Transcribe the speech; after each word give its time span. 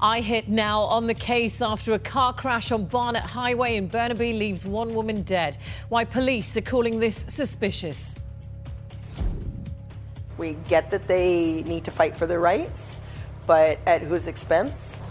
I 0.00 0.20
hit 0.20 0.48
now 0.48 0.82
on 0.82 1.08
the 1.08 1.14
case 1.14 1.60
after 1.60 1.92
a 1.92 1.98
car 1.98 2.32
crash 2.32 2.70
on 2.70 2.84
Barnett 2.84 3.24
Highway 3.24 3.76
in 3.76 3.88
Burnaby 3.88 4.32
leaves 4.32 4.64
one 4.64 4.94
woman 4.94 5.22
dead. 5.22 5.56
Why 5.88 6.04
police 6.04 6.56
are 6.56 6.60
calling 6.60 7.00
this 7.00 7.26
suspicious. 7.28 8.14
We 10.36 10.52
get 10.68 10.88
that 10.90 11.08
they 11.08 11.64
need 11.64 11.84
to 11.84 11.90
fight 11.90 12.16
for 12.16 12.26
their 12.28 12.38
rights, 12.38 13.00
but 13.44 13.80
at 13.86 14.02
whose 14.02 14.28
expense? 14.28 15.02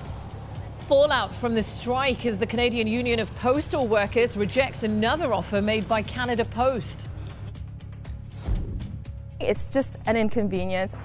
Fallout 0.88 1.36
from 1.36 1.54
the 1.54 1.64
strike 1.64 2.26
as 2.26 2.40
the 2.40 2.48
Canadian 2.48 2.88
Union 2.88 3.20
of 3.20 3.30
Postal 3.36 3.88
Workers 3.88 4.38
rejects 4.38 4.84
another 4.84 5.34
offer 5.34 5.62
made 5.62 5.86
by 5.90 6.02
Canada 6.02 6.46
Post. 6.46 7.10
It's 9.42 9.70
just 9.70 9.98
an 10.06 10.16
inconvenience. 10.16 10.96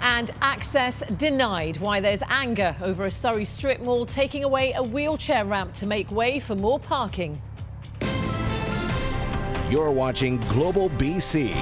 And 0.00 0.30
access 0.40 1.02
denied. 1.18 1.76
Why 1.76 2.00
there's 2.00 2.22
anger 2.28 2.74
over 2.82 3.04
a 3.04 3.10
Surrey 3.10 3.44
strip 3.44 3.80
mall 3.80 4.06
taking 4.06 4.44
away 4.44 4.72
a 4.72 4.82
wheelchair 4.82 5.44
ramp 5.44 5.74
to 5.74 5.86
make 5.86 6.10
way 6.10 6.40
for 6.40 6.54
more 6.54 6.78
parking. 6.78 7.40
You're 9.70 9.90
watching 9.90 10.38
Global 10.48 10.88
BC. 10.90 11.52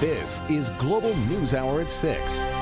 This 0.00 0.40
is 0.48 0.70
Global 0.70 1.16
News 1.28 1.54
Hour 1.54 1.80
at 1.80 1.90
6. 1.90 2.59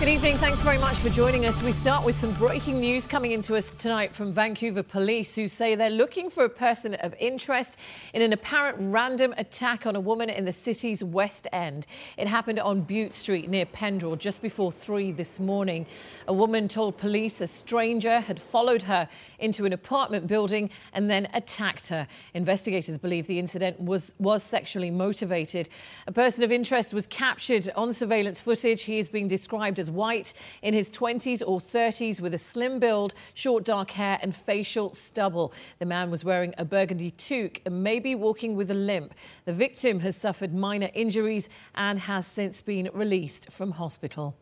Good 0.00 0.08
evening. 0.08 0.38
Thanks 0.38 0.62
very 0.62 0.78
much 0.78 0.96
for 0.96 1.10
joining 1.10 1.44
us. 1.44 1.62
We 1.62 1.72
start 1.72 2.06
with 2.06 2.18
some 2.18 2.32
breaking 2.32 2.80
news 2.80 3.06
coming 3.06 3.32
into 3.32 3.54
us 3.54 3.70
tonight 3.72 4.14
from 4.14 4.32
Vancouver 4.32 4.82
police 4.82 5.34
who 5.34 5.46
say 5.46 5.74
they're 5.74 5.90
looking 5.90 6.30
for 6.30 6.46
a 6.46 6.48
person 6.48 6.94
of 6.94 7.14
interest 7.18 7.76
in 8.14 8.22
an 8.22 8.32
apparent 8.32 8.78
random 8.80 9.34
attack 9.36 9.84
on 9.84 9.96
a 9.96 10.00
woman 10.00 10.30
in 10.30 10.46
the 10.46 10.54
city's 10.54 11.04
West 11.04 11.48
End. 11.52 11.86
It 12.16 12.28
happened 12.28 12.58
on 12.60 12.80
Bute 12.80 13.12
Street 13.12 13.50
near 13.50 13.66
Pendrell 13.66 14.18
just 14.18 14.40
before 14.40 14.72
3 14.72 15.12
this 15.12 15.38
morning. 15.38 15.84
A 16.28 16.32
woman 16.32 16.66
told 16.66 16.96
police 16.96 17.42
a 17.42 17.46
stranger 17.46 18.20
had 18.20 18.40
followed 18.40 18.80
her 18.80 19.06
into 19.38 19.66
an 19.66 19.74
apartment 19.74 20.26
building 20.26 20.70
and 20.94 21.10
then 21.10 21.28
attacked 21.34 21.88
her. 21.88 22.08
Investigators 22.32 22.96
believe 22.96 23.26
the 23.26 23.38
incident 23.38 23.78
was, 23.78 24.14
was 24.18 24.42
sexually 24.42 24.90
motivated. 24.90 25.68
A 26.06 26.12
person 26.12 26.42
of 26.42 26.50
interest 26.50 26.94
was 26.94 27.06
captured 27.06 27.70
on 27.76 27.92
surveillance 27.92 28.40
footage. 28.40 28.84
He 28.84 28.98
is 28.98 29.06
being 29.06 29.28
described 29.28 29.78
as 29.78 29.89
white, 29.94 30.32
in 30.62 30.74
his 30.74 30.90
20s 30.90 31.42
or 31.46 31.60
30s, 31.60 32.20
with 32.20 32.34
a 32.34 32.38
slim 32.38 32.78
build, 32.78 33.14
short 33.34 33.64
dark 33.64 33.92
hair, 33.92 34.18
and 34.22 34.34
facial 34.34 34.92
stubble. 34.92 35.52
The 35.78 35.86
man 35.86 36.10
was 36.10 36.24
wearing 36.24 36.54
a 36.58 36.64
burgundy 36.64 37.10
toque 37.10 37.60
and 37.64 37.82
may 37.82 37.98
be 37.98 38.14
walking 38.14 38.56
with 38.56 38.70
a 38.70 38.74
limp. 38.74 39.14
The 39.44 39.52
victim 39.52 40.00
has 40.00 40.16
suffered 40.16 40.54
minor 40.54 40.90
injuries 40.94 41.48
and 41.74 41.98
has 42.00 42.26
since 42.26 42.60
been 42.60 42.90
released 42.92 43.50
from 43.50 43.72
hospital. 43.72 44.36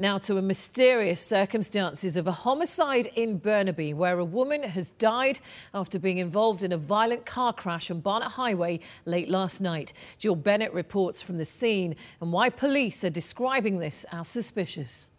Now 0.00 0.16
to 0.18 0.36
a 0.36 0.42
mysterious 0.42 1.20
circumstances 1.20 2.16
of 2.16 2.28
a 2.28 2.32
homicide 2.32 3.08
in 3.16 3.38
Burnaby, 3.38 3.94
where 3.94 4.20
a 4.20 4.24
woman 4.24 4.62
has 4.62 4.92
died 4.92 5.40
after 5.74 5.98
being 5.98 6.18
involved 6.18 6.62
in 6.62 6.70
a 6.70 6.78
violent 6.78 7.26
car 7.26 7.52
crash 7.52 7.90
on 7.90 7.98
Barnett 7.98 8.30
Highway 8.30 8.78
late 9.06 9.28
last 9.28 9.60
night. 9.60 9.92
Jill 10.16 10.36
Bennett 10.36 10.72
reports 10.72 11.20
from 11.20 11.36
the 11.36 11.44
scene 11.44 11.96
and 12.20 12.32
why 12.32 12.48
police 12.48 13.02
are 13.02 13.10
describing 13.10 13.80
this 13.80 14.06
as 14.12 14.28
suspicious. 14.28 15.10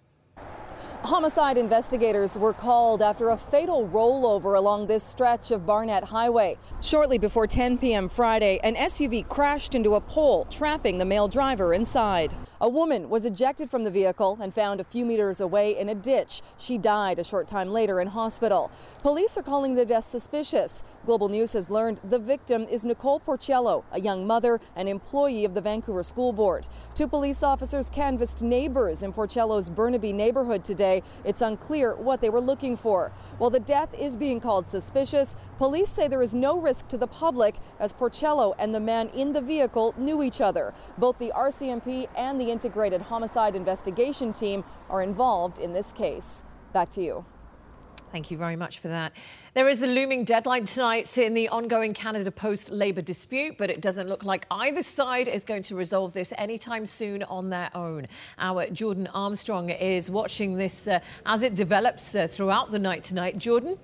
Homicide 1.03 1.57
investigators 1.57 2.37
were 2.37 2.51
called 2.51 3.01
after 3.01 3.29
a 3.29 3.37
fatal 3.37 3.87
rollover 3.87 4.57
along 4.57 4.87
this 4.87 5.01
stretch 5.01 5.49
of 5.49 5.65
Barnett 5.65 6.03
Highway. 6.03 6.57
Shortly 6.81 7.17
before 7.17 7.47
10 7.47 7.77
p.m. 7.77 8.09
Friday, 8.09 8.59
an 8.65 8.75
SUV 8.75 9.25
crashed 9.29 9.75
into 9.75 9.95
a 9.95 10.01
pole, 10.01 10.43
trapping 10.51 10.97
the 10.97 11.05
male 11.05 11.29
driver 11.29 11.73
inside. 11.73 12.35
A 12.59 12.67
woman 12.67 13.09
was 13.09 13.25
ejected 13.25 13.69
from 13.69 13.85
the 13.85 13.89
vehicle 13.91 14.37
and 14.41 14.53
found 14.53 14.81
a 14.81 14.83
few 14.83 15.05
meters 15.05 15.39
away 15.39 15.79
in 15.79 15.87
a 15.87 15.95
ditch. 15.95 16.41
She 16.57 16.77
died 16.77 17.17
a 17.17 17.23
short 17.23 17.47
time 17.47 17.69
later 17.69 18.01
in 18.01 18.07
hospital. 18.07 18.69
Police 19.01 19.37
are 19.37 19.43
calling 19.43 19.75
the 19.75 19.85
death 19.85 20.05
suspicious. 20.05 20.83
Global 21.05 21.29
News 21.29 21.53
has 21.53 21.69
learned 21.69 22.01
the 22.03 22.19
victim 22.19 22.67
is 22.69 22.83
Nicole 22.83 23.21
Porcello, 23.21 23.85
a 23.93 24.01
young 24.01 24.27
mother 24.27 24.59
and 24.75 24.89
employee 24.89 25.45
of 25.45 25.53
the 25.53 25.61
Vancouver 25.61 26.03
School 26.03 26.33
Board. 26.33 26.67
Two 26.93 27.07
police 27.07 27.41
officers 27.41 27.89
canvassed 27.89 28.41
neighbors 28.41 29.01
in 29.01 29.13
Porcello's 29.13 29.69
Burnaby 29.69 30.11
neighborhood 30.11 30.65
today. 30.65 30.88
It's 31.23 31.41
unclear 31.41 31.95
what 31.95 32.21
they 32.21 32.29
were 32.29 32.41
looking 32.41 32.75
for. 32.75 33.11
While 33.37 33.49
the 33.49 33.59
death 33.59 33.93
is 33.93 34.17
being 34.17 34.39
called 34.39 34.67
suspicious, 34.67 35.35
police 35.57 35.89
say 35.89 36.07
there 36.07 36.21
is 36.21 36.35
no 36.35 36.59
risk 36.59 36.87
to 36.89 36.97
the 36.97 37.07
public 37.07 37.55
as 37.79 37.93
Porcello 37.93 38.53
and 38.59 38.73
the 38.73 38.79
man 38.79 39.09
in 39.09 39.33
the 39.33 39.41
vehicle 39.41 39.93
knew 39.97 40.23
each 40.23 40.41
other. 40.41 40.73
Both 40.97 41.19
the 41.19 41.31
RCMP 41.35 42.07
and 42.15 42.39
the 42.39 42.51
Integrated 42.51 43.01
Homicide 43.01 43.55
Investigation 43.55 44.33
Team 44.33 44.63
are 44.89 45.01
involved 45.01 45.59
in 45.59 45.73
this 45.73 45.93
case. 45.93 46.43
Back 46.73 46.89
to 46.91 47.01
you. 47.01 47.25
Thank 48.11 48.31
you 48.31 48.37
very 48.37 48.55
much 48.55 48.79
for 48.79 48.87
that. 48.87 49.13
There 49.53 49.69
is 49.69 49.83
a 49.83 49.87
looming 49.87 50.23
deadline 50.23 50.65
tonight 50.65 51.15
in 51.17 51.35
the 51.35 51.47
ongoing 51.49 51.93
Canada 51.93 52.31
Post 52.31 52.71
Labour 52.71 53.03
dispute, 53.03 53.55
but 53.59 53.69
it 53.69 53.81
doesn't 53.81 54.09
look 54.09 54.23
like 54.23 54.47
either 54.49 54.81
side 54.81 55.27
is 55.27 55.45
going 55.45 55.61
to 55.63 55.75
resolve 55.75 56.13
this 56.13 56.33
anytime 56.37 56.87
soon 56.87 57.21
on 57.23 57.51
their 57.51 57.69
own. 57.75 58.07
Our 58.39 58.67
Jordan 58.71 59.07
Armstrong 59.13 59.69
is 59.69 60.09
watching 60.09 60.57
this 60.57 60.87
uh, 60.87 61.01
as 61.27 61.43
it 61.43 61.53
develops 61.53 62.15
uh, 62.15 62.27
throughout 62.27 62.71
the 62.71 62.79
night 62.79 63.03
tonight. 63.03 63.37
Jordan? 63.37 63.77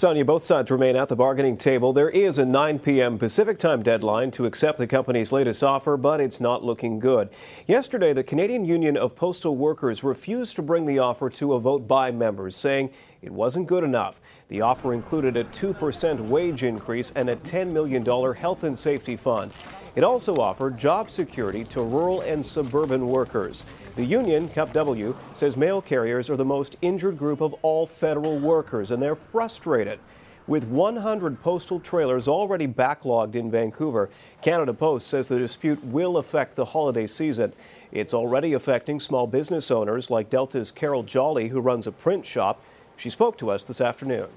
Sonia, 0.00 0.24
both 0.24 0.42
sides 0.42 0.70
remain 0.70 0.96
at 0.96 1.08
the 1.08 1.14
bargaining 1.14 1.58
table. 1.58 1.92
There 1.92 2.08
is 2.08 2.38
a 2.38 2.46
9 2.46 2.78
p.m. 2.78 3.18
Pacific 3.18 3.58
time 3.58 3.82
deadline 3.82 4.30
to 4.30 4.46
accept 4.46 4.78
the 4.78 4.86
company's 4.86 5.30
latest 5.30 5.62
offer, 5.62 5.98
but 5.98 6.22
it's 6.22 6.40
not 6.40 6.64
looking 6.64 6.98
good. 6.98 7.28
Yesterday, 7.66 8.14
the 8.14 8.24
Canadian 8.24 8.64
Union 8.64 8.96
of 8.96 9.14
Postal 9.14 9.54
Workers 9.54 10.02
refused 10.02 10.56
to 10.56 10.62
bring 10.62 10.86
the 10.86 10.98
offer 10.98 11.28
to 11.28 11.52
a 11.52 11.60
vote 11.60 11.86
by 11.86 12.10
members, 12.12 12.56
saying 12.56 12.88
it 13.20 13.30
wasn't 13.30 13.66
good 13.66 13.84
enough. 13.84 14.22
The 14.48 14.62
offer 14.62 14.94
included 14.94 15.36
a 15.36 15.44
2% 15.44 16.18
wage 16.28 16.62
increase 16.62 17.12
and 17.14 17.28
a 17.28 17.36
$10 17.36 17.70
million 17.70 18.02
health 18.02 18.64
and 18.64 18.78
safety 18.78 19.16
fund. 19.16 19.52
It 19.96 20.04
also 20.04 20.36
offered 20.36 20.78
job 20.78 21.10
security 21.10 21.64
to 21.64 21.82
rural 21.82 22.20
and 22.20 22.44
suburban 22.44 23.08
workers. 23.08 23.64
The 23.96 24.04
union, 24.04 24.48
CUPW, 24.48 25.16
says 25.34 25.56
mail 25.56 25.82
carriers 25.82 26.30
are 26.30 26.36
the 26.36 26.44
most 26.44 26.76
injured 26.80 27.18
group 27.18 27.40
of 27.40 27.54
all 27.62 27.86
federal 27.86 28.38
workers, 28.38 28.90
and 28.90 29.02
they're 29.02 29.16
frustrated. 29.16 29.98
With 30.46 30.64
100 30.64 31.42
postal 31.42 31.78
trailers 31.78 32.26
already 32.26 32.66
backlogged 32.66 33.36
in 33.36 33.50
Vancouver, 33.50 34.10
Canada 34.42 34.74
Post 34.74 35.06
says 35.06 35.28
the 35.28 35.38
dispute 35.38 35.84
will 35.84 36.16
affect 36.16 36.56
the 36.56 36.64
holiday 36.64 37.06
season. 37.06 37.52
It's 37.92 38.14
already 38.14 38.52
affecting 38.52 39.00
small 39.00 39.26
business 39.26 39.70
owners 39.70 40.10
like 40.10 40.30
Delta's 40.30 40.72
Carol 40.72 41.02
Jolly, 41.02 41.48
who 41.48 41.60
runs 41.60 41.86
a 41.86 41.92
print 41.92 42.26
shop. 42.26 42.62
She 42.96 43.10
spoke 43.10 43.38
to 43.38 43.50
us 43.50 43.64
this 43.64 43.80
afternoon. 43.80 44.28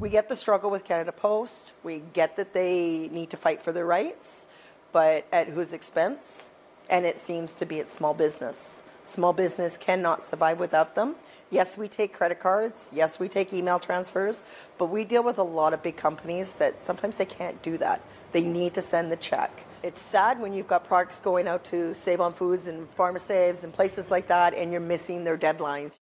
We 0.00 0.08
get 0.08 0.30
the 0.30 0.36
struggle 0.36 0.70
with 0.70 0.84
Canada 0.84 1.12
Post. 1.12 1.74
We 1.84 2.02
get 2.14 2.36
that 2.36 2.54
they 2.54 3.10
need 3.12 3.28
to 3.30 3.36
fight 3.36 3.62
for 3.62 3.70
their 3.70 3.84
rights, 3.84 4.46
but 4.92 5.26
at 5.30 5.48
whose 5.48 5.74
expense? 5.74 6.48
And 6.88 7.04
it 7.04 7.18
seems 7.18 7.52
to 7.54 7.66
be 7.66 7.80
at 7.80 7.88
small 7.90 8.14
business. 8.14 8.82
Small 9.04 9.34
business 9.34 9.76
cannot 9.76 10.22
survive 10.22 10.58
without 10.58 10.94
them. 10.94 11.16
Yes, 11.50 11.76
we 11.76 11.86
take 11.86 12.14
credit 12.14 12.40
cards. 12.40 12.88
Yes, 12.94 13.18
we 13.20 13.28
take 13.28 13.52
email 13.52 13.78
transfers, 13.78 14.42
but 14.78 14.86
we 14.86 15.04
deal 15.04 15.22
with 15.22 15.36
a 15.36 15.42
lot 15.42 15.74
of 15.74 15.82
big 15.82 15.98
companies 15.98 16.54
that 16.54 16.82
sometimes 16.82 17.16
they 17.16 17.26
can't 17.26 17.60
do 17.60 17.76
that. 17.76 18.00
They 18.32 18.42
need 18.42 18.72
to 18.74 18.82
send 18.82 19.12
the 19.12 19.16
check. 19.16 19.66
It's 19.82 20.00
sad 20.00 20.40
when 20.40 20.54
you've 20.54 20.68
got 20.68 20.84
products 20.84 21.20
going 21.20 21.46
out 21.46 21.64
to 21.66 21.92
Save 21.92 22.22
on 22.22 22.32
Foods 22.32 22.68
and 22.68 22.88
Pharmasaves 22.96 23.64
and 23.64 23.72
places 23.72 24.10
like 24.10 24.28
that, 24.28 24.54
and 24.54 24.72
you're 24.72 24.80
missing 24.80 25.24
their 25.24 25.36
deadlines. 25.36 25.98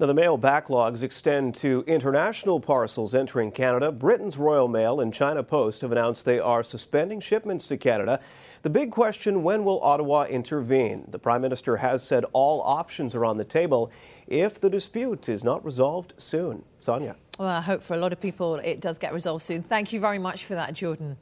Now, 0.00 0.06
the 0.06 0.14
mail 0.14 0.38
backlogs 0.38 1.02
extend 1.02 1.54
to 1.56 1.84
international 1.86 2.58
parcels 2.58 3.14
entering 3.14 3.52
Canada. 3.52 3.92
Britain's 3.92 4.38
Royal 4.38 4.66
Mail 4.66 4.98
and 4.98 5.12
China 5.12 5.42
Post 5.42 5.82
have 5.82 5.92
announced 5.92 6.24
they 6.24 6.38
are 6.38 6.62
suspending 6.62 7.20
shipments 7.20 7.66
to 7.66 7.76
Canada. 7.76 8.18
The 8.62 8.70
big 8.70 8.92
question 8.92 9.42
when 9.42 9.62
will 9.62 9.78
Ottawa 9.82 10.24
intervene? 10.24 11.04
The 11.08 11.18
Prime 11.18 11.42
Minister 11.42 11.76
has 11.76 12.02
said 12.02 12.24
all 12.32 12.62
options 12.62 13.14
are 13.14 13.26
on 13.26 13.36
the 13.36 13.44
table 13.44 13.92
if 14.26 14.58
the 14.58 14.70
dispute 14.70 15.28
is 15.28 15.44
not 15.44 15.62
resolved 15.62 16.14
soon. 16.16 16.64
Sonia. 16.78 17.16
Well, 17.38 17.48
I 17.48 17.60
hope 17.60 17.82
for 17.82 17.92
a 17.92 17.98
lot 17.98 18.14
of 18.14 18.22
people 18.22 18.54
it 18.54 18.80
does 18.80 18.96
get 18.96 19.12
resolved 19.12 19.44
soon. 19.44 19.62
Thank 19.62 19.92
you 19.92 20.00
very 20.00 20.18
much 20.18 20.46
for 20.46 20.54
that, 20.54 20.72
Jordan. 20.72 21.18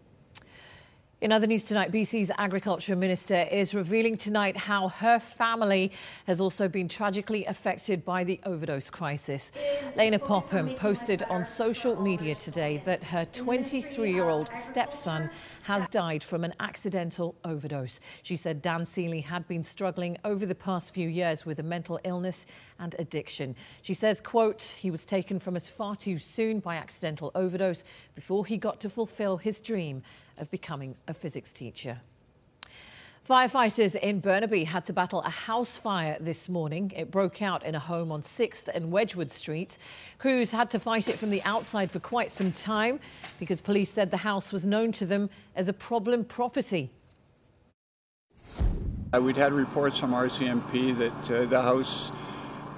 In 1.20 1.32
other 1.32 1.48
news 1.48 1.64
tonight, 1.64 1.90
BC's 1.90 2.30
Agriculture 2.38 2.94
Minister 2.94 3.40
is 3.50 3.74
revealing 3.74 4.16
tonight 4.16 4.56
how 4.56 4.86
her 4.86 5.18
family 5.18 5.90
has 6.28 6.40
also 6.40 6.68
been 6.68 6.88
tragically 6.88 7.44
affected 7.46 8.04
by 8.04 8.22
the 8.22 8.38
overdose 8.46 8.88
crisis. 8.88 9.50
Lana 9.96 10.20
Popham 10.20 10.76
posted 10.76 11.24
on 11.24 11.44
social 11.44 12.00
media 12.00 12.36
today 12.36 12.80
that 12.84 13.02
her 13.02 13.24
23 13.32 14.12
year 14.12 14.28
old 14.28 14.48
stepson 14.56 15.28
has 15.68 15.86
died 15.88 16.24
from 16.24 16.44
an 16.44 16.54
accidental 16.60 17.34
overdose. 17.44 18.00
She 18.22 18.36
said 18.36 18.62
Dan 18.62 18.86
Seeley 18.86 19.20
had 19.20 19.46
been 19.48 19.62
struggling 19.62 20.16
over 20.24 20.46
the 20.46 20.54
past 20.54 20.94
few 20.94 21.10
years 21.10 21.44
with 21.44 21.58
a 21.58 21.62
mental 21.62 22.00
illness 22.04 22.46
and 22.78 22.96
addiction. 22.98 23.54
She 23.82 23.92
says, 23.92 24.18
quote, 24.18 24.62
he 24.62 24.90
was 24.90 25.04
taken 25.04 25.38
from 25.38 25.56
us 25.56 25.68
far 25.68 25.94
too 25.94 26.18
soon 26.18 26.60
by 26.60 26.76
accidental 26.76 27.30
overdose 27.34 27.84
before 28.14 28.46
he 28.46 28.56
got 28.56 28.80
to 28.80 28.88
fulfill 28.88 29.36
his 29.36 29.60
dream 29.60 30.02
of 30.38 30.50
becoming 30.50 30.96
a 31.06 31.12
physics 31.12 31.52
teacher. 31.52 32.00
Firefighters 33.28 33.94
in 33.94 34.20
Burnaby 34.20 34.64
had 34.64 34.86
to 34.86 34.94
battle 34.94 35.20
a 35.20 35.28
house 35.28 35.76
fire 35.76 36.16
this 36.18 36.48
morning. 36.48 36.90
It 36.96 37.10
broke 37.10 37.42
out 37.42 37.62
in 37.62 37.74
a 37.74 37.78
home 37.78 38.10
on 38.10 38.22
6th 38.22 38.68
and 38.68 38.90
Wedgwood 38.90 39.30
Streets. 39.30 39.78
Crews 40.16 40.50
had 40.50 40.70
to 40.70 40.78
fight 40.78 41.08
it 41.08 41.18
from 41.18 41.28
the 41.28 41.42
outside 41.42 41.90
for 41.90 41.98
quite 41.98 42.32
some 42.32 42.52
time 42.52 42.98
because 43.38 43.60
police 43.60 43.90
said 43.90 44.10
the 44.10 44.16
house 44.16 44.50
was 44.50 44.64
known 44.64 44.92
to 44.92 45.04
them 45.04 45.28
as 45.56 45.68
a 45.68 45.74
problem 45.74 46.24
property. 46.24 46.88
Uh, 49.12 49.20
we'd 49.20 49.36
had 49.36 49.52
reports 49.52 49.98
from 49.98 50.12
RCMP 50.12 50.96
that 50.96 51.30
uh, 51.30 51.44
the 51.44 51.60
house 51.60 52.10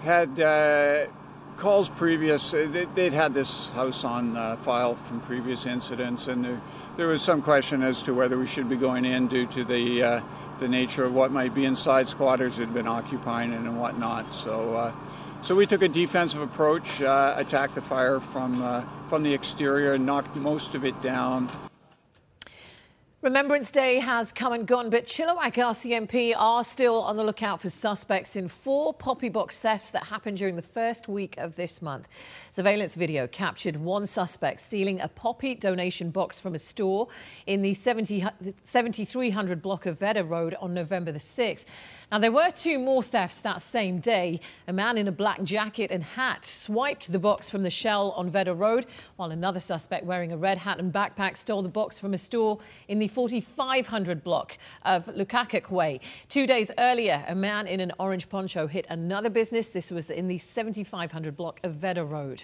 had 0.02 0.40
uh, 0.40 1.06
calls 1.60 1.90
previous, 1.90 2.54
uh, 2.54 2.66
they, 2.72 2.86
would 2.86 3.12
had 3.12 3.34
this 3.34 3.68
house 3.68 4.02
on 4.02 4.34
uh, 4.34 4.56
file 4.56 4.94
from 4.94 5.20
previous 5.20 5.66
incidents, 5.66 6.26
and 6.26 6.42
there, 6.42 6.60
there, 6.96 7.06
was 7.06 7.20
some 7.20 7.42
question 7.42 7.82
as 7.82 8.02
to 8.02 8.14
whether 8.14 8.38
we 8.38 8.46
should 8.46 8.66
be 8.66 8.76
going 8.76 9.04
in 9.04 9.28
due 9.28 9.46
to 9.46 9.62
the 9.62 10.02
uh, 10.02 10.20
the 10.60 10.68
nature 10.68 11.04
of 11.04 11.14
what 11.14 11.32
might 11.32 11.54
be 11.54 11.64
inside 11.64 12.08
squatters 12.08 12.56
had 12.56 12.72
been 12.72 12.86
occupying 12.86 13.52
it 13.52 13.56
and 13.56 13.80
whatnot. 13.80 14.32
So, 14.32 14.74
uh, 14.76 14.92
so 15.42 15.56
we 15.56 15.66
took 15.66 15.82
a 15.82 15.88
defensive 15.88 16.42
approach, 16.42 17.00
uh, 17.00 17.34
attacked 17.36 17.74
the 17.74 17.82
fire 17.82 18.20
from 18.20 18.62
uh, 18.62 18.84
from 19.08 19.24
the 19.24 19.34
exterior, 19.34 19.98
knocked 19.98 20.36
most 20.36 20.76
of 20.76 20.84
it 20.84 21.00
down. 21.02 21.48
Remembrance 23.22 23.70
Day 23.70 23.98
has 23.98 24.32
come 24.32 24.54
and 24.54 24.66
gone, 24.66 24.88
but 24.88 25.04
Chilliwack 25.04 25.52
RCMP 25.52 26.32
are 26.34 26.64
still 26.64 27.02
on 27.02 27.18
the 27.18 27.22
lookout 27.22 27.60
for 27.60 27.68
suspects 27.68 28.34
in 28.34 28.48
four 28.48 28.94
poppy 28.94 29.28
box 29.28 29.58
thefts 29.58 29.90
that 29.90 30.04
happened 30.04 30.38
during 30.38 30.56
the 30.56 30.62
first 30.62 31.06
week 31.06 31.36
of 31.36 31.54
this 31.54 31.82
month. 31.82 32.08
Surveillance 32.52 32.94
video 32.94 33.26
captured 33.26 33.76
one 33.76 34.06
suspect 34.06 34.62
stealing 34.62 35.02
a 35.02 35.08
poppy 35.08 35.54
donation 35.54 36.08
box 36.08 36.40
from 36.40 36.54
a 36.54 36.58
store 36.58 37.08
in 37.46 37.60
the 37.60 37.74
70, 37.74 38.24
7300 38.62 39.60
block 39.60 39.84
of 39.84 39.98
Vedder 39.98 40.24
Road 40.24 40.56
on 40.58 40.72
November 40.72 41.12
the 41.12 41.18
6th. 41.18 41.66
Now, 42.10 42.18
there 42.18 42.32
were 42.32 42.50
two 42.50 42.80
more 42.80 43.04
thefts 43.04 43.40
that 43.42 43.62
same 43.62 44.00
day. 44.00 44.40
A 44.66 44.72
man 44.72 44.98
in 44.98 45.06
a 45.06 45.12
black 45.12 45.44
jacket 45.44 45.92
and 45.92 46.02
hat 46.02 46.44
swiped 46.44 47.12
the 47.12 47.20
box 47.20 47.48
from 47.48 47.62
the 47.62 47.70
shell 47.70 48.10
on 48.16 48.30
Vedder 48.30 48.52
Road, 48.52 48.86
while 49.14 49.30
another 49.30 49.60
suspect 49.60 50.04
wearing 50.04 50.32
a 50.32 50.36
red 50.36 50.58
hat 50.58 50.80
and 50.80 50.92
backpack 50.92 51.36
stole 51.36 51.62
the 51.62 51.68
box 51.68 52.00
from 52.00 52.12
a 52.12 52.18
store 52.18 52.58
in 52.88 52.98
the 52.98 53.06
4500 53.06 54.24
block 54.24 54.58
of 54.84 55.06
Luckakuck 55.06 55.70
Way. 55.70 56.00
Two 56.28 56.48
days 56.48 56.72
earlier, 56.78 57.24
a 57.28 57.34
man 57.36 57.68
in 57.68 57.78
an 57.78 57.92
orange 58.00 58.28
poncho 58.28 58.66
hit 58.66 58.86
another 58.88 59.30
business. 59.30 59.68
This 59.68 59.92
was 59.92 60.10
in 60.10 60.26
the 60.26 60.38
7500 60.38 61.36
block 61.36 61.60
of 61.62 61.74
Vedder 61.74 62.04
Road. 62.04 62.42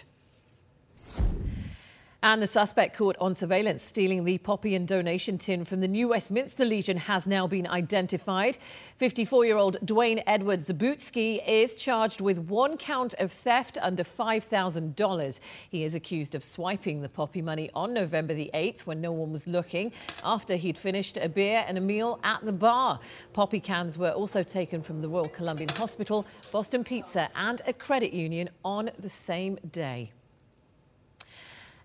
And 2.23 2.41
the 2.41 2.47
suspect 2.47 2.97
caught 2.97 3.15
on 3.19 3.35
surveillance 3.35 3.83
stealing 3.83 4.23
the 4.23 4.39
poppy 4.39 4.73
and 4.73 4.87
donation 4.87 5.37
tin 5.37 5.63
from 5.63 5.81
the 5.81 5.87
New 5.87 6.07
Westminster 6.07 6.65
Legion 6.65 6.97
has 6.97 7.27
now 7.27 7.45
been 7.45 7.67
identified. 7.67 8.57
54 8.97 9.45
year 9.45 9.57
old 9.57 9.77
Dwayne 9.85 10.23
Edward 10.25 10.61
Zabutsky 10.61 11.47
is 11.47 11.75
charged 11.75 12.19
with 12.19 12.39
one 12.39 12.75
count 12.75 13.13
of 13.19 13.31
theft 13.31 13.77
under 13.83 14.03
$5,000. 14.03 15.39
He 15.69 15.83
is 15.83 15.93
accused 15.93 16.33
of 16.33 16.43
swiping 16.43 17.03
the 17.03 17.09
poppy 17.09 17.43
money 17.43 17.69
on 17.75 17.93
November 17.93 18.33
the 18.33 18.49
8th 18.51 18.81
when 18.81 18.99
no 18.99 19.11
one 19.11 19.31
was 19.31 19.45
looking 19.45 19.91
after 20.23 20.55
he'd 20.55 20.77
finished 20.77 21.17
a 21.17 21.29
beer 21.29 21.63
and 21.67 21.77
a 21.77 21.81
meal 21.81 22.19
at 22.23 22.43
the 22.43 22.51
bar. 22.51 22.99
Poppy 23.33 23.59
cans 23.59 23.95
were 23.95 24.11
also 24.11 24.41
taken 24.41 24.81
from 24.81 25.01
the 25.01 25.07
Royal 25.07 25.29
Columbian 25.29 25.69
Hospital, 25.69 26.25
Boston 26.51 26.83
Pizza, 26.83 27.29
and 27.35 27.61
a 27.67 27.73
credit 27.73 28.11
union 28.11 28.49
on 28.65 28.89
the 28.97 29.09
same 29.09 29.59
day. 29.71 30.11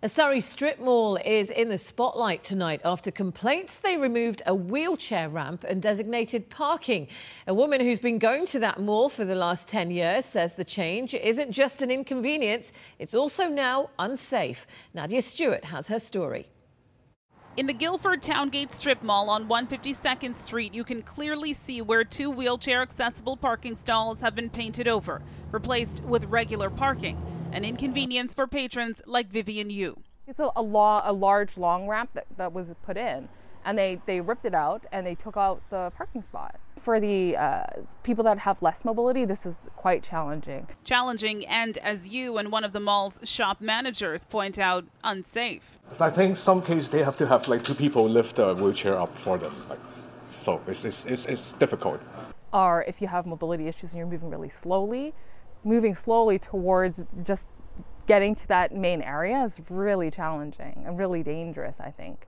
A 0.05 0.09
Surrey 0.09 0.41
strip 0.41 0.81
mall 0.81 1.17
is 1.25 1.49
in 1.49 1.69
the 1.69 1.79
spotlight 1.79 2.43
tonight 2.43 2.81
after 2.85 3.13
complaints 3.13 3.77
they 3.77 3.97
removed 3.97 4.43
a 4.47 4.53
wheelchair 4.53 5.29
ramp 5.29 5.63
and 5.63 5.81
designated 5.81 6.51
parking. 6.51 7.07
A 7.47 7.55
woman 7.55 7.81
who's 7.81 8.01
been 8.01 8.19
going 8.19 8.45
to 8.47 8.59
that 8.59 8.81
mall 8.81 9.09
for 9.09 9.25
the 9.25 9.37
last 9.37 9.69
10 9.69 9.93
years 9.93 10.25
says 10.25 10.57
the 10.57 10.65
change 10.65 11.15
isn't 11.15 11.53
just 11.53 11.83
an 11.83 11.93
inconvenience, 11.93 12.73
it's 12.99 13.15
also 13.15 13.47
now 13.47 13.91
unsafe. 14.01 14.67
Nadia 14.93 15.23
Stewart 15.23 15.67
has 15.67 15.87
her 15.87 16.01
story. 16.01 16.49
In 17.57 17.69
the 17.69 17.73
Guildford 17.73 18.23
Towngate 18.23 18.75
Strip 18.75 19.05
Mall 19.05 19.31
on 19.31 19.47
152nd 19.47 20.37
Street, 20.37 20.75
you 20.75 20.83
can 20.83 21.03
clearly 21.03 21.53
see 21.53 21.81
where 21.81 22.03
two 22.03 22.29
wheelchair 22.29 22.83
accessible 22.83 23.37
parking 23.37 23.77
stalls 23.77 24.21
have 24.21 24.35
been 24.35 24.51
painted 24.51 24.89
over, 24.89 25.23
replaced 25.53 26.03
with 26.03 26.25
regular 26.25 26.71
parking 26.71 27.17
an 27.53 27.65
inconvenience 27.65 28.33
for 28.33 28.47
patrons 28.47 29.03
like 29.07 29.29
Vivian 29.29 29.71
Yu. 29.71 29.99
It's 30.27 30.41
a, 30.41 30.51
a, 30.57 30.63
law, 30.63 31.03
a 31.05 31.13
large 31.13 31.57
long 31.59 31.87
ramp 31.87 32.11
that, 32.15 32.27
that 32.37 32.53
was 32.53 32.75
put 32.83 32.97
in, 32.97 33.29
and 33.65 33.77
they, 33.77 34.01
they 34.07 34.21
ripped 34.21 34.47
it 34.47 34.55
out 34.55 34.87
and 34.91 35.07
they 35.07 35.15
took 35.15 35.37
out 35.37 35.63
the 35.71 35.93
parking 35.95 36.23
spot. 36.23 36.59
For 36.81 36.99
the 36.99 37.37
uh, 37.37 37.65
people 38.03 38.25
that 38.25 38.41
have 38.41 38.63
less 38.63 38.85
mobility, 38.85 39.25
this 39.25 39.45
is 39.45 39.67
quite 39.77 40.03
challenging. 40.03 40.67
Challenging, 40.85 41.47
and 41.47 41.79
as 41.79 42.09
you 42.09 42.39
and 42.39 42.51
one 42.51 42.65
of 42.65 42.73
the 42.73 42.81
mall's 42.81 43.21
shop 43.25 43.61
managers 43.61 44.25
point 44.25 44.59
out, 44.59 44.85
unsafe. 45.05 45.79
I 46.01 46.11
think 46.11 46.37
some 46.37 46.63
cases 46.63 46.89
they 46.89 47.03
have 47.03 47.17
to 47.19 47.27
have 47.27 47.47
like 47.49 47.63
two 47.63 47.75
people 47.75 48.09
lift 48.09 48.39
a 48.39 48.55
wheelchair 48.55 48.99
up 48.99 49.15
for 49.15 49.39
them. 49.39 49.55
Like, 49.69 49.79
so 50.31 50.61
it's, 50.67 50.85
it's, 50.85 51.05
it's, 51.05 51.27
it's 51.27 51.53
difficult. 51.53 52.01
Or 52.53 52.85
if 52.89 53.01
you 53.01 53.09
have 53.09 53.27
mobility 53.27 53.69
issues 53.69 53.93
and 53.93 53.99
you're 53.99 54.07
moving 54.07 54.31
really 54.31 54.49
slowly, 54.49 55.15
moving 55.65 55.95
slowly 55.95 56.39
towards 56.39 57.05
just 57.23 57.51
getting 58.07 58.35
to 58.35 58.49
that 58.49 58.75
main 58.75 59.01
area 59.03 59.45
is 59.45 59.61
really 59.69 60.11
challenging 60.11 60.83
and 60.87 60.99
really 60.99 61.23
dangerous, 61.23 61.81
I 61.81 61.91
think. 61.91 62.27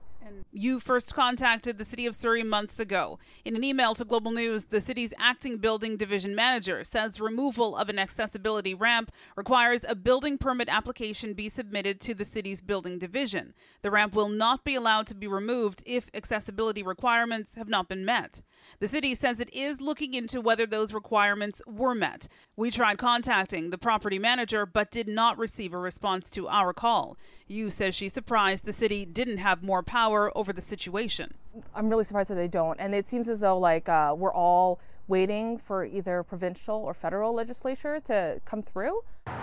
You 0.51 0.79
first 0.79 1.13
contacted 1.13 1.77
the 1.77 1.85
City 1.85 2.05
of 2.05 2.15
Surrey 2.15 2.41
months 2.41 2.79
ago. 2.79 3.19
In 3.43 3.55
an 3.55 3.63
email 3.63 3.93
to 3.93 4.05
Global 4.05 4.31
News, 4.31 4.65
the 4.65 4.81
city's 4.81 5.13
acting 5.19 5.57
building 5.57 5.97
division 5.97 6.33
manager 6.33 6.83
says 6.83 7.19
removal 7.19 7.75
of 7.75 7.89
an 7.89 7.99
accessibility 7.99 8.73
ramp 8.73 9.11
requires 9.35 9.81
a 9.87 9.95
building 9.95 10.37
permit 10.37 10.69
application 10.69 11.33
be 11.33 11.49
submitted 11.49 11.99
to 12.01 12.13
the 12.13 12.25
city's 12.25 12.61
building 12.61 12.97
division. 12.97 13.53
The 13.81 13.91
ramp 13.91 14.15
will 14.15 14.29
not 14.29 14.63
be 14.63 14.75
allowed 14.75 15.07
to 15.07 15.15
be 15.15 15.27
removed 15.27 15.83
if 15.85 16.09
accessibility 16.13 16.83
requirements 16.83 17.55
have 17.55 17.69
not 17.69 17.89
been 17.89 18.05
met. 18.05 18.41
The 18.79 18.87
city 18.87 19.15
says 19.15 19.39
it 19.39 19.53
is 19.53 19.81
looking 19.81 20.13
into 20.13 20.41
whether 20.41 20.65
those 20.65 20.93
requirements 20.93 21.61
were 21.65 21.95
met. 21.95 22.27
We 22.55 22.71
tried 22.71 22.97
contacting 22.97 23.69
the 23.69 23.77
property 23.77 24.19
manager 24.19 24.65
but 24.65 24.91
did 24.91 25.07
not 25.07 25.37
receive 25.37 25.73
a 25.73 25.77
response 25.77 26.29
to 26.31 26.47
our 26.47 26.73
call. 26.73 27.17
Yu 27.47 27.69
says 27.69 27.95
she's 27.95 28.13
surprised 28.13 28.65
the 28.65 28.73
city 28.73 29.05
didn't 29.05 29.37
have 29.37 29.63
more 29.63 29.83
power 29.83 30.35
over 30.35 30.51
the 30.51 30.61
situation. 30.61 31.33
I'm 31.73 31.89
really 31.89 32.03
surprised 32.03 32.29
that 32.29 32.35
they 32.35 32.47
don't. 32.47 32.79
And 32.79 32.93
it 32.93 33.07
seems 33.07 33.29
as 33.29 33.41
though 33.41 33.57
like 33.57 33.87
uh, 33.87 34.13
we're 34.17 34.33
all 34.33 34.79
waiting 35.07 35.57
for 35.57 35.85
either 35.85 36.23
provincial 36.23 36.75
or 36.77 36.93
federal 36.93 37.33
legislature 37.33 37.99
to 37.99 38.39
come 38.45 38.61
through. 38.61 39.01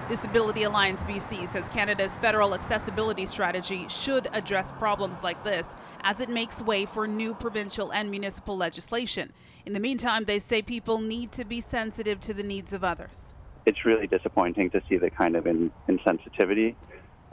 Disability 0.09 0.65
Alliance 0.65 1.03
BC 1.05 1.49
says 1.53 1.65
Canada's 1.71 2.17
federal 2.19 2.55
accessibility 2.55 3.27
strategy 3.27 3.87
should 3.89 4.29
address 4.33 4.73
problems 4.73 5.23
like 5.23 5.43
this 5.45 5.69
as 6.03 6.21
it 6.21 6.29
makes 6.29 6.61
way 6.61 6.85
for 6.85 7.07
new 7.07 7.35
provincial 7.35 7.93
and 7.93 8.11
municipal 8.11 8.57
legislation. 8.57 9.33
In 9.67 9.73
the 9.73 9.81
meantime, 9.81 10.25
they 10.25 10.39
say 10.39 10.63
people 10.63 10.99
need 10.99 11.31
to 11.33 11.45
be 11.45 11.61
sensitive 11.61 12.21
to 12.23 12.35
the 12.35 12.43
needs 12.43 12.73
of 12.73 12.83
others. 12.83 13.25
It's 13.65 13.85
really 13.85 14.09
disappointing 14.09 14.71
to 14.71 14.83
see 14.89 14.97
the 14.97 15.11
kind 15.11 15.37
of 15.37 15.47
in, 15.47 15.71
insensitivity 15.89 16.75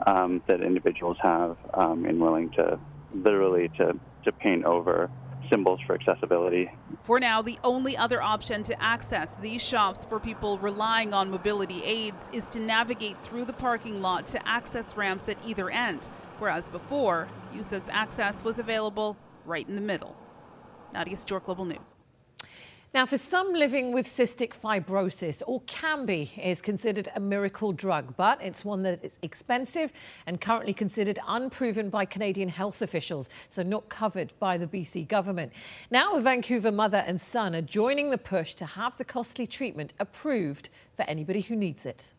um, 0.06 0.42
that 0.46 0.62
individuals 0.62 1.16
have 1.22 1.56
um, 1.74 2.06
in 2.06 2.20
willing 2.20 2.50
to 2.52 2.78
literally 3.12 3.68
to, 3.76 3.98
to 4.24 4.32
paint 4.32 4.64
over 4.64 5.10
symbols 5.50 5.80
for 5.86 5.94
accessibility. 5.94 6.70
For 7.02 7.20
now, 7.20 7.42
the 7.42 7.58
only 7.64 7.96
other 7.96 8.22
option 8.22 8.62
to 8.62 8.82
access 8.82 9.32
these 9.42 9.62
shops 9.62 10.04
for 10.04 10.18
people 10.18 10.58
relying 10.58 11.12
on 11.12 11.30
mobility 11.30 11.82
aids 11.84 12.22
is 12.32 12.46
to 12.48 12.60
navigate 12.60 13.16
through 13.22 13.44
the 13.44 13.52
parking 13.52 14.00
lot 14.00 14.26
to 14.28 14.48
access 14.48 14.96
ramps 14.96 15.28
at 15.28 15.36
either 15.46 15.68
end, 15.70 16.08
whereas 16.38 16.68
before, 16.68 17.28
USA's 17.54 17.88
access 17.90 18.42
was 18.44 18.58
available 18.58 19.16
right 19.44 19.68
in 19.68 19.74
the 19.74 19.80
middle. 19.80 20.16
Nadia 20.92 21.16
Stewart, 21.16 21.44
Global 21.44 21.64
News. 21.64 21.99
Now, 22.92 23.06
for 23.06 23.18
some 23.18 23.52
living 23.52 23.92
with 23.92 24.04
cystic 24.04 24.52
fibrosis, 24.52 25.44
Orkambi 25.46 26.36
is 26.36 26.60
considered 26.60 27.08
a 27.14 27.20
miracle 27.20 27.72
drug, 27.72 28.16
but 28.16 28.42
it's 28.42 28.64
one 28.64 28.82
that 28.82 29.04
is 29.04 29.12
expensive 29.22 29.92
and 30.26 30.40
currently 30.40 30.74
considered 30.74 31.20
unproven 31.28 31.88
by 31.88 32.04
Canadian 32.04 32.48
health 32.48 32.82
officials, 32.82 33.30
so 33.48 33.62
not 33.62 33.88
covered 33.88 34.32
by 34.40 34.58
the 34.58 34.66
BC 34.66 35.06
government. 35.06 35.52
Now, 35.92 36.14
a 36.14 36.20
Vancouver 36.20 36.72
mother 36.72 37.04
and 37.06 37.20
son 37.20 37.54
are 37.54 37.62
joining 37.62 38.10
the 38.10 38.18
push 38.18 38.54
to 38.54 38.66
have 38.66 38.96
the 38.98 39.04
costly 39.04 39.46
treatment 39.46 39.94
approved 40.00 40.68
for 40.96 41.04
anybody 41.04 41.42
who 41.42 41.54
needs 41.54 41.86
it. 41.86 42.12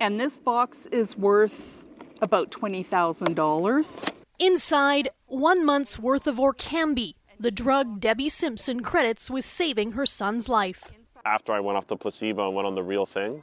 And 0.00 0.18
this 0.18 0.36
box 0.36 0.86
is 0.86 1.16
worth 1.16 1.84
about 2.20 2.50
$20,000. 2.50 4.12
Inside, 4.40 5.10
one 5.26 5.64
month's 5.64 5.96
worth 5.96 6.26
of 6.26 6.36
Orkambi 6.36 7.14
the 7.38 7.50
drug 7.50 8.00
Debbie 8.00 8.28
Simpson 8.28 8.80
credits 8.80 9.30
with 9.30 9.44
saving 9.44 9.92
her 9.92 10.06
son's 10.06 10.48
life. 10.48 10.92
After 11.24 11.52
I 11.52 11.60
went 11.60 11.76
off 11.76 11.86
the 11.86 11.96
placebo 11.96 12.46
and 12.46 12.54
went 12.54 12.66
on 12.66 12.74
the 12.74 12.82
real 12.82 13.06
thing, 13.06 13.42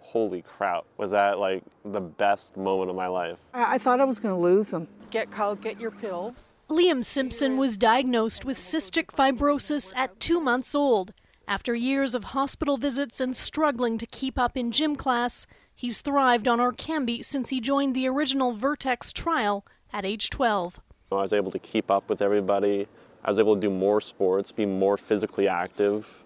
holy 0.00 0.42
crap, 0.42 0.84
was 0.96 1.10
that 1.10 1.38
like 1.38 1.62
the 1.84 2.00
best 2.00 2.56
moment 2.56 2.88
of 2.90 2.96
my 2.96 3.08
life. 3.08 3.38
I, 3.52 3.74
I 3.74 3.78
thought 3.78 4.00
I 4.00 4.04
was 4.04 4.20
going 4.20 4.34
to 4.34 4.40
lose 4.40 4.70
him. 4.70 4.88
Get 5.10 5.30
Kyle, 5.30 5.56
get 5.56 5.80
your 5.80 5.90
pills. 5.90 6.52
Liam 6.70 7.04
Simpson 7.04 7.58
was 7.58 7.76
diagnosed 7.76 8.44
with 8.44 8.56
cystic 8.56 9.06
fibrosis 9.08 9.92
at 9.94 10.18
two 10.18 10.40
months 10.40 10.74
old. 10.74 11.12
After 11.46 11.74
years 11.74 12.14
of 12.14 12.24
hospital 12.24 12.78
visits 12.78 13.20
and 13.20 13.36
struggling 13.36 13.98
to 13.98 14.06
keep 14.06 14.38
up 14.38 14.56
in 14.56 14.72
gym 14.72 14.96
class, 14.96 15.46
he's 15.74 16.00
thrived 16.00 16.48
on 16.48 16.58
Orkambi 16.58 17.22
since 17.22 17.50
he 17.50 17.60
joined 17.60 17.94
the 17.94 18.08
original 18.08 18.52
Vertex 18.52 19.12
trial 19.12 19.66
at 19.92 20.06
age 20.06 20.30
12. 20.30 20.80
I 21.12 21.22
was 21.22 21.32
able 21.32 21.50
to 21.52 21.58
keep 21.58 21.90
up 21.90 22.08
with 22.08 22.22
everybody. 22.22 22.88
I 23.24 23.30
was 23.30 23.38
able 23.38 23.54
to 23.54 23.60
do 23.60 23.70
more 23.70 24.00
sports, 24.00 24.52
be 24.52 24.66
more 24.66 24.96
physically 24.96 25.48
active, 25.48 26.24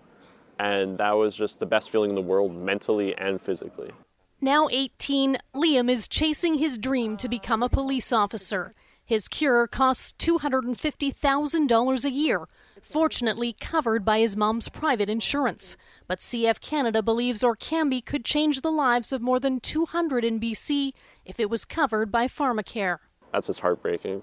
and 0.59 0.99
that 0.99 1.13
was 1.13 1.37
just 1.37 1.61
the 1.61 1.67
best 1.67 1.91
feeling 1.91 2.11
in 2.11 2.17
the 2.17 2.23
world 2.23 2.55
mentally 2.55 3.17
and 3.17 3.41
physically. 3.41 3.93
Now 4.41 4.69
18, 4.71 5.39
Liam 5.55 5.91
is 5.91 6.09
chasing 6.09 6.55
his 6.55 6.79
dream 6.79 7.17
to 7.19 7.29
become 7.29 7.63
a 7.63 7.69
police 7.69 8.13
officer. 8.13 8.75
His 9.05 9.27
cure 9.27 9.67
costs 9.67 10.13
$250,000 10.19 12.05
a 12.05 12.11
year, 12.11 12.47
fortunately 12.83 13.57
covered 13.59 14.05
by 14.05 14.21
his 14.21 14.37
mom's 14.37 14.69
private 14.69 15.09
insurance. 15.09 15.77
But 16.07 16.21
CF 16.21 16.61
Canada 16.61 17.03
believes 17.03 17.43
Orkambi 17.43 18.05
could 18.05 18.25
change 18.25 18.61
the 18.61 18.71
lives 18.71 19.13
of 19.13 19.23
more 19.23 19.41
than 19.41 19.61
200 19.61 20.25
in 20.25 20.39
BC 20.39 20.93
if 21.25 21.41
it 21.41 21.49
was 21.49 21.65
covered 21.65 22.13
by 22.13 22.27
pharmacare. 22.27 22.99
That's 23.33 23.47
just 23.47 23.61
heartbreaking, 23.61 24.23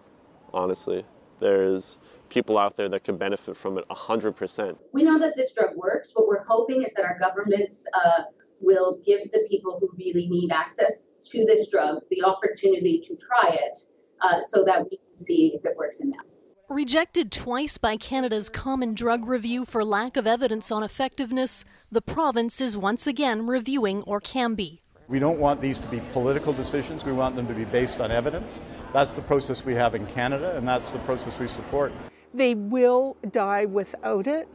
honestly. 0.55 1.05
There's 1.39 1.97
people 2.29 2.57
out 2.57 2.77
there 2.77 2.89
that 2.89 3.03
could 3.03 3.19
benefit 3.19 3.55
from 3.57 3.77
it 3.77 3.87
100%. 3.89 4.77
We 4.93 5.03
know 5.03 5.19
that 5.19 5.33
this 5.35 5.51
drug 5.51 5.75
works. 5.75 6.11
What 6.13 6.27
we're 6.27 6.45
hoping 6.45 6.81
is 6.81 6.93
that 6.93 7.03
our 7.03 7.19
governments 7.19 7.85
uh, 7.93 8.23
will 8.61 8.99
give 9.05 9.31
the 9.31 9.45
people 9.49 9.77
who 9.79 9.89
really 9.97 10.27
need 10.27 10.51
access 10.51 11.09
to 11.25 11.45
this 11.45 11.67
drug 11.67 12.01
the 12.09 12.23
opportunity 12.23 13.01
to 13.01 13.15
try 13.15 13.53
it 13.53 13.77
uh, 14.21 14.41
so 14.41 14.63
that 14.63 14.83
we 14.89 14.97
can 14.97 15.15
see 15.15 15.53
if 15.53 15.65
it 15.65 15.75
works 15.77 15.99
in 15.99 16.09
them. 16.09 16.21
Rejected 16.69 17.31
twice 17.31 17.77
by 17.77 17.95
Canada's 17.95 18.49
Common 18.49 18.95
Drug 18.95 19.27
Review 19.27 19.65
for 19.65 19.85
lack 19.85 20.17
of 20.17 20.25
evidence 20.25 20.71
on 20.71 20.81
effectiveness, 20.81 21.63
the 21.91 22.01
province 22.01 22.59
is 22.59 22.75
once 22.75 23.05
again 23.05 23.45
reviewing 23.45 24.01
Orkambi. 24.03 24.79
We 25.07 25.19
don't 25.19 25.39
want 25.39 25.61
these 25.61 25.79
to 25.81 25.87
be 25.87 26.01
political 26.13 26.51
decisions. 26.51 27.05
We 27.05 27.11
want 27.11 27.35
them 27.35 27.47
to 27.47 27.53
be 27.53 27.65
based 27.65 28.01
on 28.01 28.11
evidence. 28.11 28.61
That's 28.91 29.15
the 29.15 29.21
process 29.21 29.63
we 29.63 29.75
have 29.75 29.93
in 29.93 30.07
Canada, 30.07 30.57
and 30.57 30.67
that's 30.67 30.91
the 30.91 30.99
process 30.99 31.39
we 31.39 31.47
support. 31.47 31.91
They 32.33 32.55
will 32.55 33.15
die 33.31 33.65
without 33.65 34.25
it. 34.25 34.47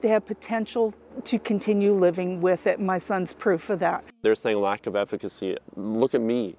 They 0.00 0.08
have 0.08 0.24
potential 0.24 0.94
to 1.24 1.38
continue 1.38 1.92
living 1.92 2.40
with 2.40 2.66
it. 2.66 2.78
My 2.78 2.98
son's 2.98 3.32
proof 3.32 3.68
of 3.68 3.80
that. 3.80 4.04
They're 4.22 4.36
saying 4.36 4.60
lack 4.60 4.86
of 4.86 4.94
efficacy. 4.94 5.56
Look 5.74 6.14
at 6.14 6.20
me. 6.20 6.56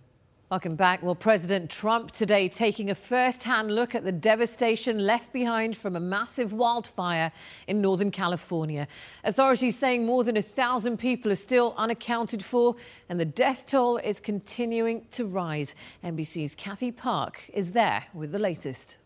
Welcome 0.49 0.75
back. 0.75 1.03
Well, 1.03 1.13
President 1.13 1.69
Trump 1.69 2.09
today 2.09 2.49
taking 2.49 2.89
a 2.89 2.95
first 2.95 3.43
hand 3.43 3.75
look 3.75 3.93
at 3.93 4.03
the 4.03 4.11
devastation 4.11 4.97
left 4.97 5.31
behind 5.31 5.77
from 5.77 5.95
a 5.95 5.99
massive 5.99 6.53
wildfire 6.53 7.31
in 7.67 7.79
Northern 7.79 8.09
California. 8.09 8.87
Authorities 9.23 9.77
saying 9.77 10.03
more 10.03 10.23
than 10.23 10.37
a 10.37 10.41
thousand 10.41 10.97
people 10.97 11.31
are 11.31 11.35
still 11.35 11.75
unaccounted 11.77 12.43
for, 12.43 12.75
and 13.09 13.19
the 13.19 13.25
death 13.25 13.67
toll 13.67 13.97
is 13.97 14.19
continuing 14.19 15.05
to 15.11 15.27
rise. 15.27 15.75
NBC's 16.03 16.55
Kathy 16.55 16.91
Park 16.91 17.47
is 17.53 17.69
there 17.69 18.03
with 18.15 18.31
the 18.31 18.39
latest. 18.39 18.97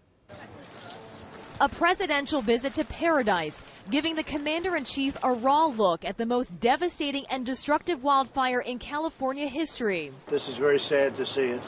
A 1.62 1.70
presidential 1.70 2.42
visit 2.42 2.74
to 2.74 2.84
paradise, 2.84 3.62
giving 3.92 4.16
the 4.16 4.24
commander 4.24 4.76
in 4.76 4.84
chief 4.84 5.16
a 5.22 5.32
raw 5.32 5.66
look 5.66 6.04
at 6.04 6.18
the 6.18 6.26
most 6.26 6.60
devastating 6.60 7.24
and 7.30 7.46
destructive 7.46 8.04
wildfire 8.04 8.62
in 8.62 8.80
California 8.80 9.46
history. 9.46 10.12
This 10.26 10.50
is 10.50 10.58
very 10.58 10.80
sad 10.80 11.16
to 11.18 11.24
see 11.24 11.50
it. 11.50 11.62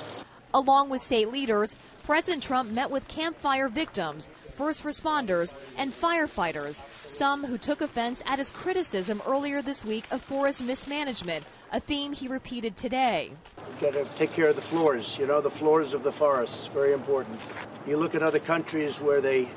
Along 0.52 0.90
with 0.90 1.00
state 1.00 1.32
leaders, 1.32 1.76
President 2.06 2.42
Trump 2.42 2.72
met 2.72 2.90
with 2.90 3.08
campfire 3.08 3.70
victims, 3.70 4.32
first 4.58 4.84
responders, 4.84 5.54
and 5.78 5.94
firefighters, 5.94 6.82
some 7.06 7.46
who 7.46 7.60
took 7.60 7.80
offense 7.80 8.24
at 8.26 8.40
his 8.40 8.50
criticism 8.50 9.22
earlier 9.28 9.62
this 9.62 9.86
week 9.86 10.06
of 10.10 10.24
forest 10.24 10.64
mismanagement, 10.64 11.46
a 11.72 11.80
theme 11.80 12.14
he 12.14 12.28
repeated 12.28 12.76
today. 12.76 13.32
Got 13.80 13.94
to 13.94 14.06
take 14.16 14.34
care 14.34 14.48
of 14.48 14.56
the 14.56 14.62
floors, 14.62 15.20
you 15.20 15.28
know, 15.28 15.40
the 15.40 15.52
floors 15.52 15.94
of 15.94 16.02
the 16.02 16.12
forests, 16.12 16.66
very 16.66 16.94
important. 16.94 17.40
You 17.86 17.98
look 17.98 18.16
at 18.16 18.24
other 18.24 18.40
countries 18.40 19.00
where 19.00 19.22
they 19.22 19.50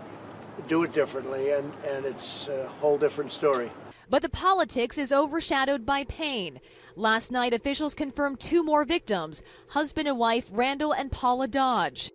do 0.68 0.82
it 0.82 0.92
differently, 0.92 1.50
and, 1.50 1.72
and 1.86 2.04
it's 2.04 2.48
a 2.48 2.68
whole 2.80 2.98
different 2.98 3.30
story. 3.30 3.70
But 4.08 4.22
the 4.22 4.28
politics 4.28 4.98
is 4.98 5.12
overshadowed 5.12 5.84
by 5.84 6.04
pain. 6.04 6.60
Last 6.94 7.32
night, 7.32 7.52
officials 7.52 7.94
confirmed 7.94 8.38
two 8.38 8.62
more 8.62 8.84
victims 8.84 9.42
husband 9.68 10.06
and 10.06 10.18
wife 10.18 10.48
Randall 10.52 10.92
and 10.92 11.10
Paula 11.10 11.48
Dodge. 11.48 12.12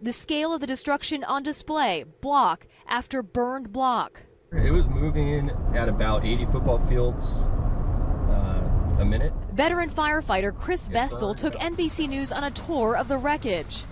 The 0.00 0.12
scale 0.12 0.54
of 0.54 0.60
the 0.60 0.66
destruction 0.66 1.24
on 1.24 1.42
display 1.42 2.04
block 2.20 2.66
after 2.86 3.22
burned 3.22 3.72
block. 3.72 4.22
It 4.52 4.72
was 4.72 4.86
moving 4.86 5.50
at 5.74 5.88
about 5.88 6.24
80 6.24 6.46
football 6.46 6.78
fields 6.78 7.42
uh, 8.30 9.00
a 9.00 9.04
minute. 9.04 9.32
Veteran 9.52 9.90
firefighter 9.90 10.54
Chris 10.54 10.86
Vestal 10.86 11.34
took 11.34 11.54
NBC 11.54 12.08
News 12.08 12.32
on 12.32 12.44
a 12.44 12.50
tour 12.50 12.96
of 12.96 13.08
the 13.08 13.18
wreckage. 13.18 13.84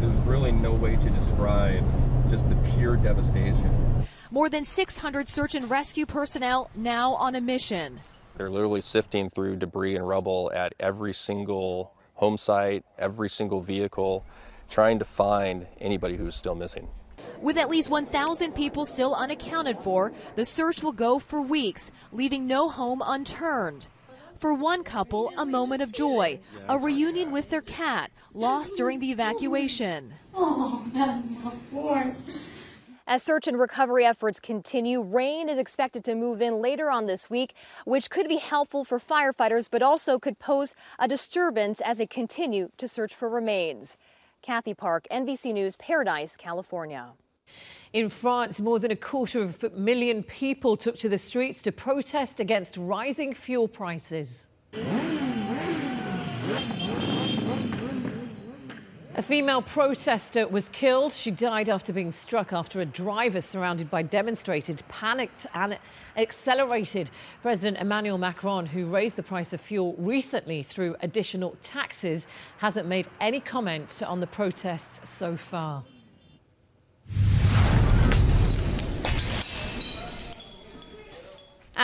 There's 0.00 0.16
really 0.26 0.52
no 0.52 0.72
way 0.72 0.96
to 0.96 1.10
describe 1.10 1.84
just 2.28 2.48
the 2.48 2.56
pure 2.74 2.96
devastation. 2.96 4.04
More 4.30 4.48
than 4.48 4.64
600 4.64 5.28
search 5.28 5.54
and 5.54 5.68
rescue 5.70 6.06
personnel 6.06 6.70
now 6.74 7.14
on 7.14 7.34
a 7.34 7.40
mission. 7.40 8.00
They're 8.36 8.50
literally 8.50 8.80
sifting 8.80 9.28
through 9.30 9.56
debris 9.56 9.94
and 9.96 10.06
rubble 10.06 10.50
at 10.54 10.74
every 10.80 11.12
single 11.12 11.92
home 12.14 12.36
site, 12.36 12.84
every 12.98 13.28
single 13.28 13.60
vehicle, 13.60 14.24
trying 14.68 14.98
to 14.98 15.04
find 15.04 15.66
anybody 15.80 16.16
who's 16.16 16.34
still 16.34 16.54
missing. 16.54 16.88
With 17.40 17.58
at 17.58 17.68
least 17.68 17.90
1,000 17.90 18.52
people 18.52 18.86
still 18.86 19.14
unaccounted 19.14 19.78
for, 19.78 20.12
the 20.36 20.44
search 20.44 20.82
will 20.82 20.92
go 20.92 21.18
for 21.18 21.42
weeks, 21.42 21.90
leaving 22.12 22.46
no 22.46 22.68
home 22.68 23.02
unturned. 23.04 23.88
For 24.42 24.52
one 24.52 24.82
couple, 24.82 25.32
a 25.38 25.46
moment 25.46 25.82
of 25.82 25.92
joy, 25.92 26.40
a 26.68 26.76
reunion 26.76 27.30
with 27.30 27.48
their 27.48 27.60
cat, 27.60 28.10
lost 28.34 28.74
during 28.74 28.98
the 28.98 29.12
evacuation. 29.12 30.14
Oh, 30.34 30.84
that's. 30.92 31.22
As 33.06 33.22
search 33.22 33.46
and 33.46 33.56
recovery 33.56 34.04
efforts 34.04 34.40
continue, 34.40 35.00
rain 35.00 35.48
is 35.48 35.58
expected 35.58 36.02
to 36.06 36.16
move 36.16 36.42
in 36.42 36.60
later 36.60 36.90
on 36.90 37.06
this 37.06 37.30
week, 37.30 37.54
which 37.84 38.10
could 38.10 38.26
be 38.26 38.38
helpful 38.38 38.84
for 38.84 38.98
firefighters, 38.98 39.68
but 39.70 39.80
also 39.80 40.18
could 40.18 40.40
pose 40.40 40.74
a 40.98 41.06
disturbance 41.06 41.80
as 41.80 41.98
they 41.98 42.06
continue 42.08 42.70
to 42.78 42.88
search 42.88 43.14
for 43.14 43.28
remains. 43.28 43.96
Kathy 44.42 44.74
Park, 44.74 45.06
NBC 45.08 45.52
News, 45.52 45.76
Paradise, 45.76 46.36
California. 46.36 47.12
In 47.92 48.08
France, 48.08 48.58
more 48.58 48.78
than 48.78 48.90
a 48.90 48.96
quarter 48.96 49.42
of 49.42 49.62
a 49.62 49.68
million 49.68 50.22
people 50.22 50.78
took 50.78 50.96
to 50.96 51.10
the 51.10 51.18
streets 51.18 51.62
to 51.64 51.72
protest 51.72 52.40
against 52.40 52.78
rising 52.78 53.34
fuel 53.34 53.68
prices. 53.68 54.48
A 59.14 59.20
female 59.20 59.60
protester 59.60 60.48
was 60.48 60.70
killed. 60.70 61.12
She 61.12 61.30
died 61.30 61.68
after 61.68 61.92
being 61.92 62.12
struck 62.12 62.54
after 62.54 62.80
a 62.80 62.86
driver 62.86 63.42
surrounded 63.42 63.90
by 63.90 64.00
demonstrators 64.00 64.80
panicked 64.88 65.46
and 65.52 65.78
accelerated. 66.16 67.10
President 67.42 67.76
Emmanuel 67.76 68.16
Macron, 68.16 68.64
who 68.64 68.86
raised 68.86 69.16
the 69.16 69.22
price 69.22 69.52
of 69.52 69.60
fuel 69.60 69.94
recently 69.98 70.62
through 70.62 70.96
additional 71.02 71.58
taxes, 71.62 72.26
hasn't 72.56 72.88
made 72.88 73.06
any 73.20 73.38
comment 73.38 74.02
on 74.06 74.20
the 74.20 74.26
protests 74.26 75.10
so 75.10 75.36
far. 75.36 75.84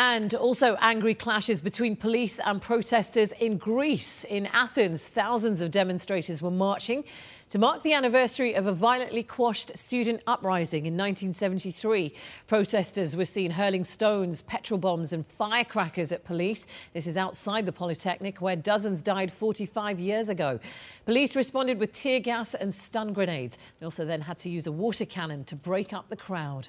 And 0.01 0.33
also 0.33 0.77
angry 0.77 1.13
clashes 1.13 1.61
between 1.61 1.97
police 1.97 2.39
and 2.39 2.63
protesters 2.63 3.33
in 3.33 3.57
Greece. 3.59 4.23
In 4.23 4.47
Athens, 4.47 5.09
thousands 5.09 5.61
of 5.61 5.73
demonstrators 5.73 6.41
were 6.41 6.53
marching 6.53 7.03
to 7.51 7.59
mark 7.59 7.83
the 7.83 7.95
anniversary 7.95 8.55
of 8.55 8.69
a 8.69 8.73
violently 8.73 9.25
quashed 9.25 9.77
student 9.77 10.23
uprising 10.25 10.87
in 10.87 10.97
1973. 10.97 12.15
Protesters 12.47 13.17
were 13.17 13.25
seen 13.25 13.51
hurling 13.51 13.83
stones, 13.83 14.41
petrol 14.43 14.79
bombs, 14.79 15.13
and 15.13 15.27
firecrackers 15.27 16.13
at 16.13 16.25
police. 16.25 16.69
This 16.93 17.09
is 17.09 17.17
outside 17.17 17.67
the 17.67 17.73
Polytechnic, 17.73 18.41
where 18.41 18.55
dozens 18.55 19.03
died 19.03 19.33
45 19.33 19.99
years 19.99 20.29
ago. 20.29 20.61
Police 21.07 21.35
responded 21.35 21.81
with 21.81 21.93
tear 21.93 22.21
gas 22.21 22.55
and 22.55 22.73
stun 22.73 23.13
grenades. 23.13 23.59
They 23.81 23.85
also 23.85 24.05
then 24.05 24.21
had 24.21 24.39
to 24.39 24.49
use 24.49 24.69
a 24.69 24.73
water 24.73 25.07
cannon 25.07 25.43
to 25.47 25.57
break 25.57 25.93
up 25.93 26.09
the 26.09 26.17
crowd. 26.17 26.69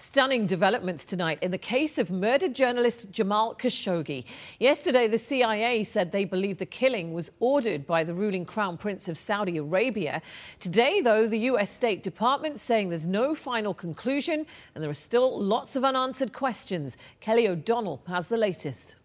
Stunning 0.00 0.46
developments 0.46 1.04
tonight 1.04 1.38
in 1.42 1.50
the 1.50 1.58
case 1.58 1.98
of 1.98 2.10
murdered 2.10 2.54
journalist 2.54 3.10
Jamal 3.10 3.54
Khashoggi. 3.54 4.24
Yesterday, 4.58 5.06
the 5.08 5.18
CIA 5.18 5.84
said 5.84 6.10
they 6.10 6.24
believe 6.24 6.56
the 6.56 6.64
killing 6.64 7.12
was 7.12 7.30
ordered 7.38 7.86
by 7.86 8.02
the 8.02 8.14
ruling 8.14 8.46
Crown 8.46 8.78
Prince 8.78 9.10
of 9.10 9.18
Saudi 9.18 9.58
Arabia. 9.58 10.22
Today, 10.58 11.02
though, 11.02 11.26
the 11.26 11.40
U.S. 11.50 11.70
State 11.70 12.02
Department 12.02 12.58
saying 12.58 12.88
there's 12.88 13.06
no 13.06 13.34
final 13.34 13.74
conclusion 13.74 14.46
and 14.74 14.82
there 14.82 14.90
are 14.90 14.94
still 14.94 15.38
lots 15.38 15.76
of 15.76 15.84
unanswered 15.84 16.32
questions. 16.32 16.96
Kelly 17.20 17.46
O'Donnell 17.46 18.00
has 18.08 18.28
the 18.28 18.38
latest. 18.38 18.96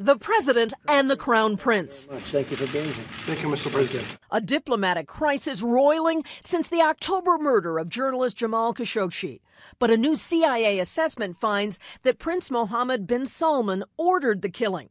The 0.00 0.16
president 0.16 0.74
and 0.86 1.10
the 1.10 1.16
crown 1.16 1.56
prince. 1.56 2.06
Thank 2.06 2.52
you 2.52 2.56
for 2.56 2.72
being 2.72 2.84
here. 2.84 3.04
Thank 3.26 3.42
you, 3.42 3.48
Mr. 3.48 3.68
President. 3.68 4.06
A 4.30 4.40
diplomatic 4.40 5.08
crisis 5.08 5.60
roiling 5.60 6.22
since 6.40 6.68
the 6.68 6.82
October 6.82 7.36
murder 7.36 7.78
of 7.80 7.90
journalist 7.90 8.36
Jamal 8.36 8.72
Khashoggi. 8.72 9.40
But 9.80 9.90
a 9.90 9.96
new 9.96 10.14
CIA 10.14 10.78
assessment 10.78 11.36
finds 11.36 11.80
that 12.02 12.20
Prince 12.20 12.48
Mohammed 12.48 13.08
bin 13.08 13.26
Salman 13.26 13.82
ordered 13.96 14.42
the 14.42 14.48
killing. 14.48 14.90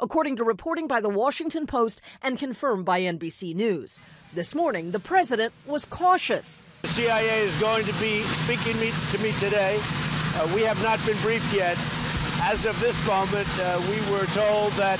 According 0.00 0.34
to 0.36 0.44
reporting 0.44 0.88
by 0.88 1.00
the 1.00 1.08
Washington 1.08 1.64
Post 1.64 2.00
and 2.20 2.36
confirmed 2.36 2.84
by 2.84 3.02
NBC 3.02 3.54
News. 3.54 4.00
This 4.34 4.56
morning, 4.56 4.90
the 4.90 4.98
president 4.98 5.52
was 5.68 5.84
cautious. 5.84 6.60
The 6.82 6.88
CIA 6.88 7.42
is 7.42 7.54
going 7.60 7.84
to 7.84 7.92
be 8.00 8.22
speaking 8.22 8.74
to 8.74 9.22
me 9.22 9.30
today. 9.38 9.78
Uh, 10.34 10.50
we 10.52 10.62
have 10.62 10.82
not 10.82 10.98
been 11.06 11.16
briefed 11.18 11.54
yet. 11.54 11.78
As 12.40 12.64
of 12.64 12.80
this 12.80 13.04
moment, 13.06 13.48
uh, 13.58 13.80
we 13.90 14.12
were 14.12 14.26
told 14.26 14.72
that 14.72 14.98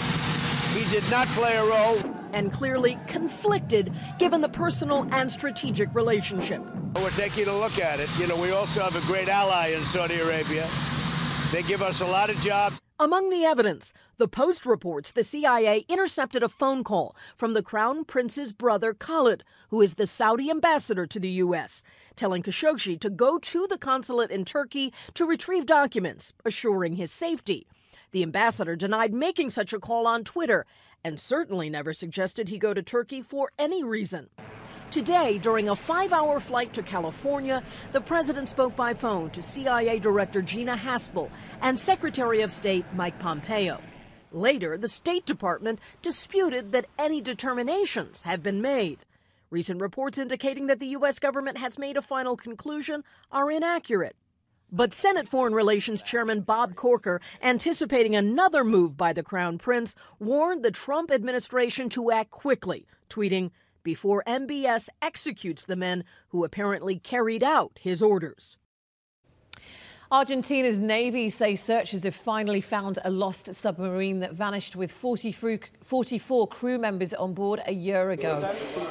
he 0.75 0.85
did 0.91 1.09
not 1.11 1.27
play 1.29 1.57
a 1.57 1.65
role. 1.65 1.99
And 2.33 2.53
clearly 2.53 2.99
conflicted 3.07 3.93
given 4.19 4.41
the 4.41 4.49
personal 4.49 5.09
and 5.13 5.31
strategic 5.31 5.95
relationship. 5.95 6.63
We're 6.97 7.11
taking 7.11 7.49
a 7.49 7.57
look 7.57 7.79
at 7.79 8.01
it. 8.01 8.11
You 8.19 8.27
know, 8.27 8.37
we 8.37 8.51
also 8.51 8.83
have 8.83 8.97
a 8.97 9.07
great 9.07 9.29
ally 9.29 9.69
in 9.69 9.81
Saudi 9.81 10.21
Arabia. 10.21 10.69
They 11.53 11.63
give 11.63 11.81
us 11.81 12.01
a 12.01 12.07
lot 12.07 12.29
of 12.29 12.37
jobs. 12.41 12.79
Among 13.01 13.31
the 13.31 13.45
evidence, 13.45 13.93
the 14.17 14.27
Post 14.27 14.67
reports 14.67 15.13
the 15.13 15.23
CIA 15.23 15.85
intercepted 15.89 16.43
a 16.43 16.49
phone 16.49 16.83
call 16.83 17.15
from 17.37 17.55
the 17.55 17.63
Crown 17.63 18.05
Prince's 18.05 18.53
brother 18.53 18.93
Khalid, 18.93 19.45
who 19.71 19.81
is 19.81 19.95
the 19.95 20.07
Saudi 20.09 20.51
ambassador 20.51 21.07
to 21.07 21.21
the 21.21 21.29
U.S., 21.47 21.85
telling 22.17 22.43
Khashoggi 22.43 22.99
to 22.99 23.09
go 23.09 23.39
to 23.39 23.69
the 23.69 23.79
consulate 23.79 24.33
in 24.33 24.45
Turkey 24.45 24.93
to 25.15 25.25
retrieve 25.25 25.65
documents, 25.65 26.33
assuring 26.45 26.97
his 26.97 27.13
safety. 27.13 27.69
The 28.11 28.25
ambassador 28.25 28.75
denied 28.75 29.15
making 29.15 29.51
such 29.51 29.73
a 29.73 29.79
call 29.79 30.09
on 30.09 30.25
Twitter 30.25 30.67
and 31.05 31.21
certainly 31.21 31.71
never 31.71 31.93
suggested 31.93 32.49
he 32.49 32.59
go 32.59 32.75
to 32.75 32.83
Turkey 32.83 33.23
for 33.23 33.53
any 33.61 33.85
reason. 33.85 34.29
Today, 34.91 35.37
during 35.37 35.69
a 35.69 35.77
five 35.77 36.15
hour 36.15 36.41
flight 36.41 36.73
to 36.73 36.83
California, 36.83 37.63
the 37.93 38.01
president 38.01 38.49
spoke 38.49 38.75
by 38.75 38.95
phone 38.95 39.29
to 39.31 39.43
CIA 39.43 39.99
Director 39.99 40.41
Gina 40.41 40.79
Haspel 40.79 41.31
and 41.61 41.79
Secretary 41.79 42.41
of 42.41 42.51
State 42.51 42.87
Mike 42.95 43.19
Pompeo. 43.19 43.83
Later, 44.33 44.79
the 44.79 44.89
State 44.89 45.27
Department 45.27 45.79
disputed 46.01 46.73
that 46.73 46.87
any 46.99 47.21
determinations 47.21 48.23
have 48.23 48.43
been 48.43 48.63
made. 48.63 49.01
Recent 49.51 49.83
reports 49.83 50.17
indicating 50.17 50.69
that 50.69 50.81
the 50.81 50.87
U.S. 50.99 51.19
government 51.19 51.59
has 51.59 51.79
made 51.79 51.99
a 51.99 52.03
final 52.03 52.35
conclusion 52.35 53.05
are 53.31 53.51
inaccurate. 53.51 54.17
But 54.73 54.95
Senate 54.95 55.29
Foreign 55.29 55.55
Relations 55.55 56.03
Chairman 56.03 56.41
Bob 56.41 56.77
Corker, 56.77 57.21
anticipating 57.43 58.17
another 58.17 58.65
move 58.65 58.97
by 58.97 59.13
the 59.13 59.23
Crown 59.23 59.59
Prince, 59.59 59.95
warned 60.19 60.63
the 60.63 60.71
Trump 60.71 61.11
administration 61.11 61.91
to 61.91 62.11
act 62.11 62.31
quickly, 62.31 62.87
tweeting, 63.11 63.51
before 63.83 64.23
MBS 64.27 64.89
executes 65.01 65.65
the 65.65 65.77
men 65.77 66.05
who 66.29 66.45
apparently 66.45 66.99
carried 66.99 67.43
out 67.43 67.79
his 67.81 68.03
orders. 68.03 68.57
Argentina's 70.11 70.79
Navy 70.79 71.29
say 71.29 71.55
searchers 71.55 72.05
have 72.05 72.15
finally 72.15 72.63
found 72.63 72.99
a 73.05 73.11
lost 73.11 73.55
submarine 73.55 74.21
that 74.21 74.33
vanished 74.33 74.75
with 74.75 74.91
44 74.91 76.49
crew 76.49 76.79
members 76.79 77.13
on 77.13 77.35
board 77.35 77.61
a 77.67 77.73
year 77.75 78.13
ago. 78.13 78.41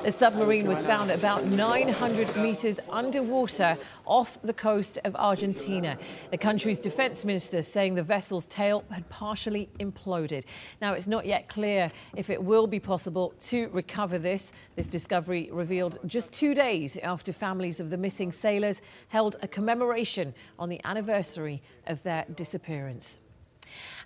The 0.03 0.11
submarine 0.11 0.67
was 0.67 0.79
found 0.83 1.09
about 1.09 1.43
900 1.45 2.37
meters 2.37 2.79
underwater 2.91 3.75
off 4.05 4.39
the 4.43 4.53
coast 4.53 4.99
of 5.05 5.15
Argentina. 5.15 5.97
The 6.29 6.37
country's 6.37 6.77
defense 6.77 7.25
minister 7.25 7.63
saying 7.63 7.95
the 7.95 8.03
vessel's 8.03 8.45
tail 8.45 8.83
had 8.91 9.09
partially 9.09 9.69
imploded. 9.79 10.43
Now, 10.81 10.93
it's 10.93 11.07
not 11.07 11.25
yet 11.25 11.49
clear 11.49 11.91
if 12.15 12.29
it 12.29 12.43
will 12.43 12.67
be 12.67 12.79
possible 12.79 13.33
to 13.47 13.69
recover 13.69 14.19
this. 14.19 14.51
This 14.75 14.85
discovery 14.85 15.49
revealed 15.51 15.97
just 16.05 16.31
two 16.31 16.53
days 16.53 16.95
after 16.97 17.33
families 17.33 17.79
of 17.79 17.89
the 17.89 17.97
missing 17.97 18.31
sailors 18.31 18.83
held 19.07 19.37
a 19.41 19.47
commemoration 19.47 20.31
on 20.59 20.69
the 20.69 20.79
anniversary 20.85 21.06
anniversary 21.07 21.61
of 21.87 22.03
their 22.03 22.25
disappearance. 22.35 23.19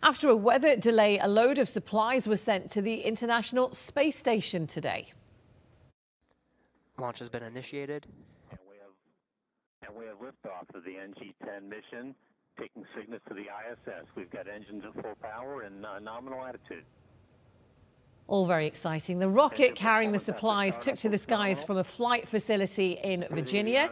After 0.03 0.29
a 0.29 0.35
weather 0.35 0.75
delay, 0.75 1.19
a 1.19 1.27
load 1.27 1.59
of 1.59 1.67
supplies 1.67 2.27
was 2.27 2.41
sent 2.41 2.69
to 2.71 2.81
the 2.81 3.01
International 3.01 3.73
Space 3.73 4.17
Station 4.17 4.67
today. 4.67 5.13
Launch 6.99 7.19
has 7.19 7.29
been 7.29 7.43
initiated. 7.43 8.05
And 8.51 8.59
we 8.69 8.75
have, 8.77 9.87
and 9.87 9.97
we 9.97 10.05
have 10.05 10.17
liftoff 10.17 10.75
of 10.75 10.83
the 10.83 10.97
NG-10 10.97 11.63
mission, 11.67 12.15
taking 12.59 12.85
Cygnus 12.95 13.21
to 13.27 13.33
the 13.33 13.45
ISS. 13.45 14.05
We've 14.15 14.31
got 14.31 14.47
engines 14.47 14.83
at 14.85 14.93
full 15.01 15.15
power 15.21 15.61
and 15.63 15.85
uh, 15.85 15.99
nominal 15.99 16.43
attitude. 16.43 16.85
All 18.31 18.45
very 18.45 18.65
exciting. 18.65 19.19
The 19.19 19.27
rocket 19.27 19.75
carrying 19.75 20.13
the 20.13 20.17
supplies 20.17 20.77
took 20.77 20.95
to 20.99 21.09
the 21.09 21.17
skies 21.17 21.65
from 21.65 21.75
a 21.75 21.83
flight 21.83 22.29
facility 22.29 22.97
in 23.03 23.25
Virginia. 23.29 23.89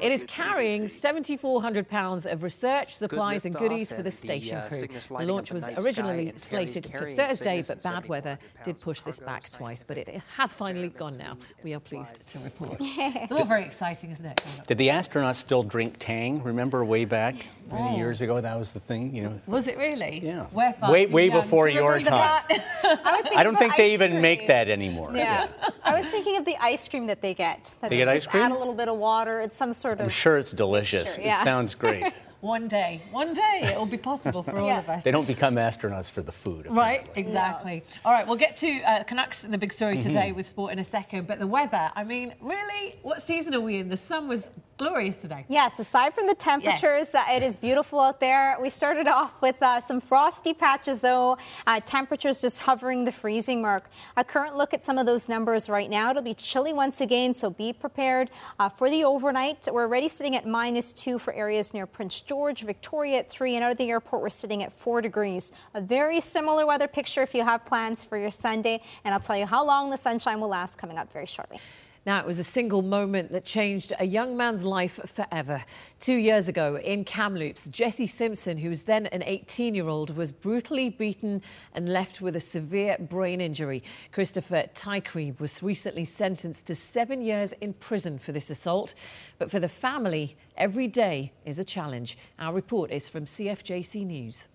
It 0.00 0.12
is 0.12 0.22
carrying 0.28 0.86
7,400 0.86 1.88
pounds 1.88 2.24
of 2.24 2.44
research, 2.44 2.94
supplies, 2.94 3.46
and 3.46 3.52
goodies 3.52 3.92
for 3.92 4.04
the 4.04 4.10
station 4.12 4.62
crew. 4.68 4.86
The 5.18 5.24
launch 5.24 5.50
was 5.50 5.64
originally 5.64 6.32
slated 6.36 6.88
for 6.92 7.12
Thursday, 7.12 7.64
but 7.66 7.82
bad 7.82 8.08
weather 8.08 8.38
did 8.64 8.80
push 8.80 9.00
this 9.00 9.18
back 9.18 9.50
twice. 9.50 9.84
But 9.84 9.98
it 9.98 10.22
has 10.36 10.52
finally 10.52 10.90
gone 10.90 11.18
now. 11.18 11.36
We 11.64 11.74
are 11.74 11.80
pleased 11.80 12.28
to 12.28 12.38
report. 12.38 12.76
It's 12.78 13.32
all 13.32 13.44
very 13.44 13.64
exciting, 13.64 14.12
isn't 14.12 14.24
it? 14.24 14.40
Did 14.68 14.78
the 14.78 14.86
astronauts 14.86 15.34
still 15.34 15.64
drink 15.64 15.96
Tang? 15.98 16.44
Remember 16.44 16.84
way 16.84 17.06
back? 17.06 17.44
Many 17.72 17.90
Oh. 17.90 17.96
years 17.96 18.20
ago, 18.20 18.40
that 18.40 18.58
was 18.58 18.72
the 18.72 18.80
thing, 18.80 19.14
you 19.14 19.22
know. 19.22 19.40
Was 19.46 19.66
it 19.68 19.78
really? 19.78 20.20
Yeah. 20.24 20.46
Where 20.52 20.72
far 20.72 20.90
Way, 20.90 21.06
way 21.06 21.28
young 21.28 21.40
before 21.40 21.68
to 21.68 21.72
your 21.72 21.88
remember 21.90 22.10
time. 22.10 22.42
that? 22.48 23.30
I 23.36 23.42
don't 23.44 23.56
think 23.56 23.76
they 23.76 23.92
even 23.92 24.20
make 24.20 24.46
that 24.48 24.68
anymore. 24.68 25.10
Yeah. 25.14 25.46
I 25.84 25.94
was 25.94 26.06
thinking 26.06 26.36
of 26.36 26.44
the 26.44 26.56
ice 26.60 26.88
cream 26.88 27.06
that 27.06 27.22
they 27.22 27.34
get. 27.34 27.74
That 27.80 27.90
They 27.90 27.96
get 27.98 28.08
ice 28.08 28.26
cream? 28.26 28.42
Add 28.42 28.52
a 28.52 28.58
little 28.58 28.74
bit 28.74 28.88
of 28.88 28.96
water. 28.96 29.40
It's 29.40 29.56
some 29.56 29.72
sort 29.72 29.94
of. 30.00 30.06
I'm 30.06 30.08
sure 30.10 30.36
it's 30.38 30.50
delicious. 30.52 31.14
Sure, 31.14 31.24
yeah. 31.24 31.40
It 31.40 31.44
sounds 31.44 31.74
great. 31.74 32.04
One 32.40 32.68
day, 32.68 33.02
one 33.10 33.34
day, 33.34 33.60
it 33.64 33.76
will 33.78 33.84
be 33.84 33.98
possible 33.98 34.42
for 34.42 34.56
all 34.58 34.66
Yeah. 34.66 34.78
of 34.78 34.88
us. 34.88 35.04
they 35.04 35.10
don't 35.10 35.26
become 35.26 35.56
astronauts 35.56 36.10
for 36.10 36.22
the 36.22 36.32
food. 36.32 36.66
Right, 36.70 37.06
exactly. 37.14 37.82
All 38.04 38.12
right, 38.12 38.26
we'll 38.26 38.36
get 38.36 38.56
to 38.58 38.80
uh, 38.82 39.02
Canucks, 39.04 39.40
the 39.40 39.58
big 39.58 39.72
story 39.72 39.98
today 39.98 40.30
Mhm. 40.30 40.36
with 40.36 40.46
sport 40.46 40.72
in 40.72 40.78
a 40.78 40.84
second. 40.84 41.26
But 41.26 41.38
the 41.38 41.46
weather, 41.46 41.90
I 41.94 42.02
mean, 42.04 42.34
really, 42.40 42.98
what 43.02 43.20
season 43.22 43.54
are 43.54 43.60
we 43.60 43.76
in? 43.76 43.88
The 43.90 43.96
sun 43.98 44.26
was 44.26 44.50
glorious 44.78 45.16
today. 45.18 45.44
Yes, 45.48 45.78
aside 45.78 46.14
from 46.14 46.26
the 46.26 46.34
temperatures, 46.34 47.14
uh, 47.14 47.22
it 47.30 47.42
is 47.42 47.58
beautiful 47.58 48.00
out 48.00 48.18
there. 48.20 48.56
We 48.58 48.70
started 48.70 49.06
off 49.06 49.34
with 49.42 49.62
uh, 49.62 49.82
some 49.82 50.00
frosty 50.00 50.54
patches, 50.54 51.00
though. 51.00 51.36
Uh, 51.66 51.80
temperatures 51.84 52.40
just 52.40 52.60
hovering 52.60 53.04
the 53.04 53.12
freezing 53.12 53.60
mark. 53.60 53.90
A 54.16 54.24
current 54.24 54.56
look 54.56 54.72
at 54.72 54.82
some 54.82 54.96
of 54.96 55.04
those 55.04 55.28
numbers 55.28 55.68
right 55.68 55.90
now. 55.90 56.08
It'll 56.10 56.22
be 56.22 56.32
chilly 56.32 56.72
once 56.72 57.02
again, 57.02 57.34
so 57.34 57.50
be 57.50 57.74
prepared 57.74 58.30
uh, 58.58 58.70
for 58.70 58.88
the 58.88 59.04
overnight. 59.04 59.68
We're 59.70 59.82
already 59.82 60.08
sitting 60.08 60.34
at 60.34 60.46
minus 60.46 60.94
two 60.94 61.18
for 61.18 61.34
areas 61.34 61.74
near 61.74 61.84
Prince 61.86 62.22
George, 62.30 62.62
Victoria 62.62 63.18
at 63.18 63.28
three, 63.28 63.56
and 63.56 63.64
out 63.64 63.72
of 63.72 63.76
the 63.76 63.90
airport, 63.90 64.22
we're 64.22 64.30
sitting 64.30 64.62
at 64.62 64.70
four 64.70 65.02
degrees. 65.02 65.50
A 65.74 65.80
very 65.80 66.20
similar 66.20 66.64
weather 66.64 66.86
picture 66.86 67.22
if 67.22 67.34
you 67.34 67.42
have 67.42 67.64
plans 67.64 68.04
for 68.04 68.16
your 68.16 68.30
Sunday, 68.30 68.82
and 69.04 69.12
I'll 69.12 69.18
tell 69.18 69.36
you 69.36 69.46
how 69.46 69.66
long 69.66 69.90
the 69.90 69.96
sunshine 69.96 70.40
will 70.40 70.50
last 70.50 70.78
coming 70.78 70.96
up 70.96 71.12
very 71.12 71.26
shortly. 71.26 71.58
Now, 72.06 72.18
it 72.18 72.26
was 72.26 72.38
a 72.38 72.44
single 72.44 72.80
moment 72.80 73.30
that 73.32 73.44
changed 73.44 73.92
a 73.98 74.06
young 74.06 74.34
man's 74.34 74.64
life 74.64 74.98
forever. 75.06 75.62
Two 76.00 76.14
years 76.14 76.48
ago 76.48 76.76
in 76.76 77.04
Kamloops, 77.04 77.68
Jesse 77.68 78.06
Simpson, 78.06 78.56
who 78.56 78.70
was 78.70 78.84
then 78.84 79.06
an 79.08 79.22
18 79.22 79.74
year 79.74 79.86
old, 79.86 80.16
was 80.16 80.32
brutally 80.32 80.88
beaten 80.88 81.42
and 81.74 81.90
left 81.90 82.22
with 82.22 82.36
a 82.36 82.40
severe 82.40 82.96
brain 82.98 83.42
injury. 83.42 83.82
Christopher 84.12 84.64
Tykrebe 84.74 85.38
was 85.40 85.62
recently 85.62 86.06
sentenced 86.06 86.64
to 86.66 86.74
seven 86.74 87.20
years 87.20 87.52
in 87.60 87.74
prison 87.74 88.18
for 88.18 88.32
this 88.32 88.48
assault. 88.48 88.94
But 89.38 89.50
for 89.50 89.60
the 89.60 89.68
family, 89.68 90.38
every 90.56 90.88
day 90.88 91.32
is 91.44 91.58
a 91.58 91.64
challenge. 91.64 92.16
Our 92.38 92.54
report 92.54 92.90
is 92.90 93.10
from 93.10 93.24
CFJC 93.24 94.06
News. 94.06 94.48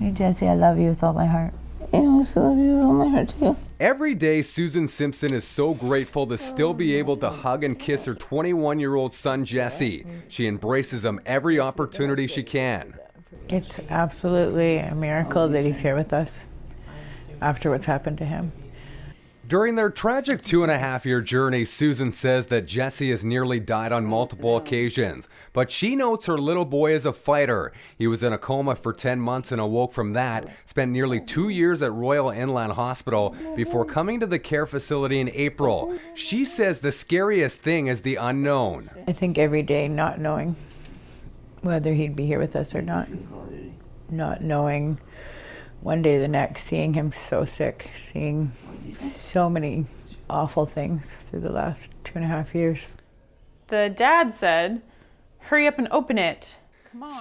Hey, 0.00 0.10
Jesse, 0.12 0.48
I 0.48 0.54
love 0.54 0.78
you 0.78 0.88
with 0.88 1.02
all 1.02 1.12
my 1.12 1.26
heart. 1.26 1.52
Yeah, 1.92 2.00
I 2.00 2.40
love 2.40 2.56
you 2.58 2.74
with 2.76 2.82
all 2.82 2.92
my 2.94 3.08
heart, 3.08 3.32
too. 3.38 3.56
Every 3.82 4.14
day, 4.14 4.42
Susan 4.42 4.86
Simpson 4.86 5.34
is 5.34 5.42
so 5.42 5.74
grateful 5.74 6.24
to 6.28 6.38
still 6.38 6.72
be 6.72 6.94
able 6.94 7.16
to 7.16 7.28
hug 7.28 7.64
and 7.64 7.76
kiss 7.76 8.04
her 8.04 8.14
21 8.14 8.78
year 8.78 8.94
old 8.94 9.12
son, 9.12 9.44
Jesse. 9.44 10.06
She 10.28 10.46
embraces 10.46 11.04
him 11.04 11.18
every 11.26 11.58
opportunity 11.58 12.28
she 12.28 12.44
can. 12.44 12.94
It's 13.48 13.80
absolutely 13.90 14.78
a 14.78 14.94
miracle 14.94 15.48
that 15.48 15.64
he's 15.64 15.80
here 15.80 15.96
with 15.96 16.12
us 16.12 16.46
after 17.40 17.70
what's 17.70 17.84
happened 17.84 18.18
to 18.18 18.24
him. 18.24 18.52
During 19.48 19.74
their 19.74 19.90
tragic 19.90 20.40
two 20.40 20.62
and 20.62 20.70
a 20.70 20.78
half 20.78 21.04
year 21.04 21.20
journey, 21.20 21.64
Susan 21.64 22.12
says 22.12 22.46
that 22.46 22.64
Jesse 22.64 23.10
has 23.10 23.24
nearly 23.24 23.58
died 23.58 23.90
on 23.90 24.06
multiple 24.06 24.56
occasions. 24.56 25.26
But 25.52 25.70
she 25.70 25.96
notes 25.96 26.26
her 26.26 26.38
little 26.38 26.64
boy 26.64 26.94
is 26.94 27.04
a 27.04 27.12
fighter. 27.12 27.72
He 27.98 28.06
was 28.06 28.22
in 28.22 28.32
a 28.32 28.38
coma 28.38 28.76
for 28.76 28.92
10 28.92 29.20
months 29.20 29.50
and 29.50 29.60
awoke 29.60 29.92
from 29.92 30.12
that, 30.12 30.48
spent 30.64 30.92
nearly 30.92 31.20
two 31.20 31.48
years 31.48 31.82
at 31.82 31.92
Royal 31.92 32.30
Inland 32.30 32.74
Hospital 32.74 33.34
before 33.56 33.84
coming 33.84 34.20
to 34.20 34.26
the 34.26 34.38
care 34.38 34.64
facility 34.64 35.18
in 35.18 35.28
April. 35.30 35.98
She 36.14 36.44
says 36.44 36.78
the 36.78 36.92
scariest 36.92 37.62
thing 37.62 37.88
is 37.88 38.02
the 38.02 38.16
unknown. 38.16 38.90
I 39.08 39.12
think 39.12 39.38
every 39.38 39.62
day 39.62 39.88
not 39.88 40.20
knowing 40.20 40.54
whether 41.62 41.92
he'd 41.92 42.14
be 42.14 42.26
here 42.26 42.38
with 42.38 42.54
us 42.54 42.76
or 42.76 42.82
not, 42.82 43.08
not 44.08 44.40
knowing 44.40 44.98
one 45.82 46.02
day 46.02 46.16
or 46.16 46.20
the 46.20 46.28
next, 46.28 46.64
seeing 46.64 46.94
him 46.94 47.12
so 47.12 47.44
sick, 47.44 47.90
seeing 47.94 48.52
so 48.94 49.50
many 49.50 49.86
awful 50.30 50.64
things 50.64 51.14
through 51.14 51.40
the 51.40 51.52
last 51.52 51.92
two 52.04 52.12
and 52.16 52.24
a 52.24 52.28
half 52.28 52.54
years. 52.54 52.88
The 53.66 53.92
dad 53.94 54.34
said, 54.34 54.82
hurry 55.38 55.66
up 55.66 55.78
and 55.78 55.88
open 55.90 56.18
it. 56.18 56.56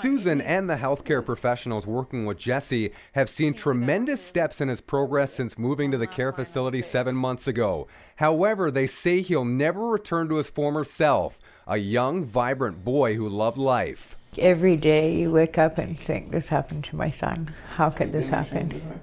Susan 0.01 0.41
and 0.41 0.69
the 0.69 0.75
healthcare 0.75 1.25
professionals 1.25 1.87
working 1.87 2.25
with 2.25 2.37
Jesse 2.37 2.91
have 3.13 3.29
seen 3.29 3.53
tremendous 3.53 4.21
steps 4.21 4.59
in 4.59 4.67
his 4.67 4.81
progress 4.81 5.33
since 5.33 5.57
moving 5.57 5.91
to 5.91 5.97
the 5.97 6.07
care 6.07 6.33
facility 6.33 6.81
seven 6.81 7.15
months 7.15 7.47
ago. 7.47 7.87
However, 8.17 8.69
they 8.69 8.85
say 8.85 9.21
he'll 9.21 9.45
never 9.45 9.87
return 9.87 10.27
to 10.27 10.35
his 10.35 10.49
former 10.49 10.83
self, 10.83 11.39
a 11.65 11.77
young, 11.77 12.25
vibrant 12.25 12.83
boy 12.83 13.15
who 13.15 13.29
loved 13.29 13.57
life. 13.57 14.17
Every 14.37 14.77
day 14.77 15.13
you 15.13 15.31
wake 15.31 15.57
up 15.57 15.77
and 15.77 15.97
think, 15.97 16.31
this 16.31 16.47
happened 16.47 16.85
to 16.85 16.95
my 16.95 17.11
son. 17.11 17.53
How 17.75 17.89
could 17.89 18.13
this 18.13 18.29
happen? 18.29 19.01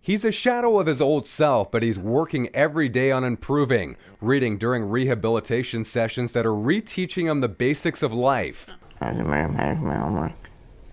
He's 0.00 0.24
a 0.24 0.30
shadow 0.30 0.78
of 0.78 0.86
his 0.86 1.00
old 1.00 1.26
self, 1.26 1.70
but 1.70 1.82
he's 1.82 1.98
working 1.98 2.50
every 2.54 2.90
day 2.90 3.10
on 3.12 3.24
improving, 3.24 3.96
reading 4.20 4.58
during 4.58 4.84
rehabilitation 4.84 5.84
sessions 5.84 6.32
that 6.32 6.44
are 6.44 6.50
reteaching 6.50 7.30
him 7.30 7.40
the 7.40 7.48
basics 7.48 8.02
of 8.02 8.12
life. 8.12 8.68
I 9.00 9.12
was 9.12 9.20
in 9.20 9.26
my 9.26 9.40
room 9.40 9.54
having 9.54 9.86
my 9.86 9.96
homework. 9.96 10.32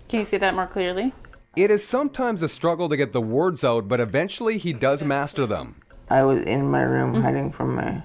Can 0.08 0.20
you 0.20 0.26
say 0.26 0.38
that 0.38 0.56
more 0.56 0.68
clearly? 0.68 1.14
It 1.58 1.70
is 1.70 1.86
sometimes 1.86 2.42
a 2.42 2.48
struggle 2.48 2.88
to 2.88 2.96
get 2.96 3.12
the 3.12 3.22
words 3.22 3.64
out, 3.66 3.90
but 3.90 4.00
eventually 4.00 4.58
he 4.58 4.72
does 4.72 5.04
master 5.04 5.46
them. 5.46 5.82
I 6.10 6.24
was 6.24 6.42
in 6.44 6.72
my 6.72 6.84
room 6.84 7.14
mm-hmm. 7.14 7.24
hiding 7.24 7.52
from 7.52 7.76
my 7.76 8.04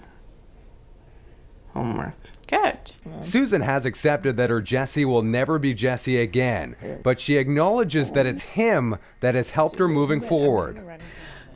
homework. 1.74 2.16
Good. 2.54 2.92
Susan 3.20 3.62
has 3.62 3.84
accepted 3.84 4.36
that 4.36 4.50
her 4.50 4.60
Jesse 4.60 5.04
will 5.04 5.22
never 5.22 5.58
be 5.58 5.74
Jesse 5.74 6.18
again, 6.18 6.76
but 7.02 7.20
she 7.20 7.36
acknowledges 7.36 8.12
that 8.12 8.26
it's 8.26 8.42
him 8.42 8.96
that 9.20 9.34
has 9.34 9.50
helped 9.50 9.78
her 9.78 9.88
moving 9.88 10.20
forward. 10.20 10.82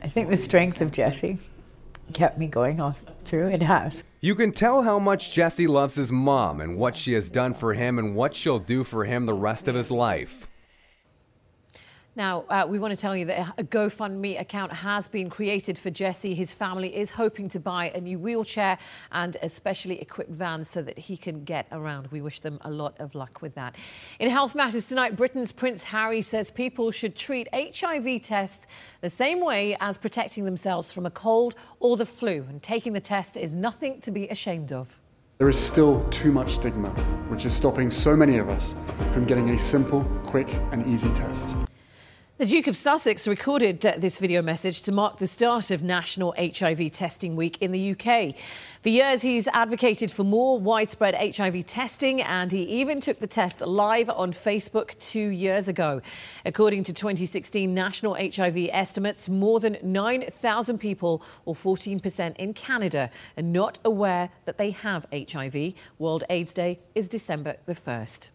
I 0.03 0.07
think 0.07 0.29
the 0.29 0.37
strength 0.37 0.81
of 0.81 0.91
Jesse 0.91 1.37
kept 2.13 2.37
me 2.37 2.47
going 2.47 2.81
all 2.81 2.95
through. 3.23 3.49
It 3.49 3.61
has. 3.61 4.03
You 4.21 4.35
can 4.35 4.51
tell 4.51 4.81
how 4.81 4.99
much 4.99 5.31
Jesse 5.31 5.67
loves 5.67 5.95
his 5.95 6.11
mom 6.11 6.59
and 6.59 6.77
what 6.77 6.97
she 6.97 7.13
has 7.13 7.29
done 7.29 7.53
for 7.53 7.73
him 7.73 7.99
and 7.99 8.15
what 8.15 8.35
she'll 8.35 8.59
do 8.59 8.83
for 8.83 9.05
him 9.05 9.25
the 9.25 9.33
rest 9.33 9.67
of 9.67 9.75
his 9.75 9.91
life. 9.91 10.47
Now, 12.19 12.43
uh, 12.49 12.65
we 12.67 12.79
want 12.79 12.93
to 12.93 12.99
tell 12.99 13.15
you 13.15 13.23
that 13.27 13.53
a 13.57 13.63
GoFundMe 13.63 14.41
account 14.41 14.73
has 14.73 15.07
been 15.07 15.29
created 15.29 15.79
for 15.79 15.89
Jesse. 15.89 16.33
His 16.33 16.51
family 16.51 16.93
is 16.93 17.09
hoping 17.09 17.47
to 17.47 17.61
buy 17.61 17.91
a 17.91 18.01
new 18.01 18.19
wheelchair 18.19 18.77
and 19.13 19.37
a 19.41 19.47
specially 19.47 20.01
equipped 20.01 20.31
van 20.31 20.65
so 20.65 20.81
that 20.81 20.99
he 20.99 21.15
can 21.15 21.45
get 21.45 21.65
around. 21.71 22.07
We 22.07 22.19
wish 22.19 22.41
them 22.41 22.59
a 22.65 22.69
lot 22.69 22.99
of 22.99 23.15
luck 23.15 23.41
with 23.41 23.55
that. 23.55 23.75
In 24.19 24.29
Health 24.29 24.53
Matters 24.53 24.85
tonight, 24.85 25.15
Britain's 25.15 25.53
Prince 25.53 25.85
Harry 25.85 26.21
says 26.21 26.51
people 26.51 26.91
should 26.91 27.15
treat 27.15 27.47
HIV 27.53 28.21
tests 28.21 28.67
the 28.99 29.09
same 29.09 29.39
way 29.39 29.77
as 29.79 29.97
protecting 29.97 30.43
themselves 30.43 30.91
from 30.91 31.05
a 31.05 31.11
cold 31.11 31.55
or 31.79 31.95
the 31.95 32.05
flu, 32.05 32.45
and 32.49 32.61
taking 32.61 32.91
the 32.91 32.99
test 32.99 33.37
is 33.37 33.53
nothing 33.53 34.01
to 34.01 34.11
be 34.11 34.27
ashamed 34.27 34.73
of. 34.73 34.99
There 35.37 35.47
is 35.47 35.57
still 35.57 36.03
too 36.09 36.33
much 36.33 36.55
stigma, 36.55 36.89
which 37.29 37.45
is 37.45 37.53
stopping 37.53 37.89
so 37.89 38.13
many 38.13 38.39
of 38.39 38.49
us 38.49 38.75
from 39.13 39.23
getting 39.23 39.51
a 39.51 39.57
simple, 39.57 40.03
quick, 40.25 40.53
and 40.73 40.85
easy 40.93 41.13
test. 41.13 41.55
The 42.39 42.45
Duke 42.45 42.67
of 42.67 42.77
Sussex 42.77 43.27
recorded 43.27 43.85
uh, 43.85 43.95
this 43.97 44.17
video 44.17 44.41
message 44.41 44.83
to 44.83 44.93
mark 44.93 45.17
the 45.17 45.27
start 45.27 45.71
of 45.71 45.83
National 45.83 46.33
HIV 46.37 46.93
Testing 46.93 47.35
Week 47.35 47.57
in 47.59 47.73
the 47.73 47.91
UK. 47.91 48.33
For 48.81 48.87
years, 48.87 49.21
he's 49.21 49.49
advocated 49.49 50.09
for 50.09 50.23
more 50.23 50.57
widespread 50.57 51.35
HIV 51.35 51.65
testing, 51.65 52.21
and 52.21 52.49
he 52.49 52.61
even 52.61 53.01
took 53.01 53.19
the 53.19 53.27
test 53.27 53.59
live 53.59 54.09
on 54.09 54.31
Facebook 54.31 54.97
two 54.99 55.27
years 55.27 55.67
ago. 55.67 56.01
According 56.45 56.83
to 56.83 56.93
2016 56.93 57.73
national 57.73 58.13
HIV 58.13 58.69
estimates, 58.71 59.27
more 59.27 59.59
than 59.59 59.77
9,000 59.83 60.77
people, 60.77 61.21
or 61.43 61.53
14% 61.53 62.37
in 62.37 62.53
Canada, 62.53 63.11
are 63.35 63.43
not 63.43 63.79
aware 63.83 64.29
that 64.45 64.57
they 64.57 64.71
have 64.71 65.05
HIV. 65.11 65.73
World 65.97 66.23
AIDS 66.29 66.53
Day 66.53 66.79
is 66.95 67.09
December 67.09 67.57
the 67.65 67.75
1st. 67.75 68.29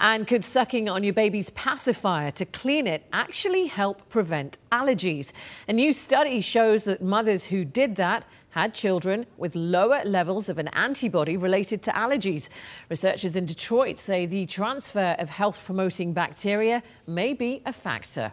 And 0.00 0.26
could 0.26 0.44
sucking 0.44 0.88
on 0.88 1.02
your 1.02 1.12
baby's 1.12 1.50
pacifier 1.50 2.30
to 2.32 2.44
clean 2.46 2.86
it 2.86 3.04
actually 3.12 3.66
help 3.66 4.08
prevent 4.08 4.58
allergies? 4.70 5.32
A 5.66 5.72
new 5.72 5.92
study 5.92 6.40
shows 6.40 6.84
that 6.84 7.02
mothers 7.02 7.44
who 7.44 7.64
did 7.64 7.96
that 7.96 8.24
had 8.50 8.74
children 8.74 9.26
with 9.36 9.54
lower 9.56 10.02
levels 10.04 10.48
of 10.48 10.58
an 10.58 10.68
antibody 10.68 11.36
related 11.36 11.82
to 11.82 11.90
allergies. 11.92 12.48
Researchers 12.88 13.36
in 13.36 13.46
Detroit 13.46 13.98
say 13.98 14.24
the 14.26 14.46
transfer 14.46 15.16
of 15.18 15.28
health 15.28 15.64
promoting 15.64 16.12
bacteria 16.12 16.82
may 17.06 17.34
be 17.34 17.62
a 17.66 17.72
factor. 17.72 18.32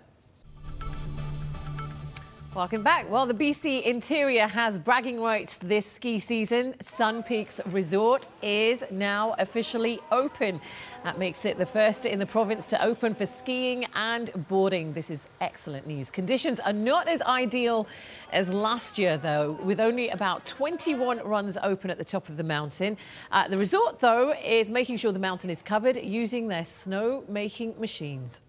Welcome 2.55 2.83
back. 2.83 3.11
Well, 3.11 3.25
the 3.25 3.33
BC 3.33 3.83
Interior 3.83 4.47
has 4.47 4.79
bragging 4.79 5.19
rights 5.19 5.57
this 5.57 5.85
ski 5.85 6.19
season. 6.19 6.73
Sun 6.81 7.23
Peaks 7.23 7.59
Resort 7.65 8.29
is 8.41 8.81
now 8.89 9.35
officially 9.39 9.99
open. 10.09 10.61
That 11.03 11.19
makes 11.19 11.43
it 11.43 11.57
the 11.57 11.65
first 11.65 12.05
in 12.05 12.17
the 12.17 12.25
province 12.25 12.65
to 12.67 12.81
open 12.81 13.13
for 13.13 13.25
skiing 13.25 13.85
and 13.93 14.31
boarding. 14.47 14.93
This 14.93 15.09
is 15.09 15.27
excellent 15.41 15.85
news. 15.85 16.09
Conditions 16.09 16.61
are 16.61 16.71
not 16.71 17.09
as 17.09 17.21
ideal 17.23 17.87
as 18.31 18.53
last 18.53 18.97
year, 18.97 19.17
though, 19.17 19.59
with 19.61 19.81
only 19.81 20.07
about 20.07 20.45
21 20.45 21.27
runs 21.27 21.57
open 21.61 21.89
at 21.89 21.97
the 21.97 22.05
top 22.05 22.29
of 22.29 22.37
the 22.37 22.43
mountain. 22.43 22.95
Uh, 23.33 23.49
the 23.49 23.57
resort, 23.57 23.99
though, 23.99 24.33
is 24.33 24.71
making 24.71 24.95
sure 24.95 25.11
the 25.11 25.19
mountain 25.19 25.49
is 25.49 25.61
covered 25.61 25.97
using 25.97 26.47
their 26.47 26.63
snow 26.63 27.25
making 27.27 27.77
machines. 27.77 28.39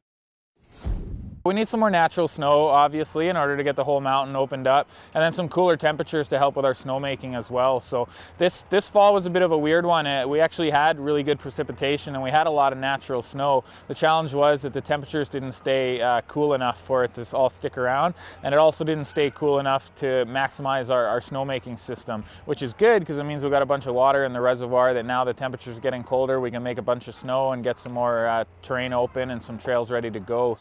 We 1.46 1.54
need 1.54 1.68
some 1.68 1.78
more 1.78 1.90
natural 1.90 2.26
snow, 2.26 2.66
obviously, 2.66 3.28
in 3.28 3.36
order 3.36 3.56
to 3.56 3.62
get 3.62 3.76
the 3.76 3.84
whole 3.84 4.00
mountain 4.00 4.34
opened 4.34 4.66
up, 4.66 4.88
and 5.14 5.22
then 5.22 5.30
some 5.30 5.48
cooler 5.48 5.76
temperatures 5.76 6.26
to 6.30 6.38
help 6.38 6.56
with 6.56 6.64
our 6.64 6.72
snowmaking 6.72 7.38
as 7.38 7.50
well. 7.50 7.80
So 7.80 8.08
this 8.36 8.64
this 8.68 8.88
fall 8.88 9.14
was 9.14 9.26
a 9.26 9.30
bit 9.30 9.42
of 9.42 9.52
a 9.52 9.58
weird 9.58 9.86
one. 9.86 10.08
Uh, 10.08 10.26
we 10.26 10.40
actually 10.40 10.70
had 10.70 10.98
really 10.98 11.22
good 11.22 11.38
precipitation 11.38 12.14
and 12.14 12.24
we 12.24 12.32
had 12.32 12.48
a 12.48 12.50
lot 12.50 12.72
of 12.72 12.80
natural 12.80 13.22
snow. 13.22 13.62
The 13.86 13.94
challenge 13.94 14.34
was 14.34 14.62
that 14.62 14.72
the 14.72 14.80
temperatures 14.80 15.28
didn't 15.28 15.52
stay 15.52 16.00
uh, 16.00 16.22
cool 16.22 16.52
enough 16.52 16.80
for 16.80 17.04
it 17.04 17.14
to 17.14 17.36
all 17.36 17.48
stick 17.48 17.78
around, 17.78 18.14
and 18.42 18.52
it 18.52 18.58
also 18.58 18.82
didn't 18.82 19.06
stay 19.06 19.30
cool 19.30 19.60
enough 19.60 19.94
to 19.96 20.26
maximize 20.26 20.90
our, 20.90 21.06
our 21.06 21.20
snowmaking 21.20 21.78
system, 21.78 22.24
which 22.46 22.60
is 22.60 22.72
good 22.72 23.00
because 23.00 23.18
it 23.18 23.24
means 23.24 23.44
we've 23.44 23.52
got 23.52 23.62
a 23.62 23.66
bunch 23.66 23.86
of 23.86 23.94
water 23.94 24.24
in 24.24 24.32
the 24.32 24.40
reservoir. 24.40 24.94
That 24.94 25.06
now 25.06 25.22
the 25.22 25.32
temperatures 25.32 25.78
getting 25.78 26.02
colder, 26.02 26.40
we 26.40 26.50
can 26.50 26.64
make 26.64 26.78
a 26.78 26.82
bunch 26.82 27.06
of 27.06 27.14
snow 27.14 27.52
and 27.52 27.62
get 27.62 27.78
some 27.78 27.92
more 27.92 28.26
uh, 28.26 28.44
terrain 28.62 28.92
open 28.92 29.30
and 29.30 29.40
some 29.40 29.58
trails 29.58 29.92
ready 29.92 30.10
to 30.10 30.18
go. 30.18 30.58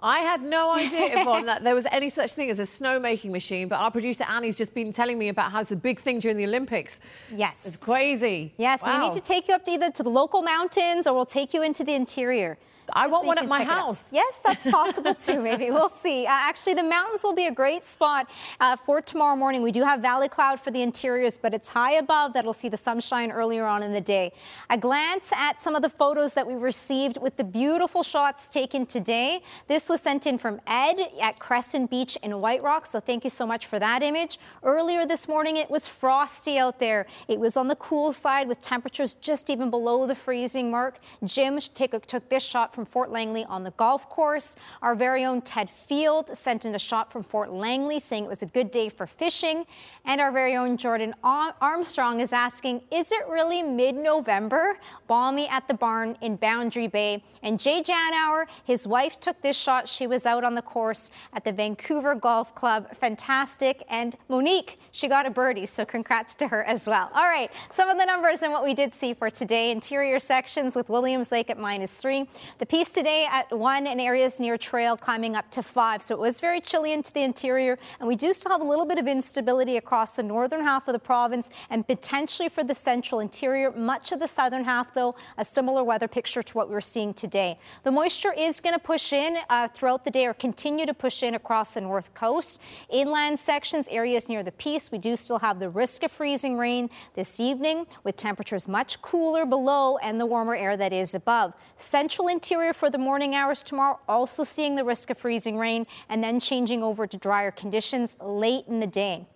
I 0.00 0.20
had 0.20 0.42
no 0.42 0.70
idea, 0.76 1.20
Yvonne, 1.20 1.46
that 1.46 1.64
there 1.64 1.74
was 1.74 1.86
any 1.90 2.08
such 2.08 2.34
thing 2.34 2.50
as 2.50 2.58
a 2.58 2.64
snowmaking 2.64 3.30
machine, 3.30 3.68
but 3.68 3.76
our 3.76 3.90
producer 3.90 4.24
Annie's 4.24 4.56
just 4.56 4.74
been 4.74 4.92
telling 4.92 5.18
me 5.18 5.28
about 5.28 5.52
how 5.52 5.60
it's 5.60 5.72
a 5.72 5.76
big 5.76 5.98
thing 5.98 6.18
during 6.18 6.36
the 6.36 6.44
Olympics. 6.44 7.00
Yes. 7.34 7.66
It's 7.66 7.76
crazy. 7.76 8.52
Yes, 8.58 8.84
wow. 8.84 8.98
we 8.98 9.06
need 9.06 9.12
to 9.14 9.20
take 9.20 9.48
you 9.48 9.54
up 9.54 9.64
to 9.64 9.70
either 9.70 9.90
to 9.90 10.02
the 10.02 10.10
local 10.10 10.42
mountains 10.42 11.06
or 11.06 11.14
we'll 11.14 11.26
take 11.26 11.54
you 11.54 11.62
into 11.62 11.84
the 11.84 11.94
interior. 11.94 12.58
I 12.92 13.06
want 13.06 13.22
so 13.22 13.28
one 13.28 13.38
at 13.38 13.48
my 13.48 13.64
house. 13.64 14.04
Yes, 14.12 14.40
that's 14.44 14.64
possible 14.64 15.14
too, 15.14 15.42
maybe. 15.42 15.70
We'll 15.70 15.90
see. 15.90 16.26
Uh, 16.26 16.30
actually, 16.30 16.74
the 16.74 16.82
mountains 16.82 17.22
will 17.22 17.34
be 17.34 17.46
a 17.46 17.52
great 17.52 17.84
spot 17.84 18.30
uh, 18.60 18.76
for 18.76 19.00
tomorrow 19.00 19.36
morning. 19.36 19.62
We 19.62 19.72
do 19.72 19.84
have 19.84 20.00
valley 20.00 20.28
cloud 20.28 20.60
for 20.60 20.70
the 20.70 20.80
interiors, 20.80 21.36
but 21.36 21.52
it's 21.52 21.68
high 21.68 21.92
above 21.92 22.32
that'll 22.32 22.52
see 22.52 22.68
the 22.68 22.76
sunshine 22.76 23.30
earlier 23.30 23.66
on 23.66 23.82
in 23.82 23.92
the 23.92 24.00
day. 24.00 24.32
A 24.70 24.78
glance 24.78 25.32
at 25.34 25.60
some 25.60 25.74
of 25.74 25.82
the 25.82 25.88
photos 25.88 26.34
that 26.34 26.46
we 26.46 26.54
received 26.54 27.18
with 27.20 27.36
the 27.36 27.44
beautiful 27.44 28.02
shots 28.02 28.48
taken 28.48 28.86
today. 28.86 29.42
This 29.68 29.88
was 29.88 30.00
sent 30.00 30.26
in 30.26 30.38
from 30.38 30.60
Ed 30.66 30.98
at 31.20 31.38
Crescent 31.38 31.90
Beach 31.90 32.16
in 32.22 32.40
White 32.40 32.62
Rock, 32.62 32.86
so 32.86 33.00
thank 33.00 33.24
you 33.24 33.30
so 33.30 33.46
much 33.46 33.66
for 33.66 33.78
that 33.78 34.02
image. 34.02 34.38
Earlier 34.62 35.04
this 35.04 35.28
morning, 35.28 35.56
it 35.56 35.70
was 35.70 35.86
frosty 35.86 36.58
out 36.58 36.78
there. 36.78 37.06
It 37.28 37.40
was 37.40 37.56
on 37.56 37.68
the 37.68 37.76
cool 37.76 38.12
side 38.12 38.48
with 38.48 38.60
temperatures 38.60 39.16
just 39.16 39.50
even 39.50 39.68
below 39.68 40.06
the 40.06 40.14
freezing 40.14 40.70
mark. 40.70 40.98
Jim 41.24 41.58
took 41.58 42.28
this 42.28 42.42
shot 42.42 42.74
from 42.76 42.84
Fort 42.84 43.10
Langley 43.10 43.44
on 43.46 43.64
the 43.64 43.72
golf 43.72 44.08
course. 44.08 44.54
Our 44.82 44.94
very 44.94 45.24
own 45.24 45.40
Ted 45.40 45.70
Field 45.70 46.36
sent 46.36 46.66
in 46.66 46.74
a 46.74 46.78
shot 46.78 47.10
from 47.10 47.22
Fort 47.22 47.50
Langley 47.50 47.98
saying 47.98 48.24
it 48.24 48.28
was 48.28 48.42
a 48.42 48.46
good 48.46 48.70
day 48.70 48.90
for 48.90 49.06
fishing. 49.06 49.64
And 50.04 50.20
our 50.20 50.30
very 50.30 50.56
own 50.56 50.76
Jordan 50.76 51.14
Armstrong 51.24 52.20
is 52.20 52.34
asking, 52.34 52.82
is 52.90 53.10
it 53.10 53.26
really 53.28 53.62
mid-November? 53.62 54.78
Balmy 55.06 55.48
at 55.48 55.66
the 55.66 55.74
barn 55.74 56.18
in 56.20 56.36
Boundary 56.36 56.86
Bay. 56.86 57.24
And 57.42 57.58
Jay 57.58 57.82
Janauer, 57.82 58.44
his 58.64 58.86
wife 58.86 59.18
took 59.18 59.40
this 59.40 59.56
shot. 59.56 59.88
She 59.88 60.06
was 60.06 60.26
out 60.26 60.44
on 60.44 60.54
the 60.54 60.62
course 60.62 61.10
at 61.32 61.44
the 61.44 61.52
Vancouver 61.52 62.14
Golf 62.14 62.54
Club. 62.54 62.94
Fantastic. 62.94 63.82
And 63.88 64.16
Monique, 64.28 64.76
she 64.92 65.08
got 65.08 65.24
a 65.24 65.30
birdie, 65.30 65.64
so 65.64 65.86
congrats 65.86 66.34
to 66.34 66.48
her 66.48 66.62
as 66.64 66.86
well. 66.86 67.10
All 67.14 67.26
right, 67.26 67.50
some 67.72 67.88
of 67.88 67.96
the 67.96 68.04
numbers 68.04 68.42
and 68.42 68.52
what 68.52 68.62
we 68.62 68.74
did 68.74 68.92
see 68.92 69.14
for 69.14 69.30
today. 69.30 69.70
Interior 69.70 70.18
sections 70.18 70.76
with 70.76 70.90
Williams 70.90 71.32
Lake 71.32 71.48
at 71.48 71.58
minus 71.58 71.92
three. 71.92 72.28
The 72.58 72.65
the 72.66 72.76
Peace 72.76 72.90
today 72.90 73.26
at 73.30 73.56
one 73.56 73.86
in 73.86 74.00
areas 74.00 74.40
near 74.40 74.58
Trail 74.58 74.96
climbing 74.96 75.36
up 75.36 75.50
to 75.52 75.62
five. 75.62 76.02
So 76.02 76.14
it 76.14 76.20
was 76.20 76.40
very 76.40 76.60
chilly 76.60 76.92
into 76.92 77.12
the 77.12 77.22
interior. 77.22 77.78
And 78.00 78.08
we 78.08 78.16
do 78.16 78.32
still 78.32 78.50
have 78.50 78.60
a 78.60 78.64
little 78.64 78.86
bit 78.86 78.98
of 78.98 79.06
instability 79.06 79.76
across 79.76 80.16
the 80.16 80.22
northern 80.22 80.64
half 80.64 80.88
of 80.88 80.92
the 80.92 80.98
province 80.98 81.48
and 81.70 81.86
potentially 81.86 82.48
for 82.48 82.64
the 82.64 82.74
central 82.74 83.20
interior. 83.20 83.70
Much 83.70 84.10
of 84.10 84.18
the 84.18 84.26
southern 84.26 84.64
half, 84.64 84.92
though, 84.94 85.14
a 85.38 85.44
similar 85.44 85.84
weather 85.84 86.08
picture 86.08 86.42
to 86.42 86.54
what 86.54 86.68
we 86.68 86.74
are 86.74 86.80
seeing 86.80 87.14
today. 87.14 87.56
The 87.84 87.92
moisture 87.92 88.32
is 88.32 88.60
going 88.60 88.74
to 88.74 88.80
push 88.80 89.12
in 89.12 89.38
uh, 89.48 89.68
throughout 89.68 90.04
the 90.04 90.10
day 90.10 90.26
or 90.26 90.34
continue 90.34 90.86
to 90.86 90.94
push 90.94 91.22
in 91.22 91.34
across 91.34 91.74
the 91.74 91.82
north 91.82 92.14
coast. 92.14 92.60
Inland 92.88 93.38
sections, 93.38 93.86
areas 93.88 94.28
near 94.28 94.42
the 94.42 94.52
Peace, 94.52 94.90
we 94.90 94.98
do 94.98 95.16
still 95.16 95.38
have 95.38 95.60
the 95.60 95.70
risk 95.70 96.02
of 96.02 96.10
freezing 96.10 96.56
rain 96.56 96.90
this 97.14 97.38
evening 97.38 97.86
with 98.02 98.16
temperatures 98.16 98.66
much 98.66 99.00
cooler 99.02 99.46
below 99.46 99.98
and 99.98 100.18
the 100.18 100.26
warmer 100.26 100.56
air 100.56 100.76
that 100.76 100.92
is 100.92 101.14
above. 101.14 101.52
Central 101.76 102.26
interior 102.26 102.55
interior 102.56 102.72
for 102.72 102.88
the 102.88 102.96
morning 102.96 103.34
hours 103.34 103.62
tomorrow, 103.62 104.00
also 104.08 104.42
seeing 104.42 104.76
the 104.76 104.84
risk 104.84 105.10
of 105.10 105.18
freezing 105.18 105.58
rain 105.58 105.86
and 106.08 106.24
then 106.24 106.40
changing 106.40 106.82
over 106.82 107.06
to 107.06 107.18
drier 107.18 107.50
conditions 107.50 108.16
late 108.18 108.64
in 108.66 108.80
the 108.80 108.86
day. 108.86 109.26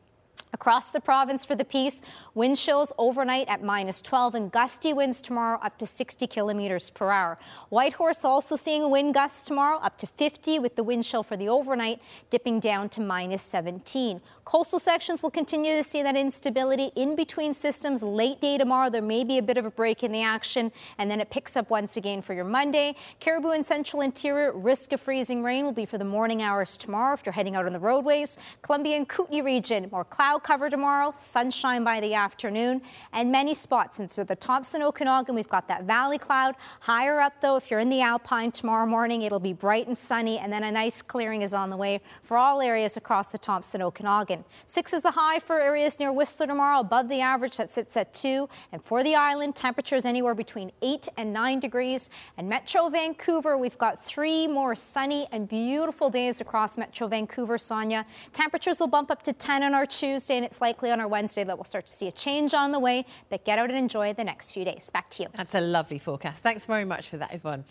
Across 0.52 0.90
the 0.90 1.00
province 1.00 1.44
for 1.44 1.54
the 1.54 1.64
Peace, 1.64 2.02
wind 2.34 2.56
chills 2.56 2.92
overnight 2.98 3.48
at 3.48 3.62
minus 3.62 4.02
12 4.02 4.34
and 4.34 4.50
gusty 4.50 4.92
winds 4.92 5.22
tomorrow 5.22 5.60
up 5.62 5.78
to 5.78 5.86
60 5.86 6.26
kilometers 6.26 6.90
per 6.90 7.12
hour. 7.12 7.38
Whitehorse 7.68 8.24
also 8.24 8.56
seeing 8.56 8.90
wind 8.90 9.14
gusts 9.14 9.44
tomorrow 9.44 9.78
up 9.78 9.96
to 9.98 10.08
50 10.08 10.58
with 10.58 10.74
the 10.74 10.82
wind 10.82 11.04
chill 11.04 11.22
for 11.22 11.36
the 11.36 11.48
overnight 11.48 12.02
dipping 12.30 12.58
down 12.58 12.88
to 12.90 13.00
minus 13.00 13.42
17. 13.42 14.20
Coastal 14.44 14.80
sections 14.80 15.22
will 15.22 15.30
continue 15.30 15.76
to 15.76 15.84
see 15.84 16.02
that 16.02 16.16
instability 16.16 16.90
in 16.96 17.14
between 17.14 17.54
systems 17.54 18.02
late 18.02 18.40
day 18.40 18.58
tomorrow. 18.58 18.90
There 18.90 19.02
may 19.02 19.22
be 19.22 19.38
a 19.38 19.42
bit 19.42 19.56
of 19.56 19.64
a 19.64 19.70
break 19.70 20.02
in 20.02 20.10
the 20.10 20.22
action 20.22 20.72
and 20.98 21.08
then 21.08 21.20
it 21.20 21.30
picks 21.30 21.56
up 21.56 21.70
once 21.70 21.96
again 21.96 22.22
for 22.22 22.34
your 22.34 22.44
Monday. 22.44 22.96
Cariboo 23.20 23.52
and 23.52 23.64
central 23.64 24.02
interior 24.02 24.52
risk 24.52 24.92
of 24.92 25.00
freezing 25.00 25.44
rain 25.44 25.64
will 25.64 25.72
be 25.72 25.86
for 25.86 25.96
the 25.96 26.04
morning 26.04 26.42
hours 26.42 26.76
tomorrow 26.76 27.14
if 27.14 27.24
you're 27.24 27.32
heading 27.32 27.54
out 27.54 27.66
on 27.66 27.72
the 27.72 27.78
roadways. 27.78 28.36
Columbia 28.62 28.96
and 28.96 29.08
Kootenay 29.08 29.42
region 29.42 29.88
more 29.92 30.04
cloud 30.04 30.39
cover 30.42 30.70
tomorrow, 30.70 31.12
sunshine 31.16 31.84
by 31.84 32.00
the 32.00 32.14
afternoon, 32.14 32.82
and 33.12 33.30
many 33.30 33.54
spots. 33.54 34.00
into 34.00 34.24
the 34.24 34.36
Thompson 34.36 34.82
Okanagan, 34.82 35.34
we've 35.34 35.48
got 35.48 35.68
that 35.68 35.84
valley 35.84 36.18
cloud. 36.18 36.54
Higher 36.80 37.20
up, 37.20 37.40
though, 37.40 37.56
if 37.56 37.70
you're 37.70 37.80
in 37.80 37.90
the 37.90 38.00
Alpine 38.00 38.50
tomorrow 38.50 38.86
morning, 38.86 39.22
it'll 39.22 39.40
be 39.40 39.52
bright 39.52 39.86
and 39.86 39.96
sunny, 39.96 40.38
and 40.38 40.52
then 40.52 40.64
a 40.64 40.70
nice 40.70 41.02
clearing 41.02 41.42
is 41.42 41.52
on 41.52 41.70
the 41.70 41.76
way 41.76 42.00
for 42.22 42.36
all 42.36 42.60
areas 42.60 42.96
across 42.96 43.32
the 43.32 43.38
Thompson 43.38 43.82
Okanagan. 43.82 44.44
Six 44.66 44.92
is 44.92 45.02
the 45.02 45.10
high 45.10 45.38
for 45.38 45.60
areas 45.60 45.98
near 45.98 46.12
Whistler 46.12 46.46
tomorrow, 46.46 46.80
above 46.80 47.08
the 47.08 47.20
average 47.20 47.56
that 47.56 47.70
sits 47.70 47.96
at 47.96 48.14
two. 48.14 48.48
And 48.72 48.82
for 48.82 49.02
the 49.02 49.14
island, 49.14 49.56
temperatures 49.56 50.04
anywhere 50.06 50.34
between 50.34 50.72
eight 50.82 51.08
and 51.16 51.32
nine 51.32 51.60
degrees. 51.60 52.10
And 52.36 52.48
Metro 52.48 52.88
Vancouver, 52.88 53.58
we've 53.58 53.78
got 53.78 54.04
three 54.04 54.46
more 54.46 54.74
sunny 54.74 55.26
and 55.32 55.48
beautiful 55.48 56.10
days 56.10 56.40
across 56.40 56.78
Metro 56.78 57.08
Vancouver, 57.08 57.58
Sonia. 57.58 58.04
Temperatures 58.32 58.80
will 58.80 58.86
bump 58.86 59.10
up 59.10 59.22
to 59.24 59.32
10 59.32 59.62
on 59.62 59.74
our 59.74 59.86
Tuesday. 59.86 60.29
Tuesday, 60.30 60.36
and 60.36 60.46
it's 60.46 60.60
likely 60.60 60.92
on 60.92 61.00
our 61.00 61.08
Wednesday 61.08 61.42
that 61.42 61.56
we'll 61.56 61.64
start 61.64 61.86
to 61.86 61.92
see 61.92 62.06
a 62.06 62.12
change 62.12 62.54
on 62.54 62.70
the 62.70 62.78
way. 62.78 63.04
But 63.30 63.44
get 63.44 63.58
out 63.58 63.68
and 63.68 63.76
enjoy 63.76 64.12
the 64.12 64.22
next 64.22 64.52
few 64.52 64.64
days. 64.64 64.88
Back 64.88 65.10
to 65.10 65.24
you. 65.24 65.28
That's 65.34 65.56
a 65.56 65.60
lovely 65.60 65.98
forecast. 65.98 66.42
Thanks 66.42 66.66
very 66.66 66.84
much 66.84 67.08
for 67.08 67.16
that, 67.16 67.34
Yvonne. 67.34 67.64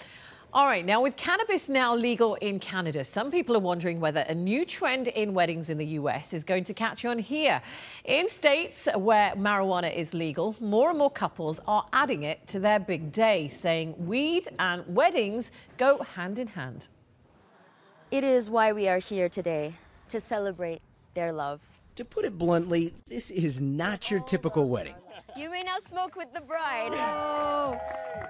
All 0.51 0.65
right, 0.65 0.83
now 0.83 0.99
with 1.01 1.15
cannabis 1.15 1.69
now 1.69 1.95
legal 1.95 2.35
in 2.35 2.59
Canada, 2.59 3.03
some 3.03 3.29
people 3.29 3.55
are 3.55 3.61
wondering 3.61 3.99
whether 3.99 4.21
a 4.21 4.33
new 4.33 4.65
trend 4.65 5.07
in 5.07 5.33
weddings 5.33 5.69
in 5.69 5.77
the 5.77 5.85
US 5.99 6.33
is 6.33 6.43
going 6.43 6.63
to 6.65 6.73
catch 6.73 7.05
on 7.05 7.19
here. 7.19 7.61
In 8.03 8.27
states 8.27 8.89
where 8.95 9.31
marijuana 9.35 9.95
is 9.95 10.13
legal, 10.13 10.55
more 10.59 10.89
and 10.89 10.97
more 10.97 11.11
couples 11.11 11.61
are 11.67 11.85
adding 11.93 12.23
it 12.23 12.45
to 12.47 12.59
their 12.59 12.79
big 12.79 13.11
day, 13.11 13.47
saying 13.47 13.93
weed 14.05 14.49
and 14.57 14.83
weddings 14.87 15.51
go 15.77 15.99
hand 16.15 16.39
in 16.39 16.47
hand. 16.47 16.87
It 18.09 18.23
is 18.23 18.49
why 18.49 18.73
we 18.73 18.87
are 18.89 18.99
here 18.99 19.29
today 19.29 19.75
to 20.09 20.19
celebrate 20.19 20.81
their 21.13 21.31
love. 21.31 21.61
To 21.99 22.05
put 22.05 22.23
it 22.23 22.37
bluntly, 22.37 22.93
this 23.09 23.29
is 23.29 23.59
not 23.59 24.09
your 24.09 24.21
typical 24.21 24.69
wedding. 24.69 24.95
You 25.35 25.49
may 25.51 25.63
now 25.63 25.79
smoke 25.85 26.15
with 26.15 26.33
the 26.33 26.39
bride. 26.39 26.93
Oh. 26.93 27.77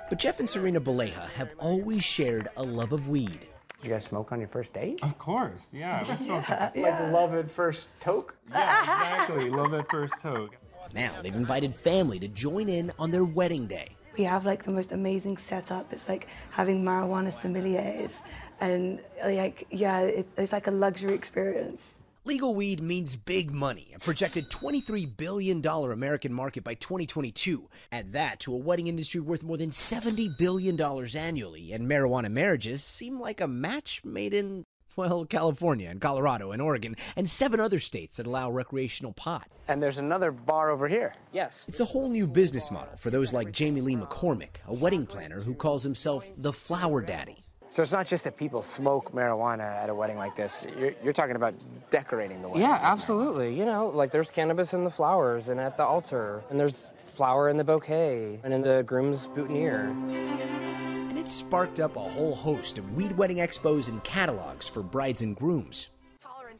But 0.09 0.17
Jeff 0.17 0.39
and 0.39 0.49
Serena 0.49 0.81
Baleja 0.81 1.29
have 1.35 1.51
always 1.59 2.03
shared 2.03 2.47
a 2.57 2.63
love 2.63 2.93
of 2.93 3.09
weed. 3.09 3.41
Did 3.41 3.83
you 3.83 3.89
guys 3.91 4.05
smoke 4.05 4.31
on 4.31 4.39
your 4.39 4.49
first 4.49 4.73
date? 4.73 4.97
Of 5.03 5.19
course, 5.19 5.67
yeah. 5.71 5.99
We 5.99 6.15
smoked. 6.25 6.49
yeah. 6.49 6.71
Like 6.73 7.13
love 7.13 7.35
at 7.35 7.51
first 7.51 7.89
toke? 7.99 8.35
Yeah, 8.49 8.79
exactly. 8.79 9.51
love 9.51 9.75
at 9.75 9.87
first 9.87 10.15
toke. 10.19 10.57
Now 10.95 11.21
they've 11.21 11.35
invited 11.35 11.75
family 11.75 12.17
to 12.21 12.27
join 12.27 12.69
in 12.69 12.91
on 12.97 13.11
their 13.11 13.23
wedding 13.23 13.67
day. 13.67 13.89
We 14.17 14.23
have 14.23 14.47
like 14.47 14.63
the 14.63 14.71
most 14.71 14.91
amazing 14.91 15.37
setup. 15.37 15.93
It's 15.93 16.09
like 16.09 16.25
having 16.49 16.83
marijuana 16.83 17.31
sommeliers, 17.31 18.15
and 18.59 18.99
like 19.23 19.67
yeah, 19.69 19.99
it, 19.99 20.27
it's 20.37 20.53
like 20.53 20.65
a 20.65 20.71
luxury 20.71 21.13
experience. 21.13 21.93
Legal 22.29 22.53
weed 22.53 22.79
means 22.79 23.15
big 23.15 23.49
money, 23.49 23.91
a 23.95 23.97
projected 23.97 24.51
$23 24.51 25.17
billion 25.17 25.65
American 25.65 26.31
market 26.31 26.63
by 26.63 26.75
2022. 26.75 27.67
Add 27.91 28.13
that 28.13 28.39
to 28.41 28.53
a 28.53 28.57
wedding 28.57 28.85
industry 28.85 29.19
worth 29.19 29.41
more 29.41 29.57
than 29.57 29.71
$70 29.71 30.37
billion 30.37 30.79
annually, 30.79 31.71
and 31.73 31.89
marijuana 31.89 32.29
marriages 32.29 32.83
seem 32.83 33.19
like 33.19 33.41
a 33.41 33.47
match 33.47 34.05
made 34.05 34.35
in 34.35 34.63
Well, 34.95 35.25
California 35.25 35.89
and 35.89 35.99
Colorado 35.99 36.51
and 36.51 36.61
Oregon 36.61 36.95
and 37.15 37.27
seven 37.27 37.59
other 37.59 37.79
states 37.79 38.17
that 38.17 38.27
allow 38.27 38.51
recreational 38.51 39.13
pot. 39.13 39.47
And 39.67 39.81
there's 39.81 39.97
another 39.97 40.31
bar 40.31 40.69
over 40.69 40.87
here. 40.87 41.15
Yes. 41.33 41.65
It's 41.67 41.79
a 41.79 41.85
whole 41.85 42.09
new 42.09 42.27
business 42.27 42.69
model 42.69 42.95
for 42.95 43.09
those 43.09 43.33
like 43.33 43.51
Jamie 43.51 43.81
Lee 43.81 43.95
McCormick, 43.95 44.57
a 44.67 44.75
wedding 44.75 45.07
planner 45.07 45.39
who 45.39 45.55
calls 45.55 45.81
himself 45.81 46.31
the 46.37 46.53
flower 46.53 47.01
daddy. 47.01 47.37
So 47.69 47.83
it's 47.83 47.91
not 47.91 48.07
just 48.07 48.23
that 48.23 48.35
people 48.35 48.63
smoke 48.63 49.11
marijuana 49.13 49.63
at 49.63 49.89
a 49.89 49.95
wedding 49.95 50.17
like 50.17 50.35
this. 50.35 50.65
You're, 50.77 50.93
you're 51.03 51.13
talking 51.13 51.35
about 51.35 51.53
decorating 51.91 52.41
the 52.41 52.47
wedding. 52.49 52.63
Yeah, 52.63 52.79
absolutely. 52.81 53.55
You 53.55 53.65
know, 53.65 53.89
like 53.89 54.11
there's 54.11 54.31
cannabis 54.31 54.73
in 54.73 54.83
the 54.83 54.89
flowers 54.89 55.49
and 55.49 55.59
at 55.59 55.77
the 55.77 55.83
altar, 55.83 56.43
and 56.49 56.59
there's 56.59 56.87
flower 56.97 57.47
in 57.47 57.57
the 57.57 57.63
bouquet 57.63 58.39
and 58.43 58.53
in 58.53 58.63
the 58.63 58.83
groom's 58.87 59.27
boutonniere. 59.27 59.89
And 59.89 61.17
it 61.17 61.27
sparked 61.27 61.79
up 61.79 61.95
a 61.95 61.99
whole 61.99 62.33
host 62.33 62.79
of 62.79 62.95
weed 62.95 63.15
wedding 63.15 63.37
expos 63.37 63.87
and 63.87 64.03
catalogs 64.03 64.67
for 64.67 64.81
brides 64.81 65.21
and 65.21 65.35
grooms. 65.35 65.89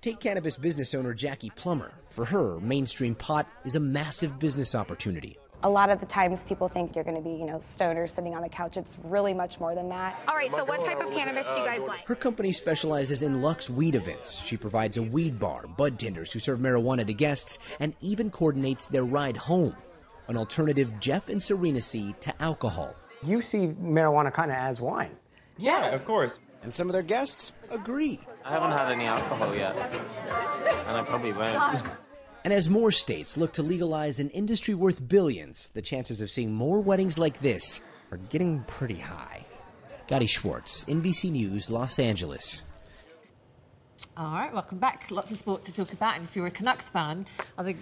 Take 0.02 0.20
cannabis 0.20 0.58
business 0.58 0.94
owner 0.94 1.14
Jackie 1.14 1.50
Plummer. 1.50 1.92
For 2.10 2.24
her, 2.26 2.60
mainstream 2.60 3.16
pot 3.16 3.48
is 3.66 3.76
a 3.76 3.80
massive 3.80 4.40
business 4.40 4.74
opportunity. 4.74 5.38
A 5.62 5.70
lot 5.70 5.90
of 5.90 6.00
the 6.00 6.06
times 6.06 6.44
people 6.46 6.70
think 6.70 6.96
you're 6.96 7.04
going 7.04 7.18
to 7.18 7.22
be, 7.22 7.32
you 7.32 7.46
know, 7.46 7.58
stoners 7.58 8.12
sitting 8.12 8.34
on 8.34 8.42
the 8.42 8.48
couch. 8.50 8.78
It's 8.78 8.98
really 9.04 9.34
much 9.34 9.60
more 9.60 9.76
than 9.76 9.90
that. 9.90 10.18
All 10.30 10.36
right, 10.36 10.50
so 10.50 10.64
what 10.64 10.82
type 10.82 11.02
of 11.02 11.12
cannabis 11.12 11.48
do 11.52 11.60
you 11.60 11.66
guys 11.66 11.82
like? 11.82 12.06
Her 12.06 12.16
company 12.16 12.54
specializes 12.54 13.24
in 13.24 13.42
Lux 13.42 13.70
weed 13.70 13.96
events. 13.96 14.40
She 14.42 14.56
provides 14.56 14.96
a 14.96 15.04
weed 15.04 15.38
bar, 15.38 15.68
bud 15.68 16.00
tenders 16.00 16.32
who 16.32 16.40
serve 16.40 16.60
marijuana 16.60 17.06
to 17.06 17.14
guests, 17.14 17.60
and 17.82 17.94
even 18.02 18.32
coordinates 18.32 18.88
their 18.88 19.04
ride 19.04 19.36
home. 19.36 19.76
An 20.30 20.38
alternative 20.38 20.98
Jeff 21.02 21.28
and 21.28 21.44
Serena 21.44 21.82
see 21.82 22.14
to 22.22 22.42
alcohol. 22.42 22.96
You 23.22 23.42
see 23.42 23.68
marijuana 23.68 24.32
kind 24.34 24.52
of 24.52 24.58
as 24.58 24.80
wine. 24.80 25.18
Yeah, 25.58 25.88
of 25.88 26.06
course. 26.06 26.40
And 26.64 26.74
some 26.74 26.88
of 26.88 26.94
their 26.94 27.04
guests 27.04 27.52
agree. 27.70 28.22
I 28.46 28.52
haven't 28.52 28.72
had 28.72 28.92
any 28.92 29.06
alcohol 29.06 29.54
yet, 29.54 29.76
and 29.76 30.98
I 30.98 31.04
probably 31.04 31.34
won't. 31.34 31.84
And 32.50 32.58
as 32.58 32.68
more 32.68 32.92
states 32.92 33.38
look 33.38 33.54
to 33.54 33.62
legalize 33.62 34.20
an 34.20 34.32
industry 34.32 34.74
worth 34.74 35.08
billions, 35.08 35.70
the 35.70 35.84
chances 35.84 36.20
of 36.20 36.32
seeing 36.32 36.52
more 36.52 36.80
weddings 36.80 37.20
like 37.20 37.40
this 37.42 37.80
are 38.10 38.18
getting 38.18 38.64
pretty 38.64 38.98
high. 38.98 39.46
Gotti 40.08 40.28
Schwartz, 40.28 40.84
NBC 40.86 41.30
News, 41.30 41.70
Los 41.70 42.00
Angeles. 42.00 42.64
All 44.18 44.32
right, 44.32 44.52
welcome 44.52 44.80
back. 44.80 45.12
Lots 45.12 45.32
of 45.32 45.38
sport 45.38 45.64
to 45.66 45.76
talk 45.76 45.94
about. 45.94 46.16
And 46.16 46.28
if 46.28 46.36
you're 46.36 46.48
a 46.48 46.50
Canucks 46.50 46.90
fan, 46.90 47.28
I 47.56 47.62
think 47.62 47.78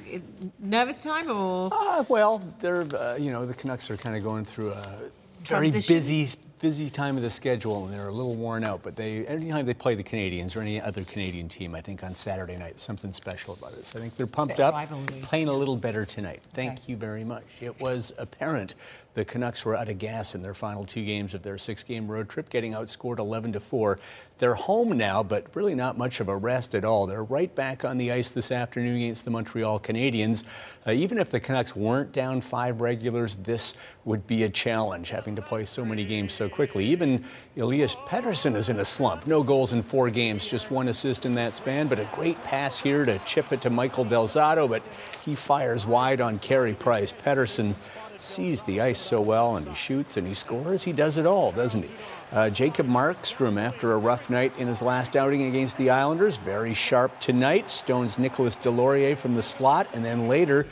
nervous 0.60 1.00
time 1.00 1.32
or 1.32 1.70
Uh, 1.72 2.04
well, 2.10 2.42
they're 2.60 2.82
uh, 2.94 3.16
you 3.16 3.32
know 3.32 3.46
the 3.46 3.54
Canucks 3.54 3.90
are 3.90 3.96
kind 3.96 4.18
of 4.18 4.24
going 4.24 4.44
through 4.44 4.72
a 4.72 5.00
very 5.46 5.70
Transition? 5.72 5.96
busy 5.96 6.28
busy 6.60 6.90
time 6.90 7.18
of 7.18 7.24
the 7.24 7.30
schedule, 7.30 7.86
and 7.86 7.94
they're 7.94 8.08
a 8.08 8.12
little 8.12 8.36
worn 8.36 8.64
out. 8.64 8.82
But 8.84 8.96
they 8.96 9.26
anytime 9.28 9.66
they 9.66 9.74
play 9.74 9.96
the 9.96 10.04
Canadiens 10.04 10.56
or 10.56 10.62
any 10.62 10.82
other 10.82 11.04
Canadian 11.04 11.50
team, 11.50 11.76
I 11.76 11.82
think 11.82 12.04
on 12.04 12.16
Saturday 12.16 12.58
night, 12.58 12.80
something 12.80 13.14
special 13.14 13.54
about 13.54 13.74
it. 13.74 13.86
So 13.86 14.00
I 14.00 14.02
think 14.02 14.16
they're 14.16 14.28
pumped 14.28 14.60
up, 14.60 14.74
rivalry. 14.74 15.22
playing 15.22 15.48
a 15.48 15.54
little 15.54 15.78
better 15.78 16.06
tonight. 16.06 16.42
Thank 16.54 16.88
you 16.90 16.96
very 16.96 17.24
much. 17.24 17.46
It 17.62 17.80
was 17.82 18.14
apparent 18.18 18.74
the 19.18 19.26
Canucks 19.26 19.66
were 19.66 19.76
out 19.76 19.90
of 19.90 19.98
gas 19.98 20.36
in 20.36 20.44
their 20.44 20.54
final 20.54 20.86
two 20.86 21.04
games 21.04 21.34
of 21.34 21.42
their 21.42 21.58
six-game 21.58 22.08
road 22.08 22.30
trip, 22.30 22.52
getting 22.52 22.74
outscored 22.74 23.18
11 23.18 23.54
to 23.54 23.60
four. 23.60 23.98
They're 24.38 24.54
home 24.54 24.96
now, 24.96 25.24
but 25.24 25.56
really 25.56 25.74
not 25.74 25.98
much 25.98 26.20
of 26.20 26.30
a 26.30 26.38
rest 26.38 26.76
at 26.76 26.86
all. 26.86 27.08
They're 27.08 27.24
right 27.24 27.54
back 27.56 27.84
on 27.84 27.98
the 27.98 28.12
ice 28.12 28.30
this 28.30 28.52
afternoon 28.52 28.98
against 28.98 29.26
the 29.26 29.32
Montreal 29.32 29.80
Canadiens. 29.80 30.44
Uh, 30.86 30.92
even 30.92 31.18
if 31.18 31.32
the 31.32 31.40
Canucks 31.40 31.76
weren't 31.76 32.12
down 32.12 32.42
five 32.42 32.80
regulars, 32.80 33.38
this 33.38 33.74
would 34.06 34.28
be 34.28 34.44
a 34.44 34.50
challenge, 34.50 35.10
having 35.10 35.36
to 35.36 35.42
play 35.42 35.66
so 35.66 35.84
many 35.84 36.06
games 36.06 36.36
so 36.36 36.48
quickly. 36.48 36.86
Even 36.86 37.26
Elias 37.58 37.96
Pettersson 38.06 38.56
is 38.56 38.70
in 38.70 38.80
a 38.80 38.86
slump. 38.86 39.26
No 39.26 39.42
goals 39.42 39.74
in 39.74 39.82
four 39.82 40.12
games, 40.12 40.46
just 40.46 40.70
one 40.70 40.90
assist 40.90 41.26
in 41.26 41.34
that 41.34 41.56
span, 41.56 41.88
but 41.88 41.98
a 41.98 42.08
great 42.14 42.38
pass 42.44 42.78
here 42.78 43.04
to 43.04 43.18
chip 43.26 43.52
it 43.52 43.62
to 43.62 43.72
Michael 43.72 44.06
Del 44.06 44.28
Zotto, 44.28 44.70
but 44.70 44.84
he 45.26 45.34
fires 45.34 45.88
wide 45.88 46.22
on 46.22 46.38
Carey 46.38 46.76
Price. 46.76 47.12
Pettersson 47.12 47.74
sees 48.22 48.62
the 48.64 48.82
ice 48.82 49.00
so 49.00 49.22
well, 49.22 49.58
and 49.58 49.68
he 49.68 49.76
shoots 49.76 50.18
and 50.18 50.28
he 50.28 50.34
scores. 50.34 50.84
He 50.84 50.92
does 50.92 51.18
it 51.18 51.26
all, 51.26 51.52
doesn't 51.52 51.84
he? 51.84 51.92
Uh, 52.32 52.50
Jacob 52.50 52.88
Markstrom, 52.88 53.60
after 53.60 53.94
a 53.94 53.98
rough 53.98 54.30
night 54.30 54.52
in 54.58 54.68
his 54.68 54.82
last 54.82 55.16
outing 55.16 55.44
against 55.44 55.78
the 55.78 55.90
Islanders, 55.90 56.38
very 56.38 56.74
sharp 56.74 57.20
tonight. 57.20 57.70
Stones 57.70 58.18
Nicolas 58.18 58.56
Deslauriers 58.58 59.18
from 59.18 59.36
the 59.36 59.44
slot, 59.44 59.88
and 59.94 60.04
then 60.04 60.28
later, 60.28 60.66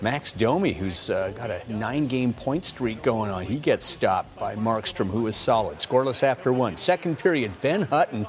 Max 0.00 0.32
Domi, 0.32 0.72
who's 0.72 1.10
uh, 1.10 1.32
got 1.36 1.50
a 1.50 1.62
nine 1.72 2.06
game 2.06 2.32
point 2.32 2.64
streak 2.64 3.02
going 3.02 3.30
on. 3.30 3.44
He 3.44 3.58
gets 3.58 3.84
stopped 3.84 4.38
by 4.38 4.56
Markstrom, 4.56 5.08
who 5.08 5.26
is 5.26 5.36
solid. 5.36 5.78
Scoreless 5.78 6.22
after 6.22 6.52
one. 6.52 6.76
Second 6.76 7.18
period, 7.18 7.52
Ben 7.60 7.82
Hutton 7.82 8.26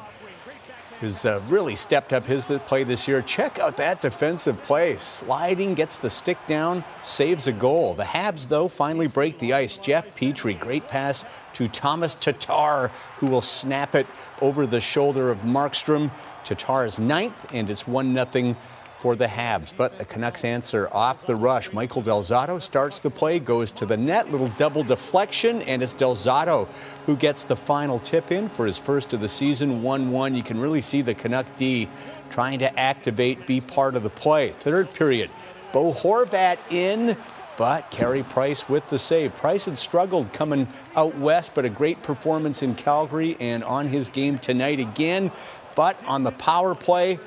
has 1.01 1.25
uh, 1.25 1.41
really 1.47 1.75
stepped 1.75 2.13
up 2.13 2.25
his 2.25 2.45
play 2.65 2.83
this 2.83 3.07
year. 3.07 3.21
Check 3.21 3.59
out 3.59 3.77
that 3.77 4.01
defensive 4.01 4.61
play. 4.61 4.95
Sliding, 4.95 5.73
gets 5.73 5.99
the 5.99 6.09
stick 6.09 6.37
down, 6.47 6.83
saves 7.03 7.47
a 7.47 7.51
goal. 7.51 7.93
The 7.93 8.03
Habs, 8.03 8.47
though, 8.47 8.67
finally 8.67 9.07
break 9.07 9.37
the 9.39 9.53
ice. 9.53 9.77
Jeff 9.77 10.15
Petry, 10.15 10.59
great 10.59 10.87
pass 10.87 11.25
to 11.53 11.67
Tomas 11.67 12.15
Tatar, 12.15 12.89
who 13.15 13.27
will 13.27 13.41
snap 13.41 13.95
it 13.95 14.07
over 14.41 14.65
the 14.65 14.79
shoulder 14.79 15.29
of 15.29 15.39
Markstrom. 15.39 16.11
Tatar's 16.43 16.97
ninth, 16.97 17.53
and 17.53 17.69
it's 17.69 17.87
1 17.87 18.13
0 18.13 18.55
for 19.01 19.15
the 19.15 19.25
Habs. 19.25 19.73
But 19.75 19.97
the 19.97 20.05
Canucks 20.05 20.45
answer 20.45 20.87
off 20.91 21.25
the 21.25 21.35
rush. 21.35 21.73
Michael 21.73 22.03
Del 22.03 22.21
Zotto 22.21 22.61
starts 22.61 22.99
the 22.99 23.09
play, 23.09 23.39
goes 23.39 23.71
to 23.71 23.87
the 23.87 23.97
net, 23.97 24.31
little 24.31 24.47
double 24.49 24.83
deflection, 24.83 25.63
and 25.63 25.81
it's 25.81 25.93
Del 25.93 26.15
Zotto 26.15 26.67
who 27.07 27.15
gets 27.15 27.43
the 27.43 27.55
final 27.55 27.97
tip 27.97 28.31
in 28.31 28.47
for 28.47 28.67
his 28.67 28.77
first 28.77 29.11
of 29.13 29.19
the 29.19 29.27
season, 29.27 29.81
1 29.81 30.11
1. 30.11 30.35
You 30.35 30.43
can 30.43 30.59
really 30.59 30.81
see 30.81 31.01
the 31.01 31.15
Canuck 31.15 31.47
D 31.57 31.89
trying 32.29 32.59
to 32.59 32.79
activate, 32.79 33.47
be 33.47 33.59
part 33.59 33.95
of 33.95 34.03
the 34.03 34.09
play. 34.11 34.49
Third 34.49 34.93
period, 34.93 35.31
Bo 35.73 35.93
Horvat 35.93 36.59
in. 36.69 37.17
But 37.57 37.91
Carey 37.91 38.23
Price 38.23 38.67
with 38.67 38.87
the 38.87 38.97
save. 38.97 39.35
Price 39.35 39.65
had 39.65 39.77
struggled 39.77 40.33
coming 40.33 40.67
out 40.95 41.15
west, 41.17 41.53
but 41.53 41.63
a 41.63 41.69
great 41.69 42.01
performance 42.01 42.63
in 42.63 42.73
Calgary 42.73 43.37
and 43.39 43.63
on 43.63 43.87
his 43.87 44.09
game 44.09 44.39
tonight 44.39 44.79
again. 44.79 45.31
But 45.75 45.97
on 46.07 46.23
the 46.23 46.31
power 46.31 46.73
play, 46.73 47.19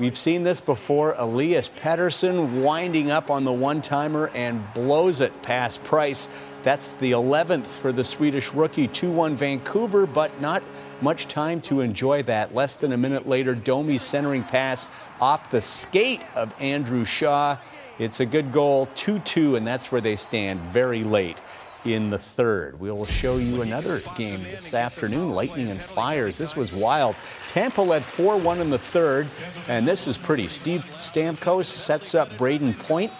We've 0.00 0.16
seen 0.16 0.44
this 0.44 0.62
before. 0.62 1.14
Elias 1.18 1.68
Pettersson 1.68 2.62
winding 2.62 3.10
up 3.10 3.30
on 3.30 3.44
the 3.44 3.52
one 3.52 3.82
timer 3.82 4.30
and 4.34 4.64
blows 4.72 5.20
it 5.20 5.42
past 5.42 5.84
Price. 5.84 6.30
That's 6.62 6.94
the 6.94 7.10
11th 7.10 7.66
for 7.66 7.92
the 7.92 8.02
Swedish 8.02 8.54
rookie. 8.54 8.88
2 8.88 9.12
1 9.12 9.36
Vancouver, 9.36 10.06
but 10.06 10.40
not 10.40 10.62
much 11.02 11.28
time 11.28 11.60
to 11.62 11.82
enjoy 11.82 12.22
that. 12.22 12.54
Less 12.54 12.76
than 12.76 12.92
a 12.92 12.96
minute 12.96 13.28
later, 13.28 13.54
Domi's 13.54 14.00
centering 14.00 14.42
pass 14.42 14.88
off 15.20 15.50
the 15.50 15.60
skate 15.60 16.24
of 16.34 16.54
Andrew 16.62 17.04
Shaw. 17.04 17.58
It's 17.98 18.20
a 18.20 18.26
good 18.26 18.52
goal, 18.52 18.88
2 18.94 19.18
2, 19.18 19.56
and 19.56 19.66
that's 19.66 19.92
where 19.92 20.00
they 20.00 20.16
stand 20.16 20.60
very 20.60 21.04
late 21.04 21.42
in 21.84 22.10
the 22.10 22.18
third. 22.18 22.78
We 22.78 22.90
will 22.90 23.06
show 23.06 23.36
you 23.36 23.62
another 23.62 24.02
game 24.16 24.42
this 24.42 24.74
afternoon 24.74 25.32
Lightning 25.32 25.68
and 25.68 25.80
Flyers. 25.80 26.36
This 26.36 26.56
was 26.56 26.72
wild. 26.72 27.16
Tampa 27.48 27.82
led 27.82 28.04
4 28.04 28.36
1 28.36 28.60
in 28.60 28.70
the 28.70 28.78
third, 28.78 29.28
and 29.68 29.86
this 29.86 30.06
is 30.06 30.18
pretty. 30.18 30.48
Steve 30.48 30.84
Stamkos 30.96 31.66
sets 31.66 32.14
up 32.14 32.28
Brayden 32.30 32.78
Point. 32.78 33.12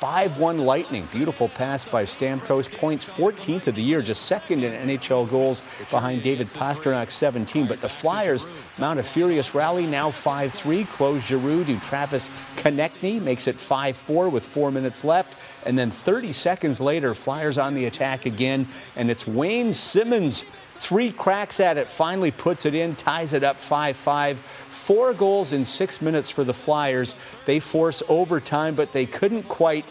5 0.00 0.40
1 0.40 0.58
Lightning. 0.58 1.06
Beautiful 1.12 1.50
pass 1.50 1.84
by 1.84 2.04
Stamkos. 2.04 2.72
Points 2.72 3.04
14th 3.04 3.66
of 3.66 3.74
the 3.74 3.82
year, 3.82 4.00
just 4.00 4.22
second 4.22 4.64
in 4.64 4.72
NHL 4.88 5.28
goals 5.28 5.60
behind 5.90 6.22
David 6.22 6.48
Pastrnak, 6.48 7.10
17. 7.10 7.66
But 7.66 7.82
the 7.82 7.88
Flyers 7.88 8.46
mount 8.78 8.98
a 8.98 9.02
furious 9.02 9.54
rally, 9.54 9.86
now 9.86 10.10
5 10.10 10.52
3. 10.52 10.84
Claude 10.84 11.20
Giroux 11.20 11.64
to 11.64 11.78
Travis 11.80 12.30
Konecny, 12.56 13.20
makes 13.20 13.46
it 13.46 13.60
5 13.60 13.94
4 13.94 14.30
with 14.30 14.46
four 14.46 14.70
minutes 14.70 15.04
left. 15.04 15.36
And 15.66 15.78
then 15.78 15.90
30 15.90 16.32
seconds 16.32 16.80
later, 16.80 17.14
Flyers 17.14 17.58
on 17.58 17.74
the 17.74 17.86
attack 17.86 18.26
again, 18.26 18.66
and 18.96 19.10
it's 19.10 19.26
Wayne 19.26 19.72
Simmonds. 19.72 20.44
Three 20.76 21.12
cracks 21.12 21.60
at 21.60 21.76
it, 21.76 21.90
finally 21.90 22.30
puts 22.30 22.64
it 22.64 22.74
in, 22.74 22.96
ties 22.96 23.34
it 23.34 23.44
up 23.44 23.60
5 23.60 23.96
5. 23.96 24.38
Four 24.38 25.12
goals 25.12 25.52
in 25.52 25.64
six 25.64 26.00
minutes 26.00 26.30
for 26.30 26.42
the 26.42 26.54
Flyers. 26.54 27.14
They 27.44 27.60
force 27.60 28.02
overtime, 28.08 28.74
but 28.74 28.92
they 28.92 29.04
couldn't 29.04 29.42
quite 29.44 29.84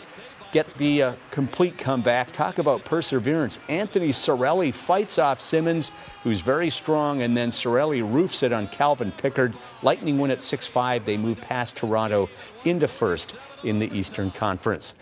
get 0.51 0.71
the 0.77 1.03
uh, 1.03 1.15
complete 1.31 1.77
comeback. 1.77 2.31
Talk 2.31 2.57
about 2.57 2.83
perseverance. 2.85 3.59
Anthony 3.69 4.09
Cirelli 4.09 4.73
fights 4.73 5.19
off 5.19 5.39
Simmons, 5.39 5.91
who's 6.23 6.41
very 6.41 6.69
strong, 6.69 7.21
and 7.21 7.37
then 7.37 7.51
Sorelli 7.51 8.01
roofs 8.01 8.43
it 8.43 8.51
on 8.51 8.67
Calvin 8.67 9.11
Pickard. 9.11 9.53
Lightning 9.83 10.17
win 10.17 10.31
at 10.31 10.41
6 10.41 10.67
5. 10.67 11.05
They 11.05 11.17
move 11.17 11.39
past 11.41 11.75
Toronto 11.75 12.29
into 12.65 12.87
first 12.87 13.35
in 13.63 13.79
the 13.79 13.95
Eastern 13.95 14.31
Conference. 14.31 14.95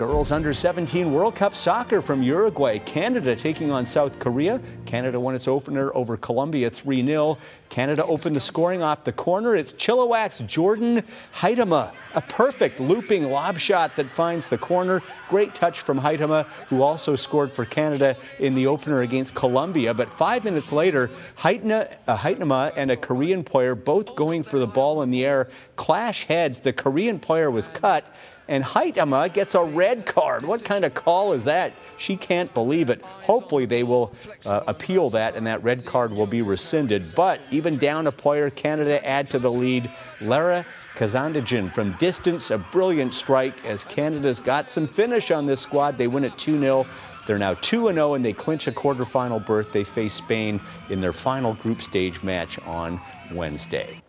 Girls 0.00 0.32
under 0.32 0.54
17 0.54 1.12
World 1.12 1.34
Cup 1.34 1.54
soccer 1.54 2.00
from 2.00 2.22
Uruguay. 2.22 2.78
Canada 2.78 3.36
taking 3.36 3.70
on 3.70 3.84
South 3.84 4.18
Korea. 4.18 4.58
Canada 4.86 5.20
won 5.20 5.34
its 5.34 5.46
opener 5.46 5.94
over 5.94 6.16
Colombia 6.16 6.70
3 6.70 7.04
0. 7.04 7.36
Canada 7.68 8.02
opened 8.06 8.34
the 8.34 8.40
scoring 8.40 8.82
off 8.82 9.04
the 9.04 9.12
corner. 9.12 9.54
It's 9.54 9.74
Chilliwack's 9.74 10.38
Jordan 10.50 11.02
Huitema. 11.34 11.92
A 12.14 12.22
perfect 12.22 12.80
looping 12.80 13.30
lob 13.30 13.58
shot 13.58 13.94
that 13.96 14.10
finds 14.10 14.48
the 14.48 14.56
corner. 14.56 15.02
Great 15.28 15.54
touch 15.54 15.82
from 15.82 16.00
Huitema, 16.00 16.46
who 16.68 16.80
also 16.80 17.14
scored 17.14 17.52
for 17.52 17.66
Canada 17.66 18.16
in 18.38 18.54
the 18.54 18.66
opener 18.66 19.02
against 19.02 19.34
Colombia. 19.34 19.92
But 19.92 20.08
five 20.08 20.44
minutes 20.44 20.72
later, 20.72 21.10
Huitema, 21.36 21.98
uh, 22.08 22.70
and 22.74 22.90
a 22.90 22.96
Korean 22.96 23.44
player, 23.44 23.74
both 23.74 24.16
going 24.16 24.44
for 24.44 24.58
the 24.58 24.66
ball 24.66 25.02
in 25.02 25.10
the 25.10 25.26
air, 25.26 25.50
clash 25.76 26.24
heads. 26.24 26.60
The 26.60 26.72
Korean 26.72 27.18
player 27.20 27.50
was 27.50 27.68
cut 27.68 28.12
and 28.50 28.64
Huitema 28.64 29.32
gets 29.32 29.54
a 29.54 29.62
red 29.62 30.04
card. 30.04 30.44
What 30.44 30.64
kind 30.64 30.84
of 30.84 30.92
call 30.92 31.32
is 31.32 31.44
that? 31.44 31.72
She 31.96 32.16
can't 32.16 32.52
believe 32.52 32.90
it. 32.90 33.00
Hopefully, 33.04 33.64
they 33.64 33.84
will 33.84 34.12
uh, 34.44 34.64
appeal 34.66 35.08
that 35.10 35.36
and 35.36 35.46
that 35.46 35.62
red 35.62 35.86
card 35.86 36.12
will 36.12 36.26
be 36.26 36.42
rescinded. 36.42 37.14
But 37.14 37.40
even 37.50 37.78
down 37.78 38.08
a 38.08 38.12
player, 38.12 38.50
Canada 38.50 39.06
add 39.06 39.28
to 39.30 39.38
the 39.38 39.50
lead. 39.50 39.88
Lara 40.20 40.66
Kazandjian 40.96 41.72
from 41.72 41.92
distance, 41.92 42.50
a 42.50 42.58
brilliant 42.58 43.14
strike 43.14 43.64
as 43.64 43.84
Canada's 43.84 44.40
got 44.40 44.68
some 44.68 44.88
finish 44.88 45.30
on 45.30 45.46
this 45.46 45.60
squad. 45.60 45.96
They 45.96 46.08
win 46.08 46.24
it 46.24 46.36
2 46.36 46.58
0. 46.58 46.86
They're 47.28 47.38
now 47.38 47.54
2 47.54 47.92
0 47.92 48.14
and 48.14 48.24
they 48.24 48.32
clinch 48.32 48.66
a 48.66 48.72
quarterfinal 48.72 49.46
berth. 49.46 49.70
They 49.70 49.84
face 49.84 50.14
Spain 50.14 50.60
in 50.88 51.00
their 51.00 51.12
final 51.12 51.54
group 51.54 51.80
stage 51.80 52.24
match 52.24 52.58
on 52.66 53.00
Wednesday. 53.32 54.02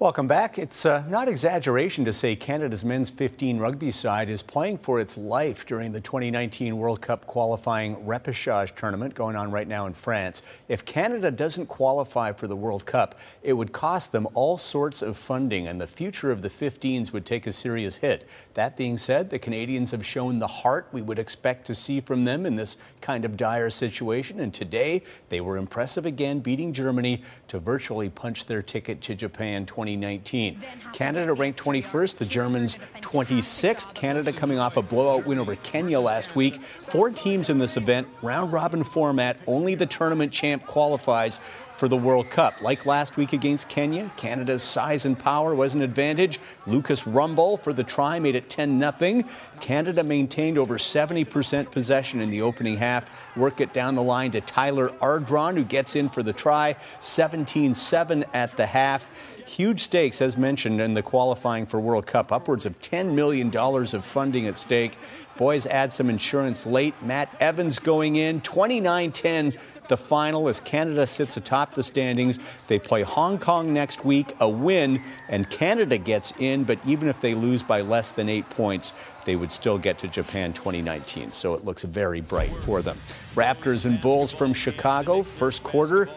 Welcome 0.00 0.26
back. 0.26 0.58
It's 0.58 0.86
uh, 0.86 1.04
not 1.08 1.28
exaggeration 1.28 2.04
to 2.06 2.12
say 2.12 2.34
Canada's 2.34 2.84
men's 2.84 3.10
15 3.10 3.58
rugby 3.58 3.92
side 3.92 4.28
is 4.28 4.42
playing 4.42 4.78
for 4.78 4.98
its 4.98 5.16
life 5.16 5.64
during 5.66 5.92
the 5.92 6.00
2019 6.00 6.76
World 6.76 7.00
Cup 7.00 7.28
qualifying 7.28 7.94
repechage 7.98 8.74
tournament 8.74 9.14
going 9.14 9.36
on 9.36 9.52
right 9.52 9.68
now 9.68 9.86
in 9.86 9.92
France. 9.92 10.42
If 10.66 10.84
Canada 10.84 11.30
doesn't 11.30 11.66
qualify 11.66 12.32
for 12.32 12.48
the 12.48 12.56
World 12.56 12.84
Cup, 12.86 13.20
it 13.44 13.52
would 13.52 13.70
cost 13.70 14.10
them 14.10 14.26
all 14.34 14.58
sorts 14.58 15.00
of 15.00 15.16
funding 15.16 15.68
and 15.68 15.80
the 15.80 15.86
future 15.86 16.32
of 16.32 16.42
the 16.42 16.50
15s 16.50 17.12
would 17.12 17.24
take 17.24 17.46
a 17.46 17.52
serious 17.52 17.98
hit. 17.98 18.28
That 18.54 18.76
being 18.76 18.98
said, 18.98 19.30
the 19.30 19.38
Canadians 19.38 19.92
have 19.92 20.04
shown 20.04 20.38
the 20.38 20.48
heart 20.48 20.88
we 20.90 21.02
would 21.02 21.20
expect 21.20 21.68
to 21.68 21.74
see 21.74 22.00
from 22.00 22.24
them 22.24 22.46
in 22.46 22.56
this 22.56 22.78
kind 23.00 23.24
of 23.24 23.36
dire 23.36 23.70
situation 23.70 24.40
and 24.40 24.52
today 24.52 25.02
they 25.28 25.40
were 25.40 25.56
impressive 25.56 26.04
again 26.04 26.40
beating 26.40 26.72
Germany 26.72 27.22
to 27.46 27.60
virtually 27.60 28.10
punch 28.10 28.46
their 28.46 28.60
ticket 28.60 29.00
to 29.02 29.14
Japan 29.14 29.64
20 29.64 29.83
2019. 29.84 30.58
Canada 30.92 31.32
ranked 31.34 31.62
21st, 31.62 32.16
the 32.16 32.24
Germans 32.24 32.76
26th. 33.00 33.92
Canada 33.94 34.32
coming 34.32 34.58
off 34.58 34.76
a 34.76 34.82
blowout 34.82 35.26
win 35.26 35.38
over 35.38 35.56
Kenya 35.56 36.00
last 36.00 36.34
week. 36.34 36.62
Four 36.62 37.10
teams 37.10 37.50
in 37.50 37.58
this 37.58 37.76
event, 37.76 38.08
round 38.22 38.52
robin 38.52 38.82
format. 38.82 39.38
Only 39.46 39.74
the 39.74 39.86
tournament 39.86 40.32
champ 40.32 40.66
qualifies 40.66 41.38
for 41.74 41.88
the 41.88 41.96
World 41.96 42.30
Cup. 42.30 42.62
Like 42.62 42.86
last 42.86 43.16
week 43.16 43.32
against 43.32 43.68
Kenya, 43.68 44.10
Canada's 44.16 44.62
size 44.62 45.04
and 45.04 45.18
power 45.18 45.54
was 45.54 45.74
an 45.74 45.82
advantage. 45.82 46.38
Lucas 46.66 47.02
Rumball 47.02 47.60
for 47.60 47.72
the 47.72 47.82
try 47.82 48.18
made 48.18 48.36
it 48.36 48.48
10 48.48 48.78
0. 48.78 49.22
Canada 49.60 50.02
maintained 50.04 50.56
over 50.56 50.78
70% 50.78 51.70
possession 51.70 52.20
in 52.20 52.30
the 52.30 52.42
opening 52.42 52.76
half. 52.76 53.36
Work 53.36 53.60
it 53.60 53.72
down 53.72 53.96
the 53.96 54.02
line 54.02 54.30
to 54.32 54.40
Tyler 54.40 54.90
Ardron, 55.00 55.56
who 55.56 55.64
gets 55.64 55.96
in 55.96 56.08
for 56.08 56.22
the 56.22 56.32
try. 56.32 56.76
17 57.00 57.74
7 57.74 58.24
at 58.32 58.56
the 58.56 58.66
half. 58.66 59.33
Huge 59.54 59.82
stakes, 59.82 60.20
as 60.20 60.36
mentioned, 60.36 60.80
in 60.80 60.94
the 60.94 61.02
qualifying 61.02 61.64
for 61.64 61.78
World 61.78 62.06
Cup. 62.06 62.32
Upwards 62.32 62.66
of 62.66 62.76
$10 62.80 63.14
million 63.14 63.56
of 63.56 64.04
funding 64.04 64.48
at 64.48 64.56
stake. 64.56 64.98
Boys 65.38 65.64
add 65.66 65.92
some 65.92 66.10
insurance 66.10 66.66
late. 66.66 66.92
Matt 67.00 67.32
Evans 67.40 67.78
going 67.78 68.16
in. 68.16 68.40
29 68.40 69.12
10, 69.12 69.54
the 69.86 69.96
final 69.96 70.48
as 70.48 70.58
Canada 70.58 71.06
sits 71.06 71.36
atop 71.36 71.72
the 71.74 71.84
standings. 71.84 72.40
They 72.66 72.80
play 72.80 73.02
Hong 73.02 73.38
Kong 73.38 73.72
next 73.72 74.04
week. 74.04 74.34
A 74.40 74.48
win, 74.48 75.00
and 75.28 75.48
Canada 75.50 75.98
gets 75.98 76.32
in, 76.40 76.64
but 76.64 76.84
even 76.84 77.08
if 77.08 77.20
they 77.20 77.34
lose 77.34 77.62
by 77.62 77.80
less 77.80 78.10
than 78.10 78.28
eight 78.28 78.50
points, 78.50 78.92
they 79.24 79.36
would 79.36 79.52
still 79.52 79.78
get 79.78 80.00
to 80.00 80.08
Japan 80.08 80.52
2019. 80.52 81.30
So 81.30 81.54
it 81.54 81.64
looks 81.64 81.84
very 81.84 82.22
bright 82.22 82.54
for 82.56 82.82
them. 82.82 82.98
Raptors 83.36 83.86
and 83.86 84.00
Bulls 84.00 84.34
from 84.34 84.52
Chicago, 84.52 85.22
first 85.22 85.62
quarter. 85.62 86.08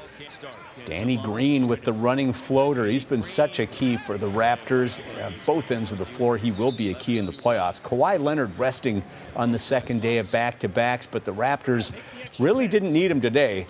Danny 0.87 1.17
Green 1.17 1.67
with 1.67 1.83
the 1.83 1.91
running 1.91 2.31
floater. 2.31 2.85
He's 2.85 3.03
been 3.03 3.21
such 3.21 3.59
a 3.59 3.65
key 3.65 3.97
for 3.97 4.17
the 4.17 4.29
Raptors 4.29 5.01
at 5.21 5.33
both 5.45 5.69
ends 5.69 5.91
of 5.91 5.97
the 5.97 6.05
floor. 6.05 6.37
He 6.37 6.51
will 6.51 6.71
be 6.71 6.91
a 6.91 6.93
key 6.93 7.17
in 7.17 7.25
the 7.25 7.33
playoffs. 7.33 7.81
Kawhi 7.81 8.17
Leonard 8.17 8.57
resting 8.57 9.03
on 9.35 9.51
the 9.51 9.59
second 9.59 10.01
day 10.01 10.17
of 10.17 10.31
back 10.31 10.59
to 10.59 10.69
backs, 10.69 11.05
but 11.05 11.25
the 11.25 11.33
Raptors 11.33 11.91
really 12.39 12.69
didn't 12.69 12.93
need 12.93 13.11
him 13.11 13.19
today 13.19 13.67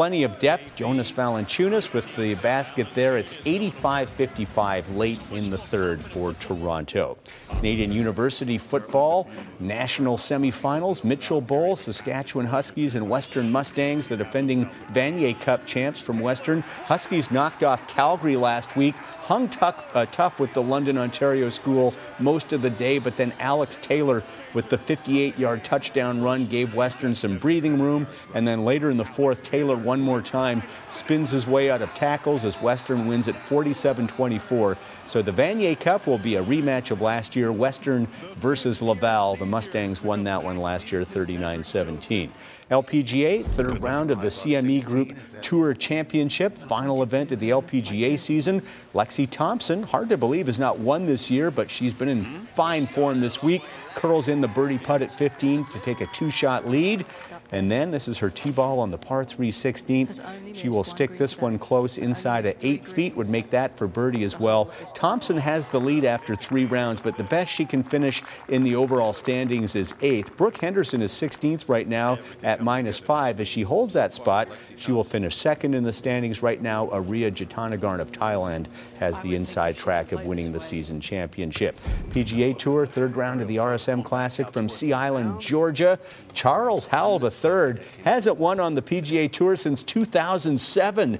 plenty 0.00 0.22
of 0.22 0.38
depth. 0.38 0.74
Jonas 0.76 1.12
Valanciunas 1.12 1.92
with 1.92 2.16
the 2.16 2.32
basket 2.36 2.86
there. 2.94 3.18
It's 3.18 3.34
85-55 3.34 4.96
late 4.96 5.20
in 5.30 5.50
the 5.50 5.58
third 5.58 6.02
for 6.02 6.32
Toronto. 6.32 7.18
Canadian 7.50 7.92
University 7.92 8.56
football, 8.56 9.28
national 9.58 10.16
semifinals, 10.16 11.04
Mitchell 11.04 11.42
Bowl, 11.42 11.76
Saskatchewan 11.76 12.46
Huskies 12.46 12.94
and 12.94 13.10
Western 13.10 13.52
Mustangs, 13.52 14.08
the 14.08 14.16
defending 14.16 14.64
Vanier 14.94 15.38
Cup 15.38 15.66
champs 15.66 16.00
from 16.00 16.18
Western. 16.18 16.62
Huskies 16.62 17.30
knocked 17.30 17.62
off 17.62 17.86
Calgary 17.86 18.36
last 18.36 18.74
week, 18.76 18.96
hung 18.96 19.50
tuck, 19.50 19.86
uh, 19.94 20.06
tough 20.06 20.40
with 20.40 20.54
the 20.54 20.62
London, 20.62 20.96
Ontario 20.96 21.50
school 21.50 21.92
most 22.18 22.54
of 22.54 22.62
the 22.62 22.70
day, 22.70 22.98
but 22.98 23.18
then 23.18 23.34
Alex 23.38 23.76
Taylor 23.82 24.24
with 24.54 24.70
the 24.70 24.78
58-yard 24.78 25.62
touchdown 25.62 26.22
run 26.22 26.46
gave 26.46 26.74
Western 26.74 27.14
some 27.14 27.36
breathing 27.36 27.78
room, 27.78 28.06
and 28.34 28.48
then 28.48 28.64
later 28.64 28.90
in 28.90 28.96
the 28.96 29.04
fourth, 29.04 29.42
Taylor 29.42 29.76
one 29.90 30.00
more 30.00 30.22
time, 30.22 30.62
spins 30.86 31.32
his 31.32 31.48
way 31.48 31.68
out 31.68 31.82
of 31.82 31.92
tackles 31.94 32.44
as 32.44 32.54
Western 32.62 33.08
wins 33.08 33.26
at 33.26 33.34
47 33.34 34.06
24. 34.06 34.78
So 35.04 35.20
the 35.20 35.32
Vanier 35.32 35.78
Cup 35.80 36.06
will 36.06 36.16
be 36.16 36.36
a 36.36 36.44
rematch 36.44 36.92
of 36.92 37.00
last 37.00 37.34
year, 37.34 37.50
Western 37.50 38.06
versus 38.36 38.80
Laval. 38.80 39.34
The 39.34 39.46
Mustangs 39.46 40.00
won 40.00 40.22
that 40.22 40.44
one 40.44 40.58
last 40.58 40.92
year 40.92 41.02
39 41.02 41.64
17. 41.64 42.32
LPGA, 42.70 43.44
third 43.44 43.82
round 43.82 44.12
of 44.12 44.20
the 44.20 44.28
CME 44.28 44.84
Group 44.84 45.12
Tour 45.42 45.74
Championship, 45.74 46.56
final 46.56 47.02
event 47.02 47.32
of 47.32 47.40
the 47.40 47.50
LPGA 47.50 48.16
season. 48.16 48.62
Lexi 48.94 49.28
Thompson, 49.28 49.82
hard 49.82 50.08
to 50.10 50.16
believe, 50.16 50.46
has 50.46 50.60
not 50.60 50.78
won 50.78 51.04
this 51.04 51.28
year, 51.32 51.50
but 51.50 51.68
she's 51.68 51.92
been 51.92 52.08
in 52.08 52.46
fine 52.46 52.86
form 52.86 53.18
this 53.18 53.42
week. 53.42 53.64
Curls 53.96 54.28
in 54.28 54.40
the 54.40 54.46
birdie 54.46 54.78
putt 54.78 55.02
at 55.02 55.10
15 55.10 55.64
to 55.64 55.80
take 55.80 56.00
a 56.00 56.06
two 56.12 56.30
shot 56.30 56.68
lead. 56.68 57.04
And 57.52 57.70
then 57.70 57.90
this 57.90 58.08
is 58.08 58.18
her 58.18 58.30
tee 58.30 58.50
ball 58.50 58.80
on 58.80 58.90
the 58.90 58.98
par 58.98 59.24
3 59.24 59.50
16th. 59.50 60.20
She 60.54 60.68
will 60.68 60.84
stick 60.84 61.18
this 61.18 61.38
one 61.38 61.58
close 61.58 61.98
inside 61.98 62.46
at 62.46 62.56
eight 62.62 62.84
feet, 62.84 63.16
would 63.16 63.28
make 63.28 63.50
that 63.50 63.76
for 63.76 63.86
birdie 63.86 64.24
as 64.24 64.38
well. 64.38 64.66
Thompson 64.94 65.36
has 65.36 65.66
the 65.66 65.80
lead 65.80 66.04
after 66.04 66.34
three 66.36 66.64
rounds, 66.64 67.00
but 67.00 67.16
the 67.16 67.24
best 67.24 67.52
she 67.52 67.64
can 67.64 67.82
finish 67.82 68.22
in 68.48 68.62
the 68.62 68.76
overall 68.76 69.12
standings 69.12 69.74
is 69.74 69.94
eighth. 70.02 70.36
Brooke 70.36 70.56
Henderson 70.58 71.02
is 71.02 71.12
16th 71.12 71.68
right 71.68 71.88
now 71.88 72.18
at 72.42 72.62
minus 72.62 72.98
five. 72.98 73.40
As 73.40 73.48
she 73.48 73.62
holds 73.62 73.92
that 73.94 74.12
spot, 74.12 74.48
she 74.76 74.92
will 74.92 75.04
finish 75.04 75.34
second 75.36 75.74
in 75.74 75.84
the 75.84 75.92
standings 75.92 76.42
right 76.42 76.60
now. 76.60 76.86
Ariya 76.88 77.32
Jutanugarn 77.32 78.00
of 78.00 78.12
Thailand 78.12 78.66
has 78.98 79.20
the 79.20 79.34
inside 79.34 79.76
track 79.76 80.12
of 80.12 80.24
winning 80.24 80.52
the 80.52 80.60
season 80.60 81.00
championship. 81.00 81.74
PGA 82.10 82.56
Tour, 82.56 82.86
third 82.86 83.16
round 83.16 83.40
of 83.40 83.48
the 83.48 83.56
RSM 83.56 84.04
Classic 84.04 84.48
from 84.50 84.68
Sea 84.68 84.92
Island, 84.92 85.40
Georgia. 85.40 85.98
Charles 86.32 86.86
Howell 86.86 87.18
III 87.44 87.82
hasn't 88.04 88.36
won 88.38 88.60
on 88.60 88.74
the 88.74 88.82
PGA 88.82 89.30
Tour 89.30 89.56
since 89.56 89.82
2007, 89.82 91.18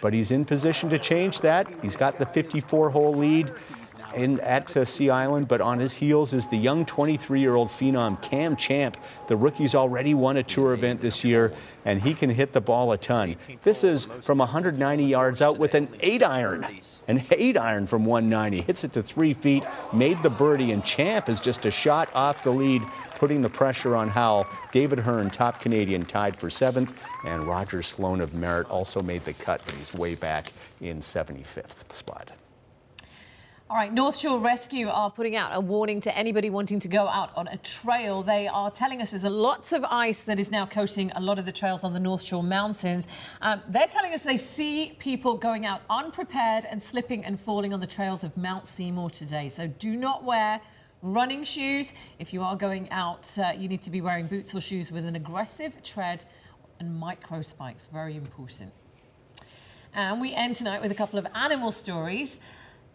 but 0.00 0.12
he's 0.12 0.30
in 0.30 0.44
position 0.44 0.88
to 0.90 0.98
change 0.98 1.40
that. 1.40 1.66
He's 1.82 1.96
got 1.96 2.18
the 2.18 2.26
54 2.26 2.90
hole 2.90 3.14
lead 3.14 3.52
in, 4.14 4.40
at 4.40 4.76
uh, 4.76 4.84
Sea 4.84 5.10
Island, 5.10 5.48
but 5.48 5.60
on 5.60 5.78
his 5.78 5.94
heels 5.94 6.32
is 6.32 6.46
the 6.46 6.56
young 6.56 6.84
23-year-old 6.84 7.68
phenom 7.68 8.20
Cam 8.22 8.56
Champ. 8.56 8.96
The 9.28 9.36
rookie's 9.36 9.74
already 9.74 10.14
won 10.14 10.36
a 10.36 10.42
tour 10.42 10.74
event 10.74 11.00
this 11.00 11.24
year, 11.24 11.52
and 11.84 12.00
he 12.00 12.14
can 12.14 12.30
hit 12.30 12.52
the 12.52 12.60
ball 12.60 12.92
a 12.92 12.98
ton. 12.98 13.36
This 13.62 13.84
is 13.84 14.06
from 14.22 14.38
190 14.38 15.04
yards 15.04 15.42
out 15.42 15.58
with 15.58 15.74
an 15.74 15.88
eight 16.00 16.22
iron. 16.22 16.66
An 17.08 17.22
eight 17.32 17.56
iron 17.56 17.86
from 17.86 18.04
190. 18.04 18.62
Hits 18.62 18.84
it 18.84 18.92
to 18.92 19.02
three 19.02 19.34
feet, 19.34 19.64
made 19.92 20.22
the 20.22 20.30
birdie, 20.30 20.72
and 20.72 20.84
Champ 20.84 21.28
is 21.28 21.40
just 21.40 21.66
a 21.66 21.70
shot 21.70 22.08
off 22.14 22.44
the 22.44 22.52
lead, 22.52 22.82
putting 23.16 23.42
the 23.42 23.50
pressure 23.50 23.96
on 23.96 24.08
Howell. 24.08 24.46
David 24.72 24.98
Hearn, 24.98 25.30
top 25.30 25.60
Canadian, 25.60 26.04
tied 26.04 26.36
for 26.36 26.50
seventh, 26.50 27.04
and 27.24 27.44
Roger 27.44 27.82
Sloan 27.82 28.20
of 28.20 28.34
Merritt 28.34 28.70
also 28.70 29.02
made 29.02 29.24
the 29.24 29.32
cut, 29.32 29.62
but 29.64 29.74
he's 29.74 29.94
way 29.94 30.14
back 30.14 30.52
in 30.80 31.00
75th 31.00 31.92
spot. 31.92 32.30
All 33.72 33.78
right, 33.78 33.90
North 33.90 34.18
Shore 34.18 34.38
Rescue 34.38 34.90
are 34.90 35.10
putting 35.10 35.34
out 35.34 35.56
a 35.56 35.58
warning 35.58 35.98
to 36.02 36.14
anybody 36.14 36.50
wanting 36.50 36.78
to 36.80 36.88
go 36.88 37.08
out 37.08 37.34
on 37.34 37.48
a 37.48 37.56
trail. 37.56 38.22
They 38.22 38.46
are 38.46 38.70
telling 38.70 39.00
us 39.00 39.12
there's 39.12 39.24
lots 39.24 39.72
of 39.72 39.82
ice 39.84 40.24
that 40.24 40.38
is 40.38 40.50
now 40.50 40.66
coating 40.66 41.10
a 41.12 41.20
lot 41.22 41.38
of 41.38 41.46
the 41.46 41.52
trails 41.52 41.82
on 41.82 41.94
the 41.94 41.98
North 41.98 42.20
Shore 42.20 42.42
Mountains. 42.42 43.08
Um, 43.40 43.62
they're 43.66 43.86
telling 43.86 44.12
us 44.12 44.24
they 44.24 44.36
see 44.36 44.94
people 44.98 45.38
going 45.38 45.64
out 45.64 45.80
unprepared 45.88 46.66
and 46.66 46.82
slipping 46.82 47.24
and 47.24 47.40
falling 47.40 47.72
on 47.72 47.80
the 47.80 47.86
trails 47.86 48.22
of 48.24 48.36
Mount 48.36 48.66
Seymour 48.66 49.08
today. 49.08 49.48
So 49.48 49.68
do 49.68 49.96
not 49.96 50.22
wear 50.22 50.60
running 51.00 51.42
shoes. 51.42 51.94
If 52.18 52.34
you 52.34 52.42
are 52.42 52.56
going 52.56 52.90
out, 52.90 53.30
uh, 53.38 53.52
you 53.56 53.68
need 53.68 53.80
to 53.84 53.90
be 53.90 54.02
wearing 54.02 54.26
boots 54.26 54.54
or 54.54 54.60
shoes 54.60 54.92
with 54.92 55.06
an 55.06 55.16
aggressive 55.16 55.82
tread 55.82 56.26
and 56.78 56.94
micro 56.94 57.40
spikes. 57.40 57.88
Very 57.90 58.18
important. 58.18 58.70
And 59.94 60.20
we 60.20 60.34
end 60.34 60.56
tonight 60.56 60.82
with 60.82 60.92
a 60.92 60.94
couple 60.94 61.18
of 61.18 61.26
animal 61.34 61.72
stories. 61.72 62.38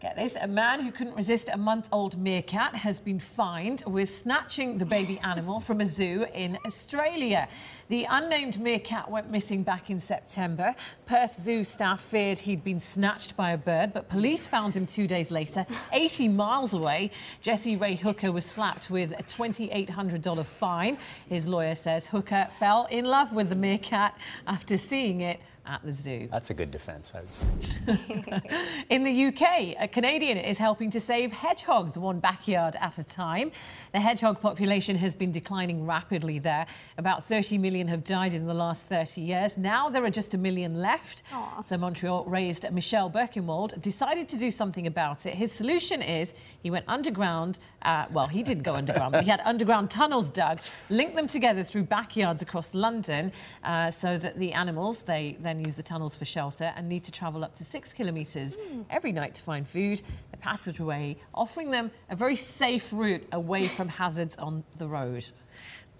Get 0.00 0.14
this, 0.14 0.36
a 0.40 0.46
man 0.46 0.84
who 0.84 0.92
couldn't 0.92 1.16
resist 1.16 1.50
a 1.52 1.56
month-old 1.56 2.16
meerkat 2.16 2.72
has 2.76 3.00
been 3.00 3.18
fined 3.18 3.82
with 3.84 4.08
snatching 4.08 4.78
the 4.78 4.84
baby 4.84 5.18
animal 5.24 5.58
from 5.58 5.80
a 5.80 5.86
zoo 5.86 6.24
in 6.32 6.56
Australia. 6.64 7.48
The 7.88 8.06
unnamed 8.08 8.60
meerkat 8.60 9.10
went 9.10 9.28
missing 9.28 9.64
back 9.64 9.90
in 9.90 9.98
September. 9.98 10.76
Perth 11.06 11.42
Zoo 11.42 11.64
staff 11.64 12.00
feared 12.00 12.38
he'd 12.38 12.62
been 12.62 12.78
snatched 12.78 13.36
by 13.36 13.50
a 13.50 13.58
bird, 13.58 13.92
but 13.92 14.08
police 14.08 14.46
found 14.46 14.76
him 14.76 14.86
two 14.86 15.08
days 15.08 15.32
later, 15.32 15.66
80 15.92 16.28
miles 16.28 16.74
away. 16.74 17.10
Jesse 17.40 17.74
Ray 17.74 17.96
Hooker 17.96 18.30
was 18.30 18.44
slapped 18.44 18.90
with 18.90 19.10
a 19.18 19.24
$2,800 19.24 20.46
fine. 20.46 20.96
His 21.28 21.48
lawyer 21.48 21.74
says 21.74 22.06
Hooker 22.06 22.46
fell 22.56 22.86
in 22.92 23.04
love 23.04 23.32
with 23.32 23.48
the 23.48 23.56
meerkat 23.56 24.16
after 24.46 24.76
seeing 24.76 25.22
it 25.22 25.40
at 25.68 25.84
the 25.84 25.92
zoo. 25.92 26.28
That's 26.30 26.50
a 26.50 26.54
good 26.54 26.70
defense. 26.70 27.12
I 27.14 27.20
would 27.20 27.64
say. 28.42 28.84
In 28.90 29.04
the 29.04 29.26
UK, 29.26 29.76
a 29.78 29.86
Canadian 29.86 30.38
is 30.38 30.58
helping 30.58 30.90
to 30.90 31.00
save 31.00 31.30
hedgehogs 31.30 31.98
one 31.98 32.20
backyard 32.20 32.76
at 32.80 32.98
a 32.98 33.04
time. 33.04 33.52
The 33.92 34.00
hedgehog 34.00 34.40
population 34.40 34.96
has 34.96 35.14
been 35.14 35.32
declining 35.32 35.86
rapidly 35.86 36.38
there. 36.38 36.66
About 36.96 37.24
30 37.24 37.58
million 37.58 37.88
have 37.88 38.04
died 38.04 38.34
in 38.34 38.46
the 38.46 38.54
last 38.54 38.86
30 38.86 39.20
years. 39.20 39.56
Now 39.56 39.88
there 39.88 40.04
are 40.04 40.10
just 40.10 40.34
a 40.34 40.38
million 40.38 40.80
left. 40.80 41.22
So 41.66 41.76
Montreal 41.76 42.24
raised 42.24 42.70
Michel 42.72 43.10
Birkenwald 43.10 43.80
decided 43.82 44.28
to 44.30 44.36
do 44.36 44.50
something 44.50 44.86
about 44.86 45.26
it. 45.26 45.34
His 45.34 45.52
solution 45.52 46.02
is 46.02 46.34
he 46.62 46.70
went 46.70 46.84
underground. 46.88 47.58
Uh, 47.82 48.06
well, 48.12 48.26
he 48.26 48.42
didn't 48.42 48.64
go 48.64 48.74
underground, 48.74 49.12
but 49.12 49.24
he 49.24 49.30
had 49.30 49.40
underground 49.44 49.90
tunnels 49.90 50.30
dug, 50.30 50.60
linked 50.90 51.14
them 51.14 51.28
together 51.28 51.62
through 51.62 51.84
backyards 51.84 52.42
across 52.42 52.74
London 52.74 53.32
uh, 53.64 53.90
so 53.90 54.18
that 54.18 54.38
the 54.38 54.52
animals, 54.52 55.02
they 55.02 55.36
then 55.40 55.57
use 55.64 55.74
the 55.74 55.82
tunnels 55.82 56.14
for 56.14 56.24
shelter 56.24 56.72
and 56.76 56.88
need 56.88 57.04
to 57.04 57.12
travel 57.12 57.44
up 57.44 57.54
to 57.56 57.64
six 57.64 57.92
kilometres 57.92 58.56
every 58.90 59.12
night 59.12 59.34
to 59.34 59.42
find 59.42 59.66
food. 59.66 60.02
The 60.30 60.36
passageway 60.36 61.16
offering 61.34 61.70
them 61.70 61.90
a 62.10 62.16
very 62.16 62.36
safe 62.36 62.92
route 62.92 63.26
away 63.32 63.68
from 63.76 63.88
hazards 63.88 64.36
on 64.36 64.64
the 64.78 64.88
road. 64.88 65.26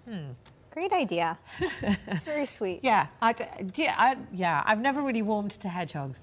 Hmm. 0.07 0.31
Great 0.71 0.93
idea. 0.93 1.37
it's 2.07 2.25
very 2.25 2.45
sweet. 2.45 2.81
Yeah, 2.83 3.07
I, 3.21 3.35
yeah, 3.75 3.95
I, 3.97 4.17
yeah, 4.31 4.63
I've 4.65 4.79
never 4.79 5.01
really 5.01 5.23
warmed 5.23 5.51
to 5.51 5.67
hedgehogs, 5.67 6.19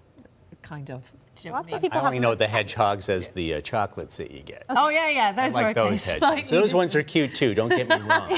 kind 0.62 0.90
of. 0.90 1.02
Do 1.36 1.48
you 1.48 1.52
know 1.52 1.60
what 1.60 1.74
I 1.74 1.80
mean? 1.80 1.92
I 1.92 2.00
only 2.06 2.18
know 2.18 2.34
the 2.34 2.46
hedgehogs 2.48 3.08
as 3.10 3.28
the 3.28 3.54
uh, 3.54 3.60
chocolates 3.60 4.16
that 4.16 4.30
you 4.30 4.42
get. 4.42 4.64
Oh 4.70 4.88
yeah, 4.88 5.08
yeah, 5.10 5.28
I 5.28 5.32
those 5.32 5.54
like 5.54 5.66
are 5.66 5.68
okay. 5.70 5.90
those 5.90 6.04
hedgehogs. 6.04 6.48
Slightly 6.48 6.58
Those 6.58 6.72
ones 6.72 6.96
are 6.96 7.02
cute 7.14 7.34
too. 7.34 7.54
Don't 7.54 7.68
get 7.68 7.88
me 7.88 7.96
wrong, 7.96 8.28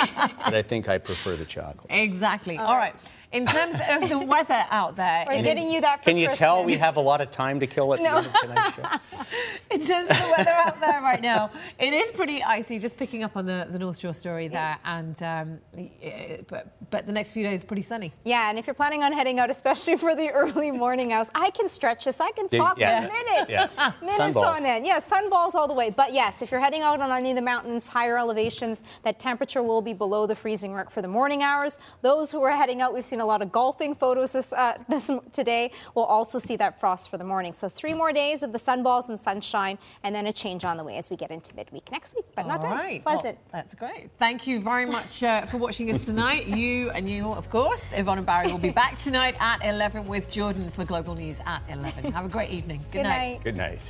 but 0.45 0.55
I 0.55 0.63
think 0.63 0.89
I 0.89 0.99
prefer 0.99 1.37
the 1.37 1.45
chocolate. 1.45 1.87
Exactly. 1.91 2.59
All 2.59 2.77
right. 2.77 2.95
In 3.31 3.45
terms 3.45 3.75
of 3.91 4.09
the 4.09 4.19
weather 4.19 4.65
out 4.71 4.97
there, 4.97 5.25
We're 5.29 5.43
getting 5.43 5.71
you 5.71 5.83
that 5.83 5.99
for 6.03 6.11
Can 6.11 6.17
you 6.17 6.29
tell 6.35 6.65
we 6.65 6.75
have 6.79 6.97
a 6.97 7.01
lot 7.01 7.21
of 7.21 7.31
time 7.31 7.61
to 7.61 7.67
kill 7.67 7.93
at 7.93 7.99
the 7.99 8.05
No. 8.05 8.17
end 8.19 8.27
of 8.27 8.33
tonight's 8.41 8.75
show? 8.77 8.83
in 9.71 9.81
terms 9.83 10.09
of 10.09 10.17
the 10.17 10.35
weather 10.37 10.51
out 10.51 10.81
there 10.81 11.01
right 11.03 11.21
now, 11.21 11.51
it 11.79 11.93
is 11.93 12.11
pretty 12.11 12.43
icy. 12.43 12.79
Just 12.79 12.97
picking 12.97 13.23
up 13.25 13.37
on 13.37 13.45
the, 13.45 13.67
the 13.71 13.79
North 13.79 13.99
Shore 13.99 14.15
story 14.15 14.49
there, 14.49 14.79
and 14.85 15.23
um, 15.23 15.59
eh, 15.77 16.39
but 16.49 16.69
but 16.91 17.05
the 17.05 17.13
next 17.13 17.33
few 17.33 17.43
days 17.43 17.65
pretty 17.65 17.83
sunny. 17.83 18.15
Yeah, 18.25 18.49
and 18.49 18.59
if 18.59 18.67
you're 18.67 18.73
planning 18.73 19.03
on 19.05 19.13
heading 19.13 19.39
out, 19.39 19.51
especially 19.51 19.97
for 19.97 20.15
the 20.15 20.31
early 20.31 20.71
morning 20.71 21.13
hours, 21.13 21.29
I 21.35 21.51
can 21.51 21.69
stretch 21.69 22.07
this. 22.07 22.21
I 22.23 22.31
can 22.33 22.49
Yeah, 22.51 22.59
talk 22.59 22.79
yeah. 22.79 23.07
for 23.07 23.13
minutes, 23.13 23.51
Yeah. 23.51 23.93
minutes 24.01 24.19
Sunballs. 24.19 24.57
on 24.57 24.65
end. 24.65 24.87
Yeah, 24.87 25.01
sunballs 25.01 25.55
all 25.55 25.69
the 25.69 25.75
way. 25.75 25.91
But 25.91 26.15
yes, 26.15 26.41
if 26.41 26.51
you're 26.51 26.61
heading 26.61 26.81
out 26.81 26.99
on 27.01 27.13
any 27.13 27.31
of 27.31 27.37
the 27.37 27.43
mountains, 27.43 27.89
higher 27.89 28.17
elevations, 28.17 28.83
that 29.03 29.19
temperature 29.19 29.63
will 29.63 29.83
be 29.83 29.93
below 29.93 30.27
the 30.27 30.35
freezing 30.35 30.73
mark 30.73 30.91
for 30.91 31.03
the 31.03 31.09
morning 31.09 31.43
hours. 31.43 31.79
Those 32.01 32.33
who 32.33 32.43
are 32.43 32.53
heading 32.53 32.81
out, 32.81 32.95
we've 32.95 33.05
seen 33.05 33.18
a 33.21 33.25
lot 33.25 33.43
of 33.43 33.53
golfing 33.53 33.95
photos 33.95 34.33
this, 34.33 34.53
uh, 34.53 34.79
this 34.89 35.11
today. 35.33 35.71
We'll 35.95 36.05
also 36.05 36.39
see 36.39 36.57
that 36.57 36.81
frost 36.81 37.11
for 37.11 37.19
the 37.19 37.25
morning. 37.25 37.53
So 37.53 37.69
three 37.69 37.95
more 37.95 38.13
days 38.13 38.43
of 38.43 38.53
the 38.53 38.59
sunballs 38.59 39.09
and 39.09 39.19
sunshine, 39.19 39.79
and 40.03 40.15
then 40.15 40.27
a 40.27 40.33
change 40.33 40.65
on 40.65 40.77
the 40.77 40.85
way 40.85 40.97
as 40.97 41.11
we 41.11 41.17
get 41.17 41.31
into 41.31 41.55
midweek 41.57 41.91
next 41.93 42.15
week. 42.15 42.25
But 42.35 42.47
not 42.47 42.61
All 42.61 42.67
bad. 42.67 42.73
right. 42.73 43.03
Pleasant. 43.03 43.39
Well, 43.53 43.63
that's 43.63 43.75
great. 43.75 44.11
Thank 44.19 44.47
you 44.47 44.61
very 44.61 44.87
much 44.87 45.23
uh, 45.23 45.43
for 45.47 45.59
watching 45.59 45.91
us 45.93 46.05
tonight. 46.05 46.47
You 46.59 46.91
and 46.91 47.09
you, 47.09 47.31
of 47.33 47.51
course. 47.51 47.93
Yvonne 47.93 48.19
and 48.19 48.27
Barry 48.27 48.51
will 48.51 48.59
be 48.59 48.71
back 48.71 48.99
tonight 48.99 49.37
at 49.39 49.65
11 49.65 50.07
with 50.07 50.29
Jordan 50.31 50.67
for 50.69 50.85
Global 50.85 51.15
News 51.15 51.39
at 51.47 51.63
11. 51.71 52.11
Have 52.13 52.25
a 52.25 52.29
great 52.29 52.51
evening. 52.51 52.81
Good, 52.91 53.03
Good 53.03 53.03
night. 53.05 53.41
Good 53.45 53.57
night. 53.57 53.81